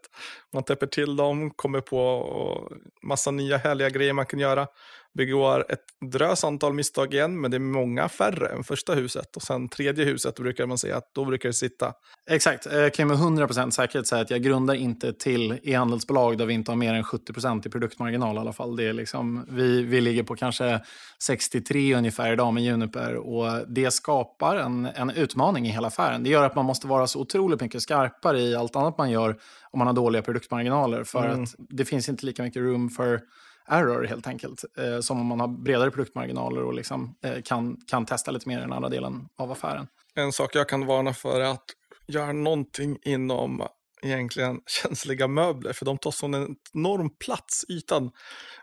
Man 0.54 0.64
täpper 0.64 0.88
till 0.88 1.16
dem, 1.16 1.52
kommer 1.52 1.82
på 1.82 2.72
massa 3.04 3.32
nya 3.32 3.58
härliga 3.58 3.90
grejer 3.90 4.14
man 4.14 4.26
kan 4.26 4.40
göra 4.40 4.68
begår 5.14 5.66
ett 5.72 5.84
drös 6.12 6.44
antal 6.44 6.74
misstag 6.74 7.14
igen, 7.14 7.42
men 7.42 7.52
det 7.52 7.58
är 7.58 7.60
många 7.60 8.10
färre 8.10 8.48
än 8.48 8.64
första 8.64 8.94
huset. 8.94 9.36
Och 9.36 9.42
sen 9.42 9.70
tredje 9.70 10.06
huset 10.06 10.36
brukar 10.36 10.66
man 10.66 10.78
säga 10.78 10.98
att 10.98 11.14
då 11.16 11.26
brukar 11.26 11.50
det 11.50 11.54
sitta. 11.54 11.94
Exakt, 12.30 12.66
jag 12.72 12.94
kan 12.94 13.08
med 13.08 13.18
100% 13.18 13.70
säkerhet 13.72 14.08
säga 14.08 14.22
att 14.22 14.30
jag 14.30 14.42
grundar 14.42 14.74
inte 14.76 15.14
till 15.14 15.60
e-handelsbolag 15.64 16.38
där 16.38 16.46
vi 16.46 16.54
inte 16.54 16.72
har 16.72 16.76
mer 16.76 16.94
än 16.94 17.04
70% 17.04 17.68
i 17.68 17.70
produktmarginal 17.70 18.36
i 18.36 18.40
alla 18.40 18.54
fall. 18.54 18.76
Det 18.76 18.84
är 18.84 18.94
liksom, 18.94 19.46
vi, 19.50 19.84
vi 19.84 20.02
ligger 20.02 20.24
på 20.24 20.36
kanske 20.36 20.80
63 21.24 21.96
ungefär 21.96 22.34
idag 22.34 22.54
med 22.54 22.64
Juniper 22.64 23.16
och 23.16 23.68
det 23.68 23.92
skapar 23.92 24.56
en, 24.56 24.86
en 24.86 25.10
utmaning 25.10 25.68
i 25.68 25.70
hela 25.70 25.88
affären. 25.88 26.24
Det 26.24 26.30
gör 26.30 26.46
att 26.46 26.56
man 26.56 26.66
måste 26.66 26.88
vara 26.88 27.08
så 27.08 27.20
otroligt 27.20 27.62
mycket 27.62 27.82
skarpare 27.82 28.40
i 28.40 28.56
allt 28.56 28.76
annat 28.76 28.98
man 28.98 29.12
gör 29.12 29.36
om 29.72 29.80
man 29.80 29.88
har 29.88 29.94
dåliga 29.94 30.22
produktmarginaler 30.22 31.04
för 31.04 31.26
mm. 31.26 31.44
att 31.44 31.50
det 31.58 31.86
finns 31.86 32.10
inte 32.10 32.26
lika 32.26 32.44
mycket 32.44 32.62
room 32.62 32.90
för 32.90 33.22
error 33.70 34.04
helt 34.04 34.28
enkelt. 34.28 34.66
Eh, 34.78 35.00
som 35.00 35.20
om 35.20 35.26
man 35.26 35.40
har 35.40 35.48
bredare 35.48 35.92
produktmarginaler 35.92 36.64
och 36.64 36.74
liksom, 36.74 37.16
eh, 37.24 37.42
kan, 37.42 37.78
kan 37.88 38.06
testa 38.06 38.32
lite 38.32 38.50
mer 38.50 38.58
i 38.58 38.62
den 38.62 38.74
andra 38.74 38.90
delen 38.90 39.30
av 39.38 39.52
affären. 39.52 39.88
En 40.16 40.32
sak 40.32 40.56
jag 40.56 40.70
kan 40.70 40.86
varna 40.86 41.14
för 41.14 41.42
är 41.42 41.52
att 41.52 41.66
göra 42.08 42.32
någonting 42.32 42.98
inom 43.02 43.68
egentligen 44.02 44.62
känsliga 44.68 45.28
möbler, 45.28 45.74
för 45.74 45.86
de 45.86 45.98
tar 45.98 46.12
sån 46.12 46.56
enorm 46.74 47.10
plats, 47.10 47.66
ytan. 47.70 48.12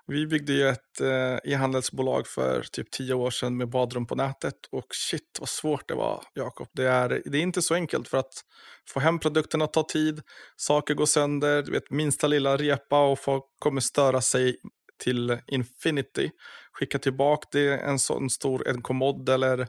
Vi 0.07 0.27
byggde 0.27 0.53
ju 0.53 0.69
ett 0.69 1.01
eh, 1.01 1.53
e-handelsbolag 1.53 2.27
för 2.27 2.63
typ 2.73 2.91
tio 2.91 3.15
år 3.15 3.31
sedan 3.31 3.57
med 3.57 3.69
badrum 3.71 4.07
på 4.07 4.15
nätet 4.15 4.55
och 4.71 4.87
shit 4.91 5.37
vad 5.41 5.49
svårt 5.49 5.89
det 5.89 5.95
var, 5.95 6.25
Jakob. 6.35 6.69
Det 6.73 6.85
är, 6.85 7.23
det 7.25 7.39
är 7.39 7.43
inte 7.43 7.63
så 7.63 7.75
enkelt 7.75 8.09
för 8.09 8.19
att 8.19 8.45
få 8.89 9.01
hem 9.01 9.19
produkterna 9.19 9.67
tar 9.67 9.83
tid, 9.83 10.23
saker 10.57 10.95
går 10.95 11.07
sönder, 11.07 11.63
du 11.63 11.73
vet 11.73 11.91
minsta 11.91 12.27
lilla 12.27 12.57
repa 12.57 13.09
och 13.09 13.19
folk 13.19 13.45
kommer 13.59 13.81
störa 13.81 14.21
sig 14.21 14.57
till 14.99 15.39
Infinity. 15.47 16.31
Skicka 16.73 16.99
tillbaka 16.99 17.49
det, 17.53 17.79
en 17.79 17.99
sån 17.99 18.31
stor 18.31 18.69
en 18.69 18.83
kommod 18.83 19.29
eller 19.29 19.67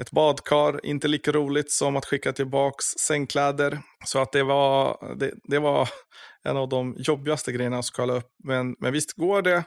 ett 0.00 0.10
badkar. 0.10 0.86
Inte 0.86 1.08
lika 1.08 1.32
roligt 1.32 1.70
som 1.70 1.96
att 1.96 2.04
skicka 2.04 2.32
tillbaka 2.32 2.82
sängkläder. 3.00 3.78
Så 4.04 4.18
att 4.18 4.32
det 4.32 4.42
var, 4.42 4.98
det, 5.16 5.34
det 5.44 5.58
var 5.58 5.88
en 6.42 6.56
av 6.56 6.68
de 6.68 6.96
jobbigaste 6.98 7.52
grejerna 7.52 7.78
att 7.78 7.84
skala 7.84 8.12
upp. 8.12 8.30
Men, 8.44 8.76
men 8.78 8.92
visst 8.92 9.12
går 9.12 9.42
det. 9.42 9.64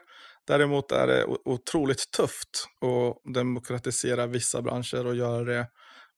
Däremot 0.47 0.91
är 0.91 1.08
det 1.08 1.26
otroligt 1.45 2.12
tufft 2.12 2.67
att 2.82 3.34
demokratisera 3.34 4.28
vissa 4.28 4.62
branscher 4.62 5.06
och 5.06 5.15
göra 5.15 5.43
det 5.43 5.67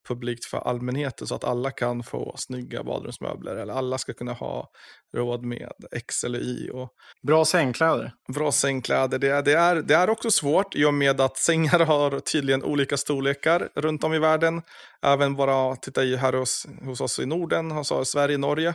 publikt 0.07 0.45
för 0.45 0.57
allmänheten 0.57 1.27
så 1.27 1.35
att 1.35 1.43
alla 1.43 1.71
kan 1.71 2.03
få 2.03 2.35
snygga 2.38 2.83
badrumsmöbler 2.83 3.55
eller 3.55 3.73
alla 3.73 3.97
ska 3.97 4.13
kunna 4.13 4.33
ha 4.33 4.69
råd 5.15 5.43
med 5.43 5.71
X 5.91 6.23
eller 6.23 6.39
Y. 6.39 6.69
Och 6.69 6.89
bra 7.27 7.45
sängkläder. 7.45 8.13
Bra 8.33 8.51
sängkläder. 8.51 9.19
Det 9.19 9.29
är, 9.29 9.41
det, 9.41 9.53
är, 9.53 9.75
det 9.75 9.95
är 9.95 10.09
också 10.09 10.31
svårt 10.31 10.75
i 10.75 10.85
och 10.85 10.93
med 10.93 11.21
att 11.21 11.38
sängar 11.38 11.79
har 11.85 12.19
tydligen 12.19 12.63
olika 12.63 12.97
storlekar 12.97 13.69
runt 13.75 14.03
om 14.03 14.13
i 14.13 14.19
världen. 14.19 14.62
Även 15.01 15.35
bara 15.35 15.75
titta 15.75 16.03
i 16.03 16.15
här 16.15 16.33
hos, 16.33 16.67
hos 16.85 17.01
oss 17.01 17.19
i 17.19 17.25
Norden, 17.25 17.71
alltså 17.71 18.05
Sverige, 18.05 18.38
Norge 18.38 18.73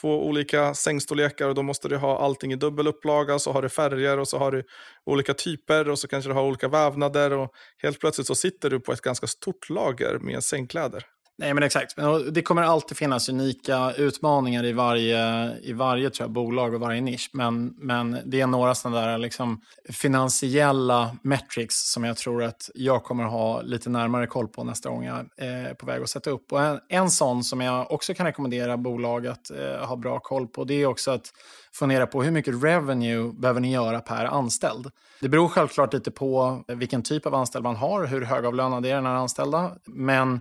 två 0.00 0.26
olika 0.26 0.74
sängstorlekar 0.74 1.48
och 1.48 1.54
då 1.54 1.62
måste 1.62 1.88
du 1.88 1.96
ha 1.96 2.18
allting 2.18 2.52
i 2.52 2.56
dubbel 2.56 2.86
upplaga. 2.86 3.38
Så 3.38 3.52
har 3.52 3.62
du 3.62 3.68
färger 3.68 4.18
och 4.18 4.28
så 4.28 4.38
har 4.38 4.52
du 4.52 4.64
olika 5.04 5.34
typer 5.34 5.88
och 5.88 5.98
så 5.98 6.08
kanske 6.08 6.30
du 6.30 6.34
har 6.34 6.42
olika 6.42 6.68
vävnader 6.68 7.32
och 7.32 7.50
helt 7.82 8.00
plötsligt 8.00 8.26
så 8.26 8.34
sitter 8.34 8.70
du 8.70 8.80
på 8.80 8.92
ett 8.92 9.00
ganska 9.00 9.26
stort 9.26 9.70
lager 9.70 10.18
med 10.18 10.44
sängkläder. 10.44 11.06
Nej, 11.40 11.54
men 11.54 11.62
exakt. 11.62 11.96
Det 12.32 12.42
kommer 12.42 12.62
alltid 12.62 12.96
finnas 12.96 13.28
unika 13.28 13.92
utmaningar 13.92 14.64
i 14.64 14.72
varje, 14.72 15.52
i 15.62 15.72
varje 15.72 16.10
tror 16.10 16.24
jag, 16.24 16.30
bolag 16.32 16.74
och 16.74 16.80
varje 16.80 17.00
nisch. 17.00 17.30
Men, 17.32 17.74
men 17.78 18.18
det 18.24 18.40
är 18.40 18.46
några 18.46 18.74
sådana 18.74 19.06
där 19.06 19.18
liksom, 19.18 19.60
finansiella 19.88 21.16
metrics 21.22 21.92
som 21.92 22.04
jag 22.04 22.16
tror 22.16 22.42
att 22.42 22.70
jag 22.74 23.04
kommer 23.04 23.24
ha 23.24 23.62
lite 23.62 23.90
närmare 23.90 24.26
koll 24.26 24.48
på 24.48 24.64
nästa 24.64 24.88
gång 24.88 25.04
jag 25.04 25.26
är 25.36 25.74
på 25.74 25.86
väg 25.86 26.02
att 26.02 26.08
sätta 26.08 26.30
upp. 26.30 26.52
Och 26.52 26.62
en, 26.62 26.80
en 26.88 27.10
sån 27.10 27.44
som 27.44 27.60
jag 27.60 27.92
också 27.92 28.14
kan 28.14 28.26
rekommendera 28.26 28.76
bolag 28.76 29.26
att 29.26 29.50
eh, 29.50 29.86
ha 29.86 29.96
bra 29.96 30.20
koll 30.20 30.46
på, 30.46 30.64
det 30.64 30.74
är 30.74 30.86
också 30.86 31.10
att 31.10 31.32
fundera 31.72 32.06
på 32.06 32.22
hur 32.22 32.30
mycket 32.30 32.64
revenue 32.64 33.32
behöver 33.32 33.60
ni 33.60 33.72
göra 33.72 34.00
per 34.00 34.24
anställd. 34.24 34.90
Det 35.20 35.28
beror 35.28 35.48
självklart 35.48 35.92
lite 35.92 36.10
på 36.10 36.64
vilken 36.68 37.02
typ 37.02 37.26
av 37.26 37.34
anställd 37.34 37.62
man 37.62 37.76
har, 37.76 38.06
hur 38.06 38.22
högavlönad 38.24 38.86
är 38.86 38.94
den 38.94 39.06
här 39.06 39.14
anställda. 39.14 39.72
Men 39.84 40.40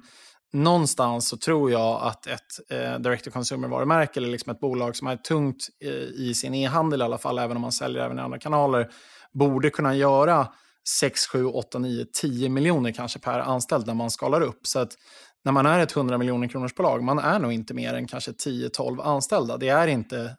någonstans 0.54 1.30
så 1.30 1.38
tror 1.38 1.72
jag 1.72 2.02
att 2.02 2.28
ett 2.28 2.72
eh, 2.72 3.00
direct-to-consumer-varumärke 3.00 4.20
eller 4.20 4.30
liksom 4.30 4.52
ett 4.52 4.60
bolag 4.60 4.96
som 4.96 5.08
är 5.08 5.18
tungt 5.18 5.68
eh, 5.84 5.92
i 5.94 6.34
sin 6.36 6.54
e-handel 6.54 7.02
i 7.02 7.04
alla 7.04 7.18
fall, 7.18 7.40
även 7.40 7.56
om 7.58 7.62
man 7.62 7.72
säljer 7.72 8.06
även 8.06 8.20
i 8.20 8.22
andra 8.22 8.40
kanaler, 8.40 8.90
borde 9.32 9.70
kunna 9.70 9.96
göra 9.96 10.48
6, 10.88 11.28
7, 11.28 11.46
8, 11.46 11.80
9, 11.80 12.06
10 12.14 12.50
miljoner 12.50 12.92
kanske 12.92 13.20
per 13.20 13.40
anställd 13.40 13.88
när 13.88 13.94
man 13.94 14.12
skalar 14.12 14.42
upp. 14.42 14.68
Så 14.68 14.80
att 14.80 14.92
när 15.46 15.52
man 15.52 15.66
är 15.66 15.80
ett 15.80 15.96
100 15.96 16.18
miljoner 16.18 16.48
kronors 16.48 16.76
bolag, 16.76 17.04
man 17.04 17.20
är 17.20 17.40
nog 17.40 17.54
inte 17.54 17.74
mer 17.74 17.94
än 17.94 18.08
kanske 18.08 18.32
10-12 18.32 19.02
anställda. 19.02 19.58
Det 19.58 19.70
är 19.70 19.88
inte 19.88 20.36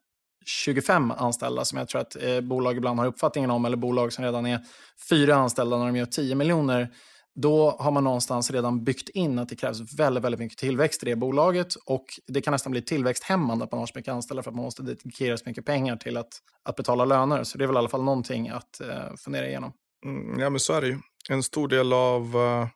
25 0.47 1.11
anställda 1.11 1.65
som 1.65 1.79
jag 1.79 1.89
tror 1.89 2.01
att 2.01 2.23
eh, 2.23 2.41
bolag 2.41 2.77
ibland 2.77 2.99
har 2.99 3.07
uppfattningen 3.07 3.51
om, 3.51 3.65
eller 3.65 3.77
bolag 3.77 4.13
som 4.13 4.25
redan 4.25 4.47
är 4.47 4.61
fyra 5.09 5.35
anställda 5.35 5.79
när 5.79 5.87
de 5.87 5.97
gör 5.97 6.07
10 6.07 6.35
miljoner 6.35 6.89
då 7.35 7.77
har 7.79 7.91
man 7.91 8.05
någonstans 8.05 8.51
redan 8.51 8.85
byggt 8.85 9.09
in 9.09 9.39
att 9.39 9.49
det 9.49 9.57
krävs 9.57 9.99
väldigt, 9.99 10.25
väldigt 10.25 10.39
mycket 10.39 10.59
tillväxt 10.59 11.03
i 11.03 11.07
det 11.07 11.17
bolaget 11.17 11.75
och 11.87 12.05
det 12.27 12.41
kan 12.41 12.53
nästan 12.53 12.73
bli 12.73 12.83
tillväxthämmande 12.83 13.65
att 13.65 13.73
man 13.73 13.79
har 13.79 13.87
så 13.87 13.93
mycket 13.99 14.13
anställda 14.13 14.43
för 14.43 14.51
att 14.51 14.57
man 14.57 14.65
måste 14.65 14.83
dedikera 14.83 15.37
så 15.37 15.45
mycket 15.47 15.65
pengar 15.65 15.97
till 15.97 16.17
att, 16.17 16.29
att 16.65 16.77
betala 16.77 17.05
löner. 17.05 17.45
Så 17.45 17.59
det 17.59 17.65
är 17.65 17.67
väl 17.67 17.77
i 17.77 17.79
alla 17.79 17.89
fall 17.89 18.05
någonting 18.05 18.49
att 18.49 18.81
eh, 18.81 19.17
fundera 19.25 19.49
igenom. 19.49 19.73
Mm, 20.07 20.41
ja, 20.41 20.51
men 20.51 20.61
så 20.61 20.73
är 20.73 20.81
det 20.81 20.87
ju. 20.87 20.99
En 21.29 21.43
stor 21.43 21.69
del 21.69 21.93
av 21.93 22.37
uh, 22.37 22.67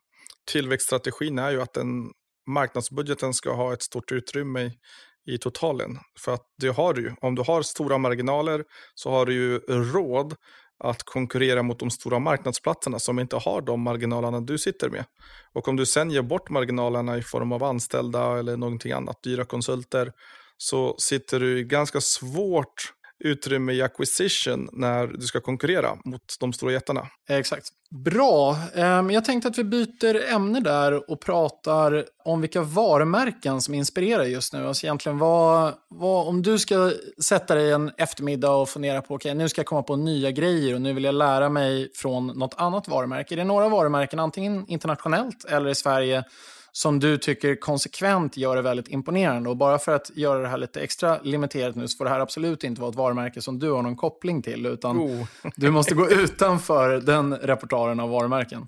tillväxtstrategin 0.52 1.38
är 1.38 1.50
ju 1.50 1.62
att 1.62 1.72
den 1.72 2.10
marknadsbudgeten 2.46 3.34
ska 3.34 3.52
ha 3.54 3.72
ett 3.72 3.82
stort 3.82 4.12
utrymme 4.12 4.60
i, 4.60 4.72
i 5.26 5.38
totalen. 5.38 5.98
För 6.18 6.34
att 6.34 6.46
det 6.60 6.68
har 6.68 6.94
du 6.94 7.02
ju. 7.02 7.14
Om 7.20 7.34
du 7.34 7.42
har 7.42 7.62
stora 7.62 7.98
marginaler 7.98 8.64
så 8.94 9.10
har 9.10 9.26
du 9.26 9.34
ju 9.34 9.58
råd 9.68 10.34
att 10.78 11.02
konkurrera 11.02 11.62
mot 11.62 11.78
de 11.78 11.90
stora 11.90 12.18
marknadsplatserna 12.18 12.98
som 12.98 13.18
inte 13.18 13.36
har 13.36 13.60
de 13.60 13.80
marginalerna 13.80 14.40
du 14.40 14.58
sitter 14.58 14.90
med. 14.90 15.04
Och 15.52 15.68
om 15.68 15.76
du 15.76 15.86
sen 15.86 16.10
ger 16.10 16.22
bort 16.22 16.50
marginalerna 16.50 17.18
i 17.18 17.22
form 17.22 17.52
av 17.52 17.64
anställda 17.64 18.38
eller 18.38 18.56
någonting 18.56 18.92
annat, 18.92 19.22
dyra 19.22 19.44
konsulter, 19.44 20.12
så 20.56 20.94
sitter 20.98 21.40
du 21.40 21.58
i 21.58 21.64
ganska 21.64 22.00
svårt 22.00 22.92
utrymme 23.24 23.72
i 23.72 23.82
acquisition 23.82 24.68
när 24.72 25.06
du 25.06 25.26
ska 25.26 25.40
konkurrera 25.40 25.96
mot 26.04 26.36
de 26.40 26.52
stora 26.52 26.72
jättarna. 26.72 27.06
Exakt. 27.28 27.66
Bra. 27.90 28.56
Ehm, 28.74 29.10
jag 29.10 29.24
tänkte 29.24 29.48
att 29.48 29.58
vi 29.58 29.64
byter 29.64 30.32
ämne 30.32 30.60
där 30.60 31.10
och 31.10 31.20
pratar 31.20 32.04
om 32.24 32.40
vilka 32.40 32.62
varumärken 32.62 33.60
som 33.60 33.74
inspirerar 33.74 34.24
just 34.24 34.52
nu. 34.52 34.66
Alltså 34.66 34.86
egentligen 34.86 35.18
vad, 35.18 35.74
vad, 35.88 36.28
om 36.28 36.42
du 36.42 36.58
ska 36.58 36.92
sätta 37.24 37.54
dig 37.54 37.72
en 37.72 37.90
eftermiddag 37.98 38.50
och 38.50 38.68
fundera 38.68 39.02
på 39.02 39.14
okej, 39.14 39.30
okay, 39.30 39.38
nu 39.38 39.48
ska 39.48 39.58
jag 39.58 39.66
komma 39.66 39.82
på 39.82 39.96
nya 39.96 40.30
grejer 40.30 40.74
och 40.74 40.80
nu 40.80 40.92
vill 40.92 41.04
jag 41.04 41.14
lära 41.14 41.48
mig 41.48 41.90
från 41.94 42.26
något 42.26 42.54
annat 42.56 42.88
varumärke. 42.88 43.34
Är 43.34 43.36
det 43.36 43.44
några 43.44 43.68
varumärken, 43.68 44.18
antingen 44.18 44.64
internationellt 44.68 45.44
eller 45.44 45.70
i 45.70 45.74
Sverige, 45.74 46.24
som 46.76 47.00
du 47.00 47.18
tycker 47.18 47.56
konsekvent 47.56 48.36
gör 48.36 48.56
det 48.56 48.62
väldigt 48.62 48.88
imponerande. 48.88 49.50
Och 49.50 49.56
bara 49.56 49.78
för 49.78 49.94
att 49.94 50.10
göra 50.16 50.42
det 50.42 50.48
här 50.48 50.58
lite 50.58 50.80
extra 50.80 51.18
limiterat 51.22 51.76
nu 51.76 51.88
så 51.88 51.96
får 51.96 52.04
det 52.04 52.10
här 52.10 52.20
absolut 52.20 52.64
inte 52.64 52.80
vara 52.80 52.90
ett 52.90 52.96
varumärke 52.96 53.42
som 53.42 53.58
du 53.58 53.70
har 53.70 53.82
någon 53.82 53.96
koppling 53.96 54.42
till. 54.42 54.66
Utan 54.66 54.98
oh. 54.98 55.26
du 55.56 55.70
måste 55.70 55.94
gå 55.94 56.10
utanför 56.10 57.00
den 57.00 57.36
repertoaren 57.36 58.00
av 58.00 58.10
varumärken. 58.10 58.66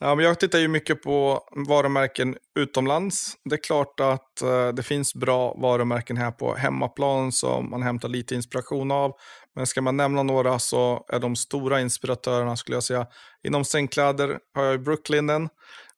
Ja, 0.00 0.14
men 0.14 0.24
jag 0.24 0.40
tittar 0.40 0.58
ju 0.58 0.68
mycket 0.68 1.02
på 1.02 1.40
varumärken 1.68 2.36
utomlands. 2.58 3.36
Det 3.44 3.54
är 3.54 3.62
klart 3.62 4.00
att 4.00 4.42
uh, 4.44 4.68
det 4.68 4.82
finns 4.82 5.14
bra 5.14 5.54
varumärken 5.54 6.16
här 6.16 6.30
på 6.30 6.54
hemmaplan 6.54 7.32
som 7.32 7.70
man 7.70 7.82
hämtar 7.82 8.08
lite 8.08 8.34
inspiration 8.34 8.90
av. 8.90 9.12
Men 9.54 9.66
ska 9.66 9.82
man 9.82 9.96
nämna 9.96 10.22
några 10.22 10.58
så 10.58 11.04
är 11.08 11.18
de 11.18 11.36
stora 11.36 11.80
inspiratörerna 11.80 12.56
skulle 12.56 12.76
jag 12.76 12.84
säga. 12.84 13.06
Inom 13.42 13.64
sängkläder 13.64 14.38
har 14.54 14.64
jag 14.64 14.82
Brooklinen. 14.82 15.48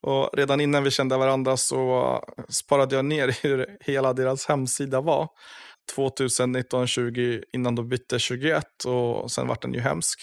Och 0.06 0.30
redan 0.32 0.60
innan 0.60 0.84
vi 0.84 0.90
kände 0.90 1.16
varandra 1.16 1.56
så 1.56 2.20
sparade 2.48 2.96
jag 2.96 3.04
ner 3.04 3.38
hur 3.42 3.76
hela 3.80 4.12
deras 4.12 4.46
hemsida 4.46 5.00
var. 5.00 5.28
2019, 5.94 6.86
20 6.86 7.42
innan 7.52 7.74
de 7.74 7.88
bytte 7.88 8.18
21 8.18 8.64
och 8.84 9.30
sen 9.30 9.46
vart 9.48 9.62
den 9.62 9.74
ju 9.74 9.80
hemsk. 9.80 10.18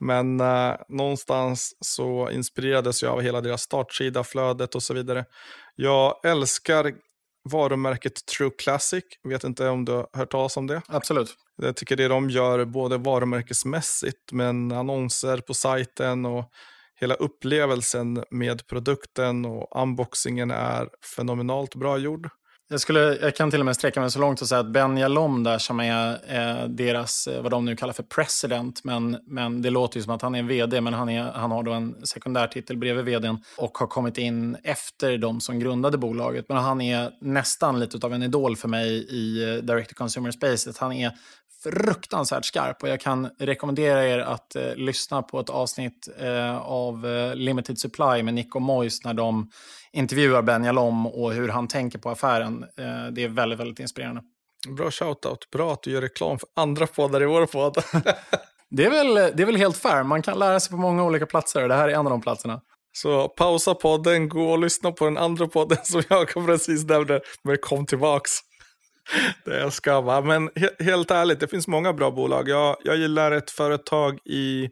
Men 0.00 0.40
eh, 0.40 0.74
någonstans 0.88 1.76
så 1.80 2.30
inspirerades 2.30 3.02
jag 3.02 3.12
av 3.12 3.20
hela 3.20 3.40
deras 3.40 3.62
startsida, 3.62 4.24
flödet 4.24 4.74
och 4.74 4.82
så 4.82 4.94
vidare. 4.94 5.24
Jag 5.76 6.24
älskar 6.24 6.92
varumärket 7.50 8.26
True 8.26 8.50
Classic. 8.58 9.04
Vet 9.28 9.44
inte 9.44 9.68
om 9.68 9.84
du 9.84 9.92
har 9.92 10.08
hört 10.12 10.30
talas 10.30 10.56
om 10.56 10.66
det? 10.66 10.82
Absolut. 10.88 11.34
Jag 11.56 11.76
tycker 11.76 11.96
det 11.96 12.08
de 12.08 12.30
gör 12.30 12.64
både 12.64 12.96
varumärkesmässigt 12.98 14.32
men 14.32 14.72
annonser 14.72 15.38
på 15.38 15.54
sajten 15.54 16.26
och 16.26 16.44
hela 17.00 17.14
upplevelsen 17.14 18.24
med 18.30 18.66
produkten 18.66 19.44
och 19.44 19.82
unboxingen 19.82 20.50
är 20.50 20.88
fenomenalt 21.16 21.74
bra 21.74 21.98
gjord. 21.98 22.28
Jag, 22.72 22.80
skulle, 22.80 23.18
jag 23.20 23.36
kan 23.36 23.50
till 23.50 23.60
och 23.60 23.66
med 23.66 23.76
sträcka 23.76 24.00
mig 24.00 24.10
så 24.10 24.18
långt 24.18 24.40
och 24.40 24.48
säga 24.48 24.60
att 24.60 24.72
Ben 24.72 24.96
Jalom 24.96 25.44
där 25.44 25.58
som 25.58 25.80
är 25.80 26.12
eh, 26.28 26.68
deras, 26.68 27.26
eh, 27.26 27.42
vad 27.42 27.50
de 27.50 27.64
nu 27.64 27.76
kallar 27.76 27.92
för 27.92 28.02
president, 28.02 28.84
men, 28.84 29.18
men 29.26 29.62
det 29.62 29.70
låter 29.70 29.96
ju 29.96 30.02
som 30.02 30.14
att 30.14 30.22
han 30.22 30.34
är 30.34 30.42
vd, 30.42 30.80
men 30.80 30.94
han, 30.94 31.08
är, 31.08 31.22
han 31.22 31.50
har 31.50 31.62
då 31.62 31.72
en 31.72 32.06
sekundärtitel 32.06 32.76
bredvid 32.76 33.04
vdn 33.04 33.38
och 33.56 33.78
har 33.78 33.86
kommit 33.86 34.18
in 34.18 34.56
efter 34.64 35.18
de 35.18 35.40
som 35.40 35.58
grundade 35.58 35.98
bolaget. 35.98 36.44
Men 36.48 36.56
han 36.56 36.80
är 36.80 37.10
nästan 37.20 37.80
lite 37.80 38.06
av 38.06 38.14
en 38.14 38.22
idol 38.22 38.56
för 38.56 38.68
mig 38.68 38.90
i 39.08 39.54
eh, 39.54 39.62
direct 39.62 39.90
to 39.90 39.94
consumer 39.94 40.30
spacet. 40.30 40.78
Han 40.78 40.92
är 40.92 41.12
fruktansvärt 41.62 42.44
skarp 42.44 42.82
och 42.82 42.88
jag 42.88 43.00
kan 43.00 43.30
rekommendera 43.38 44.06
er 44.06 44.18
att 44.18 44.56
eh, 44.56 44.74
lyssna 44.74 45.22
på 45.22 45.40
ett 45.40 45.50
avsnitt 45.50 46.08
eh, 46.18 46.58
av 46.58 47.06
eh, 47.06 47.34
Limited 47.34 47.78
Supply 47.78 48.22
med 48.22 48.34
Nick 48.34 48.54
och 48.54 48.62
Mois 48.62 49.04
när 49.04 49.14
de 49.14 49.50
intervjuar 49.92 50.42
Ben 50.42 50.64
Jalom 50.64 51.06
och 51.06 51.32
hur 51.32 51.48
han 51.48 51.68
tänker 51.68 51.98
på 51.98 52.10
affären. 52.10 52.62
Eh, 52.62 53.12
det 53.12 53.24
är 53.24 53.28
väldigt, 53.28 53.60
väldigt 53.60 53.80
inspirerande. 53.80 54.22
Bra 54.76 54.90
shoutout. 54.90 55.50
Bra 55.50 55.72
att 55.72 55.82
du 55.82 55.90
gör 55.90 56.00
reklam 56.00 56.38
för 56.38 56.48
andra 56.56 56.86
poddar 56.86 57.22
i 57.22 57.26
vår 57.26 57.46
podd. 57.46 57.76
det, 58.70 58.84
är 58.84 58.90
väl, 58.90 59.14
det 59.14 59.42
är 59.42 59.46
väl 59.46 59.56
helt 59.56 59.76
fair. 59.76 60.02
Man 60.02 60.22
kan 60.22 60.38
lära 60.38 60.60
sig 60.60 60.70
på 60.70 60.76
många 60.76 61.04
olika 61.04 61.26
platser. 61.26 61.68
Det 61.68 61.74
här 61.74 61.88
är 61.88 61.92
en 61.92 62.06
av 62.06 62.10
de 62.10 62.20
platserna. 62.20 62.60
Så 62.92 63.28
pausa 63.28 63.74
podden, 63.74 64.28
gå 64.28 64.50
och 64.50 64.58
lyssna 64.58 64.92
på 64.92 65.04
den 65.04 65.18
andra 65.18 65.46
podden 65.46 65.78
som 65.84 66.02
jag 66.08 66.34
precis 66.46 66.84
nämnde, 66.84 67.20
men 67.44 67.58
kom 67.58 67.86
tillbaks. 67.86 68.30
Det 69.44 69.58
jag 69.58 69.72
ska 69.72 70.00
va. 70.00 70.20
Men 70.20 70.50
he 70.54 70.84
helt 70.84 71.10
ärligt, 71.10 71.40
det 71.40 71.48
finns 71.48 71.68
många 71.68 71.92
bra 71.92 72.10
bolag. 72.10 72.48
Jag, 72.48 72.76
jag 72.84 72.96
gillar 72.96 73.32
ett 73.32 73.50
företag 73.50 74.18
i 74.24 74.68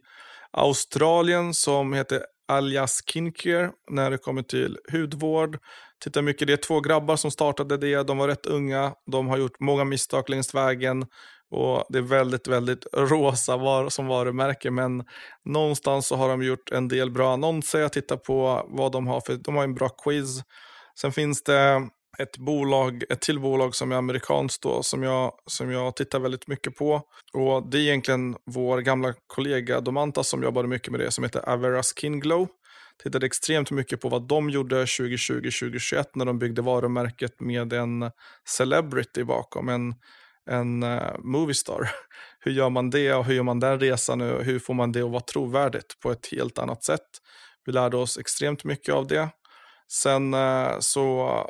Australien 0.50 1.54
som 1.54 1.92
heter 1.92 2.22
Alias 2.48 3.02
Skincare 3.06 3.70
när 3.90 4.10
det 4.10 4.18
kommer 4.18 4.42
till 4.42 4.78
hudvård. 4.92 5.58
Tittar 6.04 6.22
mycket, 6.22 6.46
det 6.46 6.52
är 6.52 6.56
två 6.56 6.80
grabbar 6.80 7.16
som 7.16 7.30
startade 7.30 7.76
det. 7.76 8.02
De 8.02 8.18
var 8.18 8.28
rätt 8.28 8.46
unga. 8.46 8.92
De 9.12 9.28
har 9.28 9.38
gjort 9.38 9.60
många 9.60 9.84
misstag 9.84 10.30
längs 10.30 10.54
vägen. 10.54 11.06
Och 11.50 11.84
det 11.88 11.98
är 11.98 12.02
väldigt, 12.02 12.48
väldigt 12.48 12.86
rosa 12.92 13.56
var, 13.56 13.88
som 13.88 14.06
varumärke. 14.06 14.70
Men 14.70 15.04
någonstans 15.44 16.06
så 16.06 16.16
har 16.16 16.28
de 16.28 16.42
gjort 16.42 16.70
en 16.70 16.88
del 16.88 17.10
bra 17.10 17.32
annonser. 17.32 17.80
Jag 17.80 17.92
tittar 17.92 18.16
på 18.16 18.66
vad 18.68 18.92
de 18.92 19.06
har 19.06 19.20
för, 19.20 19.36
de 19.36 19.56
har 19.56 19.64
en 19.64 19.74
bra 19.74 19.88
quiz. 19.88 20.40
Sen 21.00 21.12
finns 21.12 21.42
det 21.42 21.88
ett 22.18 22.38
bolag, 22.38 23.04
ett 23.10 23.20
till 23.20 23.40
bolag 23.40 23.74
som 23.74 23.92
är 23.92 23.96
amerikanskt 23.96 24.62
då, 24.62 24.82
som 24.82 25.02
jag, 25.02 25.32
som 25.46 25.70
jag 25.70 25.96
tittar 25.96 26.20
väldigt 26.20 26.48
mycket 26.48 26.76
på. 26.76 27.02
Och 27.32 27.70
det 27.70 27.78
är 27.78 27.82
egentligen 27.82 28.36
vår 28.46 28.78
gamla 28.78 29.14
kollega 29.26 29.80
Domanta 29.80 30.24
som 30.24 30.42
jobbade 30.42 30.68
mycket 30.68 30.90
med 30.90 31.00
det, 31.00 31.10
som 31.10 31.24
heter 31.24 31.48
Avera 31.48 31.82
Skin 31.82 32.20
Glow. 32.20 32.48
Tittade 33.02 33.26
extremt 33.26 33.70
mycket 33.70 34.00
på 34.00 34.08
vad 34.08 34.28
de 34.28 34.50
gjorde 34.50 34.84
2020-2021 34.84 36.04
när 36.14 36.24
de 36.24 36.38
byggde 36.38 36.62
varumärket 36.62 37.40
med 37.40 37.72
en 37.72 38.10
celebrity 38.48 39.24
bakom, 39.24 39.68
en, 39.68 39.94
en 40.50 40.82
eh, 40.82 40.88
uh, 40.88 41.18
moviestar. 41.18 41.90
Hur 42.40 42.52
gör 42.52 42.70
man 42.70 42.90
det 42.90 43.14
och 43.14 43.24
hur 43.24 43.34
gör 43.34 43.42
man 43.42 43.60
den 43.60 43.80
resan 43.80 44.20
och 44.20 44.44
hur 44.44 44.58
får 44.58 44.74
man 44.74 44.92
det 44.92 45.02
att 45.02 45.10
vara 45.10 45.20
trovärdigt 45.20 46.00
på 46.02 46.10
ett 46.10 46.26
helt 46.26 46.58
annat 46.58 46.84
sätt? 46.84 47.06
Vi 47.64 47.72
lärde 47.72 47.96
oss 47.96 48.18
extremt 48.18 48.64
mycket 48.64 48.94
av 48.94 49.06
det. 49.06 49.28
Sen 49.90 50.34
eh, 50.34 50.78
så, 50.80 51.00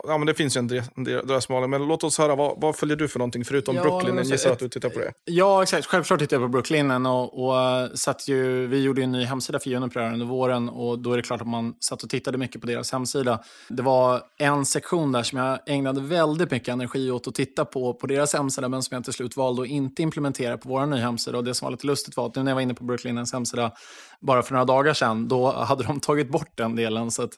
ja 0.02 0.18
men 0.18 0.26
det 0.26 0.34
finns 0.34 0.56
ju 0.56 0.58
en, 0.58 1.04
drösmål, 1.04 1.68
men 1.68 1.88
låt 1.88 2.04
oss 2.04 2.18
höra, 2.18 2.34
vad, 2.34 2.60
vad 2.60 2.76
följer 2.76 2.96
du 2.96 3.08
för 3.08 3.18
någonting 3.18 3.44
förutom 3.44 3.76
ja, 3.76 3.82
Brooklyn? 3.82 4.16
Jag 4.16 4.26
gissar 4.26 4.52
att 4.52 4.58
du 4.58 4.68
tittar 4.68 4.88
på 4.88 4.98
det. 4.98 5.12
Ja, 5.24 5.62
exakt. 5.62 5.86
Självklart 5.86 6.18
tittar 6.18 6.36
jag 6.36 6.44
på 6.44 6.48
Brooklyn. 6.48 7.06
Och, 7.06 7.44
och 7.44 7.60
eh, 7.60 7.88
satt 7.94 8.28
ju, 8.28 8.66
vi 8.66 8.82
gjorde 8.82 9.02
en 9.02 9.12
ny 9.12 9.24
hemsida 9.24 9.58
för 9.58 9.70
Juniper 9.70 10.12
under 10.12 10.26
våren 10.26 10.68
och 10.68 10.98
då 10.98 11.12
är 11.12 11.16
det 11.16 11.22
klart 11.22 11.40
att 11.40 11.46
man 11.46 11.74
satt 11.80 12.02
och 12.02 12.10
tittade 12.10 12.38
mycket 12.38 12.60
på 12.60 12.66
deras 12.66 12.92
hemsida. 12.92 13.40
Det 13.68 13.82
var 13.82 14.22
en 14.38 14.64
sektion 14.64 15.12
där 15.12 15.22
som 15.22 15.38
jag 15.38 15.58
ägnade 15.66 16.00
väldigt 16.00 16.50
mycket 16.50 16.68
energi 16.68 17.10
åt 17.10 17.28
att 17.28 17.34
titta 17.34 17.64
på, 17.64 17.94
på 17.94 18.06
deras 18.06 18.34
hemsida, 18.34 18.68
men 18.68 18.82
som 18.82 18.94
jag 18.94 19.04
till 19.04 19.12
slut 19.12 19.36
valde 19.36 19.62
att 19.62 19.68
inte 19.68 20.02
implementera 20.02 20.58
på 20.58 20.68
vår 20.68 20.86
nya 20.86 21.00
hemsida. 21.00 21.38
Och 21.38 21.44
det 21.44 21.54
som 21.54 21.66
var 21.66 21.70
lite 21.70 21.86
lustigt 21.86 22.16
var 22.16 22.26
att 22.26 22.36
nu 22.36 22.42
när 22.42 22.50
jag 22.50 22.54
var 22.54 22.62
inne 22.62 22.74
på 22.74 22.84
Brooklynens 22.84 23.32
hemsida 23.32 23.72
bara 24.20 24.42
för 24.42 24.52
några 24.52 24.64
dagar 24.64 24.94
sedan, 24.94 25.28
då 25.28 25.52
hade 25.52 25.84
de 25.84 26.00
tagit 26.00 26.30
bort 26.30 26.52
den 26.54 26.76
delen. 26.76 27.10
Så 27.10 27.28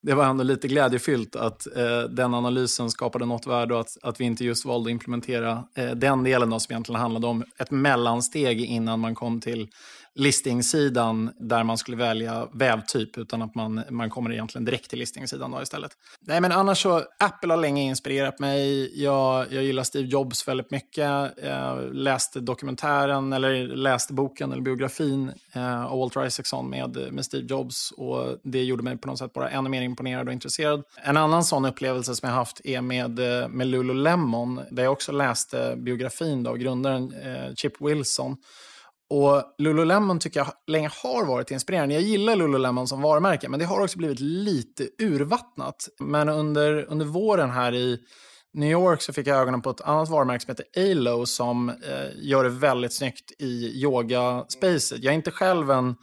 det 0.00 0.14
var 0.14 0.24
ändå 0.24 0.44
lite 0.44 0.68
glädjefyllt 0.68 1.36
att 1.36 1.76
eh, 1.76 2.00
den 2.10 2.34
analysen 2.34 2.90
skapade 2.90 3.26
något 3.26 3.46
värde 3.46 3.74
och 3.74 3.80
att, 3.80 3.96
att 4.02 4.20
vi 4.20 4.24
inte 4.24 4.44
just 4.44 4.64
valde 4.64 4.88
att 4.88 4.92
implementera 4.92 5.64
eh, 5.76 5.90
den 5.90 6.24
delen 6.24 6.50
då, 6.50 6.60
som 6.60 6.72
egentligen 6.72 7.00
handlade 7.00 7.26
om 7.26 7.44
ett 7.58 7.70
mellansteg 7.70 8.60
innan 8.60 9.00
man 9.00 9.14
kom 9.14 9.40
till 9.40 9.68
listingsidan 10.14 11.30
där 11.38 11.64
man 11.64 11.78
skulle 11.78 11.96
välja 11.96 12.48
vävtyp 12.52 13.18
utan 13.18 13.42
att 13.42 13.54
man, 13.54 13.82
man 13.90 14.10
kommer 14.10 14.32
egentligen 14.32 14.64
direkt 14.64 14.90
till 14.90 14.98
listingsidan 14.98 15.50
då 15.50 15.62
istället. 15.62 15.90
Nej, 16.20 16.40
men 16.40 16.52
annars 16.52 16.82
så, 16.82 17.02
Apple 17.18 17.52
har 17.52 17.60
länge 17.60 17.82
inspirerat 17.82 18.38
mig. 18.38 18.90
Jag, 19.02 19.52
jag 19.52 19.64
gillar 19.64 19.82
Steve 19.82 20.08
Jobs 20.08 20.48
väldigt 20.48 20.70
mycket. 20.70 21.32
Jag 21.42 21.94
läste 21.94 22.40
dokumentären, 22.40 23.32
eller 23.32 23.66
läste 23.66 24.12
boken 24.12 24.52
eller 24.52 24.62
biografin 24.62 25.32
eh, 25.52 25.84
av 25.84 25.98
Walter 25.98 26.26
Isaacson 26.26 26.70
med, 26.70 27.12
med 27.12 27.24
Steve 27.24 27.46
Jobs 27.46 27.90
och 27.90 28.38
det 28.42 28.62
gjorde 28.62 28.82
mig 28.82 28.96
på 28.96 29.08
något 29.08 29.18
sätt 29.18 29.32
bara 29.32 29.50
ännu 29.50 29.68
mer 29.68 29.82
imponerad 29.82 30.26
och 30.26 30.32
intresserad. 30.32 30.82
En 31.04 31.16
annan 31.16 31.44
sån 31.44 31.64
upplevelse 31.64 32.14
som 32.14 32.28
jag 32.28 32.36
haft 32.36 32.60
är 32.64 32.80
med, 32.80 33.42
eh, 33.42 33.48
med 33.48 33.66
Lululemon 33.66 34.60
där 34.70 34.82
jag 34.82 34.92
också 34.92 35.12
läste 35.12 35.74
biografin 35.76 36.46
av 36.46 36.56
grundaren 36.56 37.12
eh, 37.12 37.54
Chip 37.54 37.80
Wilson 37.80 38.36
och 39.10 39.42
Lululemon 39.58 40.18
tycker 40.18 40.40
jag 40.40 40.52
länge 40.66 40.90
har 41.02 41.24
varit 41.24 41.50
inspirerande. 41.50 41.94
Jag 41.94 42.02
gillar 42.02 42.36
Lululemon 42.36 42.88
som 42.88 43.02
varumärke, 43.02 43.48
men 43.48 43.60
det 43.60 43.66
har 43.66 43.80
också 43.80 43.98
blivit 43.98 44.20
lite 44.20 44.88
urvattnat. 44.98 45.88
Men 46.00 46.28
under, 46.28 46.84
under 46.88 47.06
våren 47.06 47.50
här 47.50 47.74
i 47.74 47.98
New 48.52 48.70
York 48.70 49.02
så 49.02 49.12
fick 49.12 49.26
jag 49.26 49.40
ögonen 49.40 49.62
på 49.62 49.70
ett 49.70 49.80
annat 49.80 50.08
varumärke 50.08 50.44
som 50.44 50.50
heter 50.50 50.90
Alo 50.90 51.26
som 51.26 51.68
eh, 51.68 52.08
gör 52.16 52.44
det 52.44 52.50
väldigt 52.50 52.92
snyggt 52.92 53.32
i 53.38 53.82
yoga-spacet. 53.82 54.98
Jag 55.02 55.12
är 55.12 55.16
inte 55.16 55.30
själv 55.30 55.70
en 55.70 55.96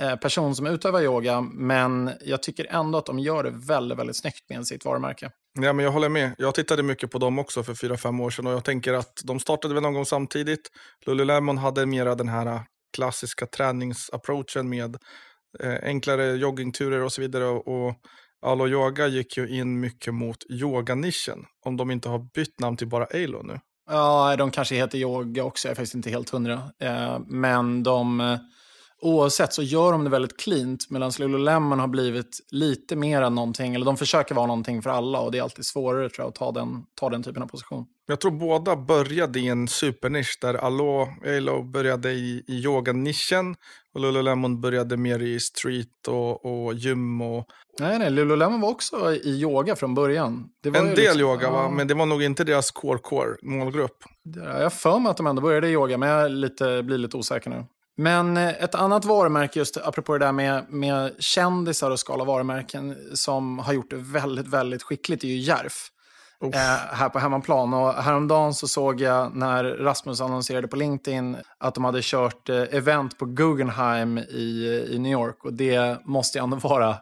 eh, 0.00 0.16
person 0.16 0.54
som 0.54 0.66
utövar 0.66 1.02
yoga, 1.02 1.40
men 1.40 2.10
jag 2.24 2.42
tycker 2.42 2.66
ändå 2.70 2.98
att 2.98 3.06
de 3.06 3.18
gör 3.18 3.44
det 3.44 3.50
väldigt, 3.50 3.98
väldigt 3.98 4.16
snyggt 4.16 4.50
med 4.50 4.66
sitt 4.66 4.84
varumärke. 4.84 5.30
Ja, 5.60 5.72
men 5.72 5.84
jag 5.84 5.92
håller 5.92 6.08
med. 6.08 6.34
Jag 6.38 6.54
tittade 6.54 6.82
mycket 6.82 7.10
på 7.10 7.18
dem 7.18 7.38
också 7.38 7.62
för 7.62 7.74
fyra 7.74 7.96
fem 7.96 8.20
år 8.20 8.30
sedan 8.30 8.46
och 8.46 8.52
jag 8.52 8.64
tänker 8.64 8.92
att 8.92 9.20
de 9.24 9.40
startade 9.40 9.74
väl 9.74 9.82
någon 9.82 9.94
gång 9.94 10.06
samtidigt. 10.06 10.70
Lululemon 11.06 11.58
hade 11.58 11.86
mera 11.86 12.14
den 12.14 12.28
här 12.28 12.46
äh, 12.46 12.60
klassiska 12.96 13.46
träningsapproachen 13.46 14.68
med 14.68 14.96
eh, 15.60 15.74
enklare 15.82 16.36
joggingturer 16.36 17.02
och 17.02 17.12
så 17.12 17.20
vidare. 17.20 17.44
Och 17.44 17.94
Alo 18.46 18.68
Yoga 18.68 19.06
gick 19.06 19.36
ju 19.36 19.48
in 19.48 19.80
mycket 19.80 20.14
mot 20.14 20.36
yoganischen. 20.50 21.44
Om 21.64 21.76
de 21.76 21.90
inte 21.90 22.08
har 22.08 22.18
bytt 22.34 22.60
namn 22.60 22.76
till 22.76 22.88
bara 22.88 23.04
Alo 23.04 23.42
nu. 23.42 23.60
Ja, 23.90 24.36
de 24.36 24.50
kanske 24.50 24.74
heter 24.74 24.98
yoga 24.98 25.44
också. 25.44 25.68
Jag 25.68 25.70
är 25.70 25.76
faktiskt 25.76 25.94
inte 25.94 26.10
helt 26.10 26.30
hundra. 26.30 26.62
Eh, 26.80 27.18
men 27.26 27.82
de 27.82 28.20
eh, 28.20 28.38
Oavsett 29.02 29.52
så 29.52 29.62
gör 29.62 29.92
de 29.92 30.04
det 30.04 30.10
väldigt 30.10 30.40
cleant 30.40 30.90
medan 30.90 31.12
Lululemon 31.18 31.80
har 31.80 31.88
blivit 31.88 32.38
lite 32.50 32.96
mer 32.96 33.22
än 33.22 33.34
någonting, 33.34 33.74
eller 33.74 33.86
de 33.86 33.96
försöker 33.96 34.34
vara 34.34 34.46
någonting 34.46 34.82
för 34.82 34.90
alla 34.90 35.20
och 35.20 35.32
det 35.32 35.38
är 35.38 35.42
alltid 35.42 35.66
svårare 35.66 36.08
tror 36.08 36.24
jag 36.24 36.28
att 36.28 36.34
ta 36.34 36.52
den, 36.52 36.84
ta 36.94 37.10
den 37.10 37.22
typen 37.22 37.42
av 37.42 37.46
position. 37.46 37.86
Jag 38.08 38.20
tror 38.20 38.30
båda 38.30 38.76
började 38.76 39.40
i 39.40 39.48
en 39.48 39.68
supernisch 39.68 40.38
där 40.40 40.54
Alo, 40.54 41.08
Alo 41.36 41.62
började 41.62 42.12
i, 42.12 42.44
i 42.46 42.54
yoganischen 42.54 43.56
och 43.94 44.00
Lululemon 44.00 44.60
började 44.60 44.96
mer 44.96 45.22
i 45.22 45.40
street 45.40 46.08
och, 46.08 46.44
och 46.44 46.74
gym. 46.74 47.20
Och... 47.20 47.46
Nej, 47.80 47.98
nej, 47.98 48.10
Lululemon 48.10 48.60
var 48.60 48.70
också 48.70 49.14
i 49.14 49.28
yoga 49.28 49.76
från 49.76 49.94
början. 49.94 50.48
en 50.64 50.72
del 50.72 50.96
liksom, 50.96 51.20
yoga, 51.20 51.50
va? 51.50 51.70
men 51.70 51.88
det 51.88 51.94
var 51.94 52.06
nog 52.06 52.22
inte 52.22 52.44
deras 52.44 52.72
core-core 52.72 53.36
målgrupp. 53.42 54.04
Jag 54.34 54.62
har 54.62 54.70
för 54.70 54.98
mig 54.98 55.10
att 55.10 55.16
de 55.16 55.26
ändå 55.26 55.42
började 55.42 55.68
i 55.68 55.72
yoga, 55.72 55.98
men 55.98 56.08
jag 56.08 56.30
lite, 56.30 56.82
blir 56.82 56.98
lite 56.98 57.16
osäker 57.16 57.50
nu. 57.50 57.64
Men 57.96 58.36
eh, 58.36 58.48
ett 58.48 58.74
annat 58.74 59.04
varumärke, 59.04 59.58
just 59.58 59.76
apropå 59.76 60.18
det 60.18 60.24
där 60.24 60.32
med, 60.32 60.66
med 60.68 61.14
kändisar 61.18 61.90
och 61.90 62.00
skala 62.00 62.24
varumärken, 62.24 62.96
som 63.14 63.58
har 63.58 63.72
gjort 63.72 63.90
det 63.90 63.96
väldigt, 63.96 64.48
väldigt 64.48 64.82
skickligt, 64.82 65.24
är 65.24 65.28
ju 65.28 65.36
Järf. 65.36 65.90
Eh, 66.42 66.96
här 66.96 67.08
på 67.08 67.18
hemmaplan. 67.18 67.74
Och 67.74 67.94
häromdagen 67.94 68.54
så 68.54 68.68
såg 68.68 69.00
jag 69.00 69.36
när 69.36 69.64
Rasmus 69.64 70.20
annonserade 70.20 70.68
på 70.68 70.76
LinkedIn 70.76 71.36
att 71.58 71.74
de 71.74 71.84
hade 71.84 72.00
kört 72.02 72.48
eh, 72.48 72.62
event 72.62 73.18
på 73.18 73.24
Guggenheim 73.24 74.18
i, 74.18 74.86
i 74.90 74.98
New 74.98 75.12
York. 75.12 75.44
Och 75.44 75.52
det 75.52 75.98
måste 76.04 76.38
ju 76.38 76.44
ändå 76.44 76.56
vara 76.56 76.96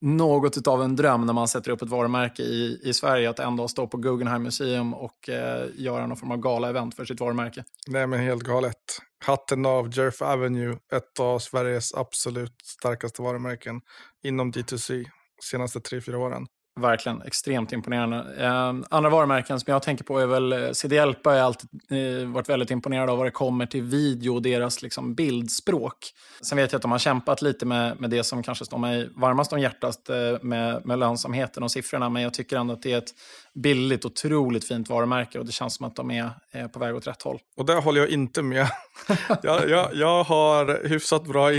något 0.00 0.66
av 0.66 0.82
en 0.82 0.96
dröm 0.96 1.26
när 1.26 1.32
man 1.32 1.48
sätter 1.48 1.70
upp 1.70 1.82
ett 1.82 1.88
varumärke 1.88 2.42
i, 2.42 2.80
i 2.82 2.94
Sverige 2.94 3.30
att 3.30 3.38
ändå 3.38 3.68
stå 3.68 3.86
på 3.86 3.96
Guggenheim 3.96 4.42
Museum 4.42 4.94
och 4.94 5.28
eh, 5.28 5.68
göra 5.74 6.06
någon 6.06 6.16
form 6.16 6.30
av 6.30 6.38
gala-event 6.38 6.94
för 6.94 7.04
sitt 7.04 7.20
varumärke. 7.20 7.64
Nej 7.86 8.06
men 8.06 8.20
helt 8.20 8.42
galet. 8.42 8.76
Hatten 9.24 9.66
av 9.66 9.98
Jerf 9.98 10.22
Avenue, 10.22 10.76
ett 10.92 11.20
av 11.20 11.38
Sveriges 11.38 11.94
absolut 11.94 12.54
starkaste 12.64 13.22
varumärken 13.22 13.80
inom 14.22 14.52
D2C 14.52 15.06
senaste 15.42 15.80
tre 15.80 16.00
fyra 16.00 16.18
åren. 16.18 16.46
Verkligen, 16.76 17.22
extremt 17.22 17.72
imponerande. 17.72 18.44
Eh, 18.44 18.74
andra 18.90 19.10
varumärken 19.10 19.60
som 19.60 19.72
jag 19.72 19.82
tänker 19.82 20.04
på 20.04 20.18
är 20.18 20.26
väl 20.26 20.52
eh, 20.52 20.70
CD-Elpa. 20.72 21.32
Jag 21.32 21.38
har 21.38 21.46
alltid 21.46 21.70
eh, 21.90 22.28
varit 22.28 22.48
väldigt 22.48 22.70
imponerad 22.70 23.10
av 23.10 23.18
vad 23.18 23.26
det 23.26 23.30
kommer 23.30 23.66
till 23.66 23.82
video 23.82 24.34
och 24.34 24.42
deras 24.42 24.82
liksom, 24.82 25.14
bildspråk. 25.14 25.96
Sen 26.42 26.58
vet 26.58 26.72
jag 26.72 26.78
att 26.78 26.82
de 26.82 26.90
har 26.90 26.98
kämpat 26.98 27.42
lite 27.42 27.66
med, 27.66 28.00
med 28.00 28.10
det 28.10 28.24
som 28.24 28.42
kanske 28.42 28.64
står 28.64 28.78
mig 28.78 29.08
varmast 29.16 29.52
om 29.52 29.60
hjärtat 29.60 30.08
eh, 30.08 30.16
med, 30.42 30.86
med 30.86 30.98
lönsamheten 30.98 31.62
och 31.62 31.70
siffrorna. 31.70 32.08
Men 32.08 32.22
jag 32.22 32.34
tycker 32.34 32.56
ändå 32.56 32.74
att 32.74 32.82
det 32.82 32.92
är 32.92 32.98
ett 32.98 33.14
billigt, 33.54 34.04
otroligt 34.04 34.64
fint 34.64 34.88
varumärke 34.88 35.38
och 35.38 35.46
det 35.46 35.52
känns 35.52 35.74
som 35.74 35.86
att 35.86 35.96
de 35.96 36.10
är 36.10 36.30
eh, 36.52 36.66
på 36.68 36.78
väg 36.78 36.94
åt 36.94 37.06
rätt 37.06 37.22
håll. 37.22 37.38
Och 37.56 37.66
där 37.66 37.80
håller 37.80 38.00
jag 38.00 38.10
inte 38.10 38.42
med. 38.42 38.66
jag, 39.42 39.70
jag, 39.70 39.94
jag 39.94 40.24
har 40.24 40.88
hyfsat 40.88 41.24
bra 41.24 41.52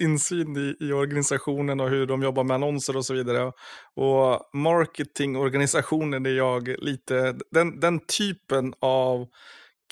insyn 0.00 0.56
i, 0.56 0.84
i 0.86 0.92
organisationen 0.92 1.80
och 1.80 1.90
hur 1.90 2.06
de 2.06 2.22
jobbar 2.22 2.44
med 2.44 2.54
annonser 2.54 2.96
och 2.96 3.06
så 3.06 3.14
vidare. 3.14 3.52
Och 3.96 4.50
marketingorganisationen 4.54 6.26
är 6.26 6.30
jag 6.30 6.68
lite, 6.68 7.34
den, 7.50 7.80
den 7.80 8.00
typen 8.18 8.74
av 8.80 9.26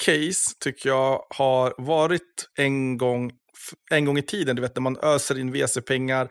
case 0.05 0.57
tycker 0.61 0.89
jag 0.89 1.23
har 1.31 1.75
varit 1.79 2.51
en 2.57 2.99
gång 2.99 3.33
en 3.91 4.05
gång 4.05 4.19
i 4.19 4.23
tiden, 4.23 4.57
du 4.57 4.63
vet 4.63 4.77
när 4.77 4.83
man 4.83 4.97
öser 5.03 5.39
in 5.39 5.53
VC-pengar, 5.53 6.29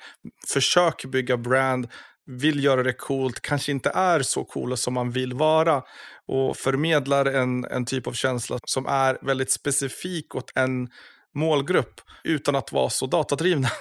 försöker 0.54 1.08
bygga 1.08 1.38
brand, 1.38 1.88
vill 2.28 2.64
göra 2.64 2.84
det 2.84 2.94
coolt, 2.94 3.40
kanske 3.42 3.72
inte 3.72 3.90
är 3.90 4.22
så 4.22 4.44
coola 4.44 4.76
som 4.76 4.94
man 4.94 5.12
vill 5.12 5.34
vara 5.34 5.84
och 6.28 6.58
förmedlar 6.58 7.26
en, 7.26 7.66
en 7.66 7.86
typ 7.86 8.08
av 8.08 8.14
känsla 8.14 8.60
som 8.64 8.86
är 8.86 9.18
väldigt 9.22 9.52
specifik 9.52 10.36
åt 10.36 10.52
en 10.56 10.90
målgrupp 11.36 12.02
utan 12.24 12.56
att 12.56 12.72
vara 12.72 12.90
så 12.90 13.06
datadrivna. 13.06 13.70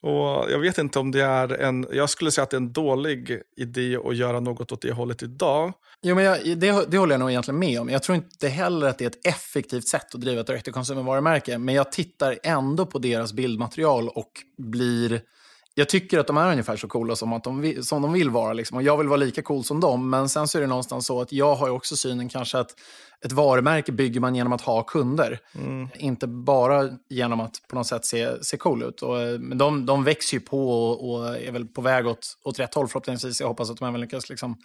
Och 0.00 0.50
jag 0.50 0.58
vet 0.58 0.78
inte 0.78 0.98
om 0.98 1.10
det 1.10 1.22
är 1.22 1.60
en, 1.60 1.86
jag 1.92 2.10
skulle 2.10 2.30
säga 2.30 2.42
att 2.42 2.50
det 2.50 2.54
är 2.54 2.60
en 2.60 2.72
dålig 2.72 3.40
idé 3.56 3.96
att 3.96 4.16
göra 4.16 4.40
något 4.40 4.72
åt 4.72 4.82
det 4.82 4.92
hållet 4.92 5.22
idag. 5.22 5.72
Jo, 6.02 6.14
men 6.14 6.24
jag, 6.24 6.58
det, 6.58 6.90
det 6.90 6.98
håller 6.98 7.12
jag 7.12 7.20
nog 7.20 7.30
egentligen 7.30 7.58
med 7.58 7.80
om. 7.80 7.88
Jag 7.88 8.02
tror 8.02 8.16
inte 8.16 8.48
heller 8.48 8.86
att 8.86 8.98
det 8.98 9.04
är 9.04 9.08
ett 9.08 9.26
effektivt 9.26 9.88
sätt 9.88 10.14
att 10.14 10.20
driva 10.20 10.40
ett 10.40 10.46
direkt-to-consumer-varumärke. 10.46 11.58
Men 11.58 11.74
jag 11.74 11.92
tittar 11.92 12.38
ändå 12.42 12.86
på 12.86 12.98
deras 12.98 13.32
bildmaterial 13.32 14.08
och 14.08 14.30
blir 14.58 15.20
jag 15.78 15.88
tycker 15.88 16.18
att 16.18 16.26
de 16.26 16.36
är 16.36 16.50
ungefär 16.50 16.76
så 16.76 16.88
coola 16.88 17.16
som, 17.16 17.32
att 17.32 17.44
de 17.44 17.82
som 17.82 18.02
de 18.02 18.12
vill 18.12 18.30
vara. 18.30 18.52
Liksom. 18.52 18.76
Och 18.76 18.82
jag 18.82 18.98
vill 18.98 19.08
vara 19.08 19.16
lika 19.16 19.42
cool 19.42 19.64
som 19.64 19.80
dem. 19.80 20.10
Men 20.10 20.28
sen 20.28 20.48
så 20.48 20.58
är 20.58 20.62
det 20.62 20.68
någonstans 20.68 21.06
så 21.06 21.20
att 21.20 21.32
jag 21.32 21.54
har 21.54 21.70
också 21.70 21.96
synen 21.96 22.28
kanske 22.28 22.58
att 22.58 22.74
ett 23.24 23.32
varumärke 23.32 23.92
bygger 23.92 24.20
man 24.20 24.34
genom 24.34 24.52
att 24.52 24.60
ha 24.60 24.82
kunder. 24.82 25.40
Mm. 25.54 25.88
Inte 25.94 26.26
bara 26.26 26.90
genom 27.08 27.40
att 27.40 27.62
på 27.68 27.76
något 27.76 27.86
sätt 27.86 28.04
se, 28.04 28.44
se 28.44 28.56
cool 28.56 28.82
ut. 28.82 29.02
Och, 29.02 29.16
men 29.40 29.58
de, 29.58 29.86
de 29.86 30.04
växer 30.04 30.34
ju 30.34 30.40
på 30.40 30.70
och, 30.70 31.10
och, 31.10 31.36
är 31.36 31.52
väl 31.52 31.66
på 31.66 31.80
väg 31.80 32.06
åt, 32.06 32.38
åt 32.44 32.58
rätt 32.58 32.74
håll 32.74 32.88
förhoppningsvis. 32.88 33.40
Jag 33.40 33.48
hoppas 33.48 33.70
att 33.70 33.78
de 33.78 33.88
även 33.88 34.00
lyckas 34.00 34.30
liksom, 34.30 34.56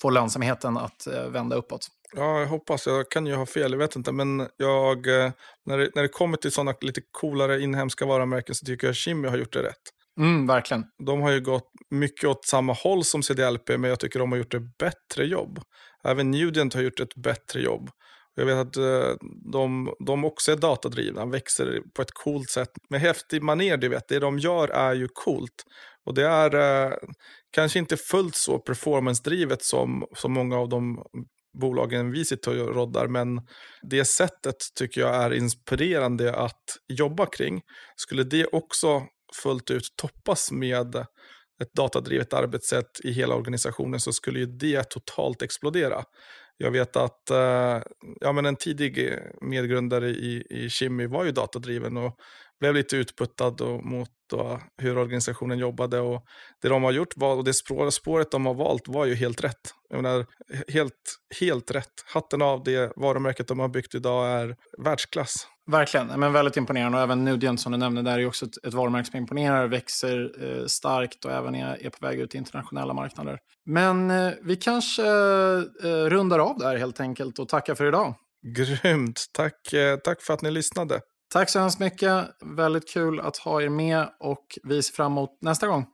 få 0.00 0.10
lönsamheten 0.10 0.76
att 0.76 1.08
uh, 1.10 1.28
vända 1.28 1.56
uppåt. 1.56 1.88
Ja, 2.16 2.40
jag 2.40 2.46
hoppas. 2.46 2.86
Jag 2.86 3.10
kan 3.10 3.26
ju 3.26 3.34
ha 3.34 3.46
fel, 3.46 3.72
jag 3.72 3.78
vet 3.78 3.96
inte. 3.96 4.12
Men 4.12 4.48
jag, 4.56 5.06
eh, 5.06 5.30
när, 5.66 5.78
det, 5.78 5.90
när 5.94 6.02
det 6.02 6.08
kommer 6.08 6.36
till 6.36 6.52
sådana 6.52 6.74
lite 6.80 7.00
coolare 7.12 7.60
inhemska 7.60 8.06
varumärken 8.06 8.54
så 8.54 8.66
tycker 8.66 8.86
jag 8.86 8.96
Kimmy 8.96 9.28
har 9.28 9.36
gjort 9.38 9.52
det 9.52 9.62
rätt. 9.62 9.95
Mm, 10.20 10.46
verkligen. 10.46 10.84
De 11.06 11.20
har 11.20 11.30
ju 11.30 11.40
gått 11.40 11.70
mycket 11.90 12.28
åt 12.28 12.44
samma 12.44 12.72
håll 12.72 13.04
som 13.04 13.22
CDLP, 13.22 13.68
men 13.68 13.90
jag 13.90 14.00
tycker 14.00 14.18
de 14.18 14.32
har 14.32 14.38
gjort 14.38 14.54
ett 14.54 14.78
bättre 14.78 15.26
jobb. 15.26 15.60
Även 16.04 16.30
Nudient 16.30 16.74
har 16.74 16.82
gjort 16.82 17.00
ett 17.00 17.14
bättre 17.14 17.60
jobb. 17.60 17.90
Jag 18.34 18.46
vet 18.46 18.56
att 18.56 18.76
eh, 18.76 19.14
de, 19.52 19.94
de 20.06 20.24
också 20.24 20.52
är 20.52 20.56
datadrivna, 20.56 21.26
växer 21.26 21.80
på 21.94 22.02
ett 22.02 22.12
coolt 22.12 22.50
sätt. 22.50 22.70
Med 22.90 23.00
häftig 23.00 23.42
maner, 23.42 23.76
du 23.76 23.88
vet. 23.88 24.08
Det 24.08 24.18
de 24.18 24.38
gör 24.38 24.68
är 24.68 24.94
ju 24.94 25.08
coolt. 25.12 25.64
Och 26.04 26.14
det 26.14 26.26
är 26.26 26.54
eh, 26.54 26.92
kanske 27.50 27.78
inte 27.78 27.96
fullt 27.96 28.36
så 28.36 28.58
performance-drivet 28.58 29.62
som, 29.62 30.04
som 30.16 30.32
många 30.32 30.58
av 30.58 30.68
de 30.68 31.04
bolagen 31.60 32.10
vi 32.10 32.24
sitter 32.24 32.62
och 32.62 32.74
roddar, 32.74 33.06
men 33.06 33.40
det 33.82 34.04
sättet 34.04 34.56
tycker 34.74 35.00
jag 35.00 35.14
är 35.14 35.34
inspirerande 35.34 36.36
att 36.36 36.64
jobba 36.88 37.26
kring. 37.26 37.62
Skulle 37.96 38.24
det 38.24 38.46
också 38.46 39.02
fullt 39.42 39.70
ut 39.70 39.96
toppas 39.96 40.52
med 40.52 40.96
ett 41.62 41.74
datadrivet 41.74 42.32
arbetssätt 42.32 43.00
i 43.04 43.12
hela 43.12 43.34
organisationen 43.34 44.00
så 44.00 44.12
skulle 44.12 44.38
ju 44.38 44.46
det 44.46 44.90
totalt 44.90 45.42
explodera. 45.42 46.04
Jag 46.56 46.70
vet 46.70 46.96
att 46.96 47.30
eh, 47.30 47.82
ja, 48.20 48.32
men 48.32 48.46
en 48.46 48.56
tidig 48.56 49.18
medgrundare 49.40 50.08
i, 50.08 50.46
i 50.50 50.70
Kimi 50.70 51.06
var 51.06 51.24
ju 51.24 51.32
datadriven 51.32 51.96
och 51.96 52.18
blev 52.60 52.74
lite 52.74 52.96
utputtad 52.96 53.60
och, 53.60 53.84
mot 53.84 54.08
och 54.32 54.60
hur 54.82 54.98
organisationen 54.98 55.58
jobbade. 55.58 56.00
Och 56.00 56.24
det 56.62 56.68
de 56.68 56.82
har 56.82 56.92
gjort 56.92 57.16
var, 57.16 57.34
och 57.36 57.44
det 57.44 57.52
spåret 57.92 58.30
de 58.30 58.46
har 58.46 58.54
valt 58.54 58.88
var 58.88 59.04
ju 59.04 59.14
helt 59.14 59.44
rätt. 59.44 59.74
Jag 59.88 60.02
menar, 60.02 60.26
helt, 60.68 60.92
helt 61.40 61.70
rätt. 61.70 61.92
Hatten 62.14 62.42
av 62.42 62.64
det 62.64 62.92
varumärket 62.96 63.48
de 63.48 63.58
har 63.58 63.68
byggt 63.68 63.94
idag 63.94 64.26
är 64.28 64.56
världsklass. 64.78 65.46
Verkligen, 65.70 66.06
men 66.20 66.32
väldigt 66.32 66.56
imponerande. 66.56 66.98
Och 66.98 67.04
även 67.04 67.24
Nudient 67.24 67.60
som 67.60 67.72
du 67.72 67.78
nämnde, 67.78 68.02
där 68.02 68.18
är 68.18 68.26
också 68.26 68.46
ett, 68.46 68.66
ett 68.66 68.74
varumärke 68.74 69.10
som 69.10 69.18
imponerar, 69.18 69.68
växer 69.68 70.32
eh, 70.42 70.66
starkt 70.66 71.24
och 71.24 71.32
även 71.32 71.54
är, 71.54 71.86
är 71.86 71.90
på 71.90 72.06
väg 72.06 72.20
ut 72.20 72.30
till 72.30 72.38
internationella 72.38 72.94
marknader. 72.94 73.38
Men 73.66 74.10
eh, 74.10 74.32
vi 74.42 74.56
kanske 74.56 75.06
eh, 75.82 76.06
rundar 76.08 76.38
av 76.38 76.58
där 76.58 76.76
helt 76.76 77.00
enkelt 77.00 77.38
och 77.38 77.48
tackar 77.48 77.74
för 77.74 77.88
idag. 77.88 78.14
Grymt, 78.56 79.24
tack, 79.32 79.72
eh, 79.72 79.96
tack 79.96 80.22
för 80.22 80.34
att 80.34 80.42
ni 80.42 80.50
lyssnade. 80.50 81.00
Tack 81.36 81.50
så 81.50 81.58
hemskt 81.58 81.78
mycket. 81.78 82.24
Väldigt 82.56 82.88
kul 82.88 83.20
att 83.20 83.36
ha 83.36 83.62
er 83.62 83.68
med 83.68 84.08
och 84.20 84.58
vi 84.62 84.82
ser 84.82 84.94
fram 84.94 85.12
emot 85.12 85.30
nästa 85.42 85.66
gång. 85.66 85.86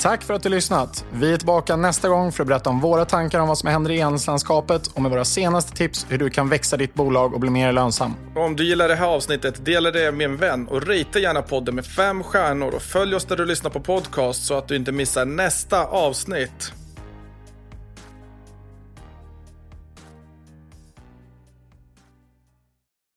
Tack 0.00 0.22
för 0.22 0.34
att 0.34 0.42
du 0.42 0.48
lyssnat. 0.48 1.04
Vi 1.12 1.32
är 1.32 1.36
tillbaka 1.36 1.76
nästa 1.76 2.08
gång 2.08 2.32
för 2.32 2.42
att 2.42 2.48
berätta 2.48 2.70
om 2.70 2.80
våra 2.80 3.04
tankar 3.04 3.40
om 3.40 3.48
vad 3.48 3.58
som 3.58 3.68
händer 3.68 3.90
i 3.90 3.98
e-handelslandskapet 3.98 4.86
och 4.86 5.02
med 5.02 5.10
våra 5.10 5.24
senaste 5.24 5.76
tips 5.76 6.06
hur 6.08 6.18
du 6.18 6.30
kan 6.30 6.48
växa 6.48 6.76
ditt 6.76 6.94
bolag 6.94 7.34
och 7.34 7.40
bli 7.40 7.50
mer 7.50 7.72
lönsam. 7.72 8.14
Om 8.36 8.56
du 8.56 8.64
gillar 8.64 8.88
det 8.88 8.94
här 8.94 9.06
avsnittet, 9.06 9.64
dela 9.64 9.90
det 9.90 10.12
med 10.12 10.24
en 10.24 10.36
vän 10.36 10.68
och 10.68 10.86
rita 10.86 11.18
gärna 11.18 11.42
podden 11.42 11.74
med 11.74 11.86
fem 11.86 12.22
stjärnor 12.22 12.74
och 12.74 12.82
följ 12.82 13.14
oss 13.14 13.24
där 13.24 13.36
du 13.36 13.44
lyssnar 13.44 13.70
på 13.70 13.80
podcast 13.80 14.46
så 14.46 14.54
att 14.54 14.68
du 14.68 14.76
inte 14.76 14.92
missar 14.92 15.24
nästa 15.24 15.84
avsnitt. 15.86 16.72